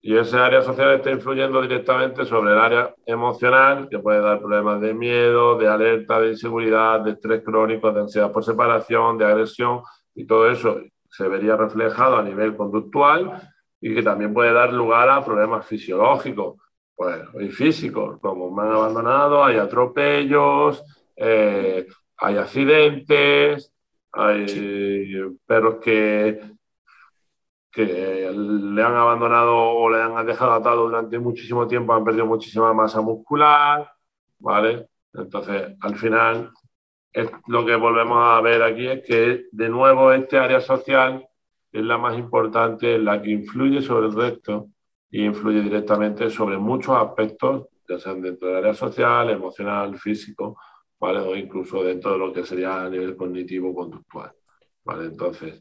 y 0.04 0.16
ese 0.16 0.36
área 0.36 0.62
social 0.62 0.94
está 0.94 1.12
influyendo 1.12 1.62
directamente 1.62 2.24
sobre 2.24 2.52
el 2.52 2.58
área 2.58 2.92
emocional, 3.06 3.88
que 3.88 4.00
puede 4.00 4.20
dar 4.20 4.40
problemas 4.40 4.80
de 4.80 4.94
miedo, 4.94 5.56
de 5.56 5.68
alerta, 5.68 6.20
de 6.20 6.30
inseguridad, 6.30 7.00
de 7.00 7.12
estrés 7.12 7.42
crónico, 7.44 7.92
de 7.92 8.00
ansiedad 8.00 8.32
por 8.32 8.44
separación, 8.44 9.16
de 9.16 9.26
agresión, 9.26 9.82
y 10.12 10.26
todo 10.26 10.50
eso 10.50 10.80
se 11.08 11.28
vería 11.28 11.56
reflejado 11.56 12.16
a 12.16 12.22
nivel 12.22 12.56
conductual 12.56 13.48
y 13.80 13.94
que 13.94 14.02
también 14.02 14.34
puede 14.34 14.52
dar 14.52 14.72
lugar 14.72 15.08
a 15.08 15.24
problemas 15.24 15.66
fisiológicos 15.66 16.56
pues, 16.96 17.20
y 17.40 17.48
físicos, 17.50 18.18
como 18.20 18.50
me 18.50 18.62
han 18.62 18.72
abandonado, 18.72 19.44
hay 19.44 19.56
atropellos, 19.56 20.82
eh, 21.16 21.86
hay 22.16 22.36
accidentes, 22.36 23.72
hay 24.12 25.14
perros 25.46 25.76
que 25.82 26.40
que 27.72 27.86
le 27.86 28.82
han 28.82 28.94
abandonado 28.94 29.56
o 29.56 29.90
le 29.90 30.02
han 30.02 30.26
dejado 30.26 30.52
atado 30.52 30.84
durante 30.84 31.18
muchísimo 31.18 31.66
tiempo, 31.66 31.94
han 31.94 32.04
perdido 32.04 32.26
muchísima 32.26 32.74
masa 32.74 33.00
muscular, 33.00 33.90
¿vale? 34.38 34.88
Entonces, 35.14 35.74
al 35.80 35.96
final, 35.96 36.52
es 37.12 37.30
lo 37.46 37.64
que 37.64 37.74
volvemos 37.76 38.18
a 38.20 38.40
ver 38.42 38.62
aquí 38.62 38.86
es 38.86 39.02
que, 39.02 39.46
de 39.50 39.68
nuevo, 39.70 40.12
este 40.12 40.38
área 40.38 40.60
social 40.60 41.26
es 41.72 41.82
la 41.82 41.96
más 41.96 42.18
importante, 42.18 42.98
la 42.98 43.22
que 43.22 43.30
influye 43.30 43.80
sobre 43.80 44.08
el 44.08 44.14
resto 44.14 44.68
y 45.10 45.24
influye 45.24 45.62
directamente 45.62 46.28
sobre 46.28 46.58
muchos 46.58 46.94
aspectos, 46.94 47.68
ya 47.88 47.98
sean 47.98 48.20
dentro 48.20 48.48
del 48.48 48.58
área 48.58 48.74
social, 48.74 49.30
emocional, 49.30 49.96
físico, 49.98 50.58
O 51.04 51.34
incluso 51.34 51.82
dentro 51.82 52.12
de 52.12 52.18
lo 52.18 52.32
que 52.32 52.44
sería 52.44 52.84
a 52.84 52.88
nivel 52.88 53.16
cognitivo-conductual, 53.16 54.30
¿vale? 54.84 55.06
Entonces, 55.06 55.60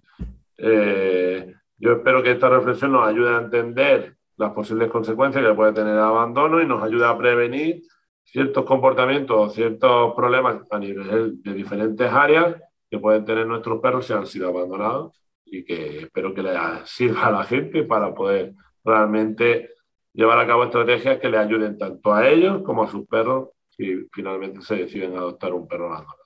eh, 0.56 1.52
yo 1.78 1.94
espero 1.94 2.22
que 2.22 2.32
esta 2.32 2.48
reflexión 2.48 2.92
nos 2.92 3.08
ayude 3.08 3.34
a 3.34 3.40
entender 3.40 4.18
las 4.38 4.52
posibles 4.52 4.92
consecuencias 4.92 5.44
que 5.44 5.54
puede 5.56 5.74
tener 5.74 5.94
el 5.94 6.00
abandono 6.00 6.62
y 6.62 6.68
nos 6.68 6.84
ayude 6.84 7.08
a 7.08 7.18
prevenir 7.18 7.82
ciertos 8.24 8.66
comportamientos 8.66 9.36
o 9.36 9.50
ciertos 9.50 10.14
problemas 10.14 10.62
a 10.70 10.78
nivel 10.78 11.42
de 11.42 11.54
diferentes 11.56 12.12
áreas 12.12 12.58
que 12.88 13.00
pueden 13.00 13.26
tener 13.26 13.48
nuestros 13.48 13.82
perros 13.82 14.06
si 14.06 14.14
han 14.14 14.28
sido 14.28 14.50
abandonados 14.50 15.20
y 15.44 15.66
que 15.66 16.02
espero 16.02 16.36
que 16.36 16.44
les 16.44 16.56
sirva 16.86 17.26
a 17.26 17.32
la 17.32 17.44
gente 17.46 17.84
para 17.84 18.14
poder 18.14 18.54
realmente 18.84 19.72
llevar 20.14 20.38
a 20.38 20.46
cabo 20.46 20.66
estrategias 20.66 21.18
que 21.18 21.30
le 21.30 21.40
ayuden 21.40 21.80
tanto 21.80 22.14
a 22.14 22.30
ellos 22.30 22.62
como 22.62 22.84
a 22.84 22.88
sus 22.88 23.08
perros 23.08 23.50
si 23.82 24.08
finalmente 24.14 24.62
se 24.62 24.76
deciden 24.76 25.16
adoptar 25.16 25.54
un 25.54 25.68
perro 25.68 25.88
abandonado. 25.88 26.22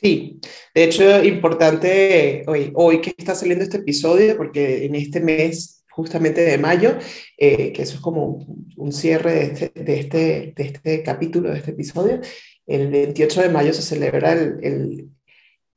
Sí, 0.00 0.40
de 0.74 0.84
hecho, 0.84 1.22
importante 1.22 2.44
hoy, 2.46 2.72
hoy 2.74 3.00
que 3.00 3.14
está 3.16 3.34
saliendo 3.34 3.64
este 3.64 3.78
episodio, 3.78 4.36
porque 4.36 4.84
en 4.84 4.94
este 4.96 5.20
mes, 5.20 5.84
justamente 5.90 6.40
de 6.40 6.58
mayo, 6.58 6.96
eh, 7.36 7.72
que 7.72 7.82
eso 7.82 7.96
es 7.96 8.00
como 8.00 8.44
un 8.76 8.92
cierre 8.92 9.32
de 9.32 9.42
este, 9.44 9.72
de, 9.74 10.00
este, 10.00 10.52
de 10.56 10.64
este 10.64 11.02
capítulo, 11.02 11.50
de 11.50 11.58
este 11.58 11.70
episodio, 11.72 12.20
el 12.66 12.90
28 12.90 13.42
de 13.42 13.48
mayo 13.48 13.72
se 13.72 13.82
celebra 13.82 14.32
el, 14.32 14.58
el, 14.62 15.08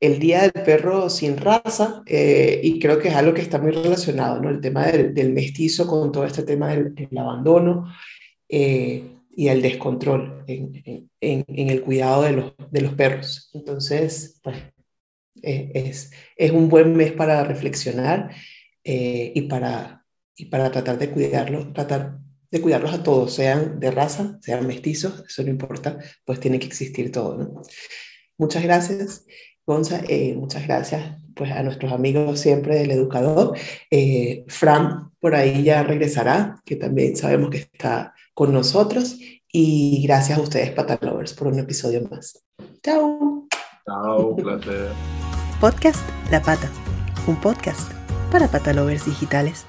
el 0.00 0.18
Día 0.18 0.42
del 0.42 0.64
Perro 0.64 1.08
sin 1.08 1.36
raza, 1.36 2.02
eh, 2.06 2.60
y 2.64 2.80
creo 2.80 2.98
que 2.98 3.08
es 3.08 3.14
algo 3.14 3.32
que 3.32 3.42
está 3.42 3.58
muy 3.58 3.70
relacionado, 3.70 4.40
¿no? 4.40 4.50
El 4.50 4.60
tema 4.60 4.86
del, 4.86 5.14
del 5.14 5.32
mestizo 5.32 5.86
con 5.86 6.10
todo 6.10 6.24
este 6.24 6.42
tema 6.42 6.70
del, 6.70 6.94
del 6.94 7.16
abandono. 7.16 7.92
Eh, 8.48 9.15
y 9.38 9.48
el 9.48 9.60
descontrol 9.60 10.44
en, 10.46 10.82
en, 11.20 11.44
en, 11.46 11.70
el 11.70 11.82
cuidado 11.82 12.22
de 12.22 12.32
los, 12.32 12.54
de 12.70 12.80
los 12.80 12.94
perros. 12.94 13.50
Entonces, 13.52 14.40
pues, 14.42 14.56
es, 15.42 16.10
es 16.36 16.50
un 16.50 16.70
buen 16.70 16.96
mes 16.96 17.12
para 17.12 17.44
reflexionar 17.44 18.34
eh, 18.82 19.32
y, 19.34 19.42
para, 19.42 20.06
y 20.34 20.46
para 20.46 20.70
tratar 20.70 20.98
de 20.98 21.10
cuidarlos, 21.10 21.70
tratar 21.74 22.18
de 22.50 22.60
cuidarlos 22.62 22.94
a 22.94 23.02
todos, 23.02 23.34
sean 23.34 23.78
de 23.78 23.90
raza, 23.90 24.38
sean 24.40 24.66
mestizos, 24.66 25.22
eso 25.28 25.42
no 25.42 25.50
importa, 25.50 25.98
pues 26.24 26.40
tiene 26.40 26.58
que 26.58 26.66
existir 26.66 27.12
todo, 27.12 27.36
¿no? 27.36 27.62
Muchas 28.38 28.62
gracias, 28.62 29.26
Gonza, 29.66 30.00
eh, 30.08 30.34
muchas 30.34 30.66
gracias 30.66 31.22
pues 31.34 31.52
a 31.52 31.62
nuestros 31.62 31.92
amigos 31.92 32.40
siempre 32.40 32.76
del 32.76 32.90
educador. 32.92 33.58
Eh, 33.90 34.46
Fran 34.48 35.10
por 35.20 35.34
ahí 35.34 35.62
ya 35.62 35.82
regresará, 35.82 36.62
que 36.64 36.76
también 36.76 37.16
sabemos 37.16 37.50
que 37.50 37.58
está 37.58 38.14
con 38.36 38.52
nosotros. 38.52 39.16
Y 39.50 40.02
gracias 40.06 40.38
a 40.38 40.42
ustedes, 40.42 40.70
Patalovers, 40.72 41.32
por 41.32 41.48
un 41.48 41.58
episodio 41.58 42.06
más. 42.08 42.44
Chao. 42.82 43.48
Chao, 43.86 44.36
placer. 44.36 44.90
Podcast 45.60 46.06
La 46.30 46.42
Pata, 46.42 46.70
un 47.26 47.40
podcast 47.40 47.90
para 48.30 48.46
patalovers 48.48 49.06
digitales. 49.06 49.64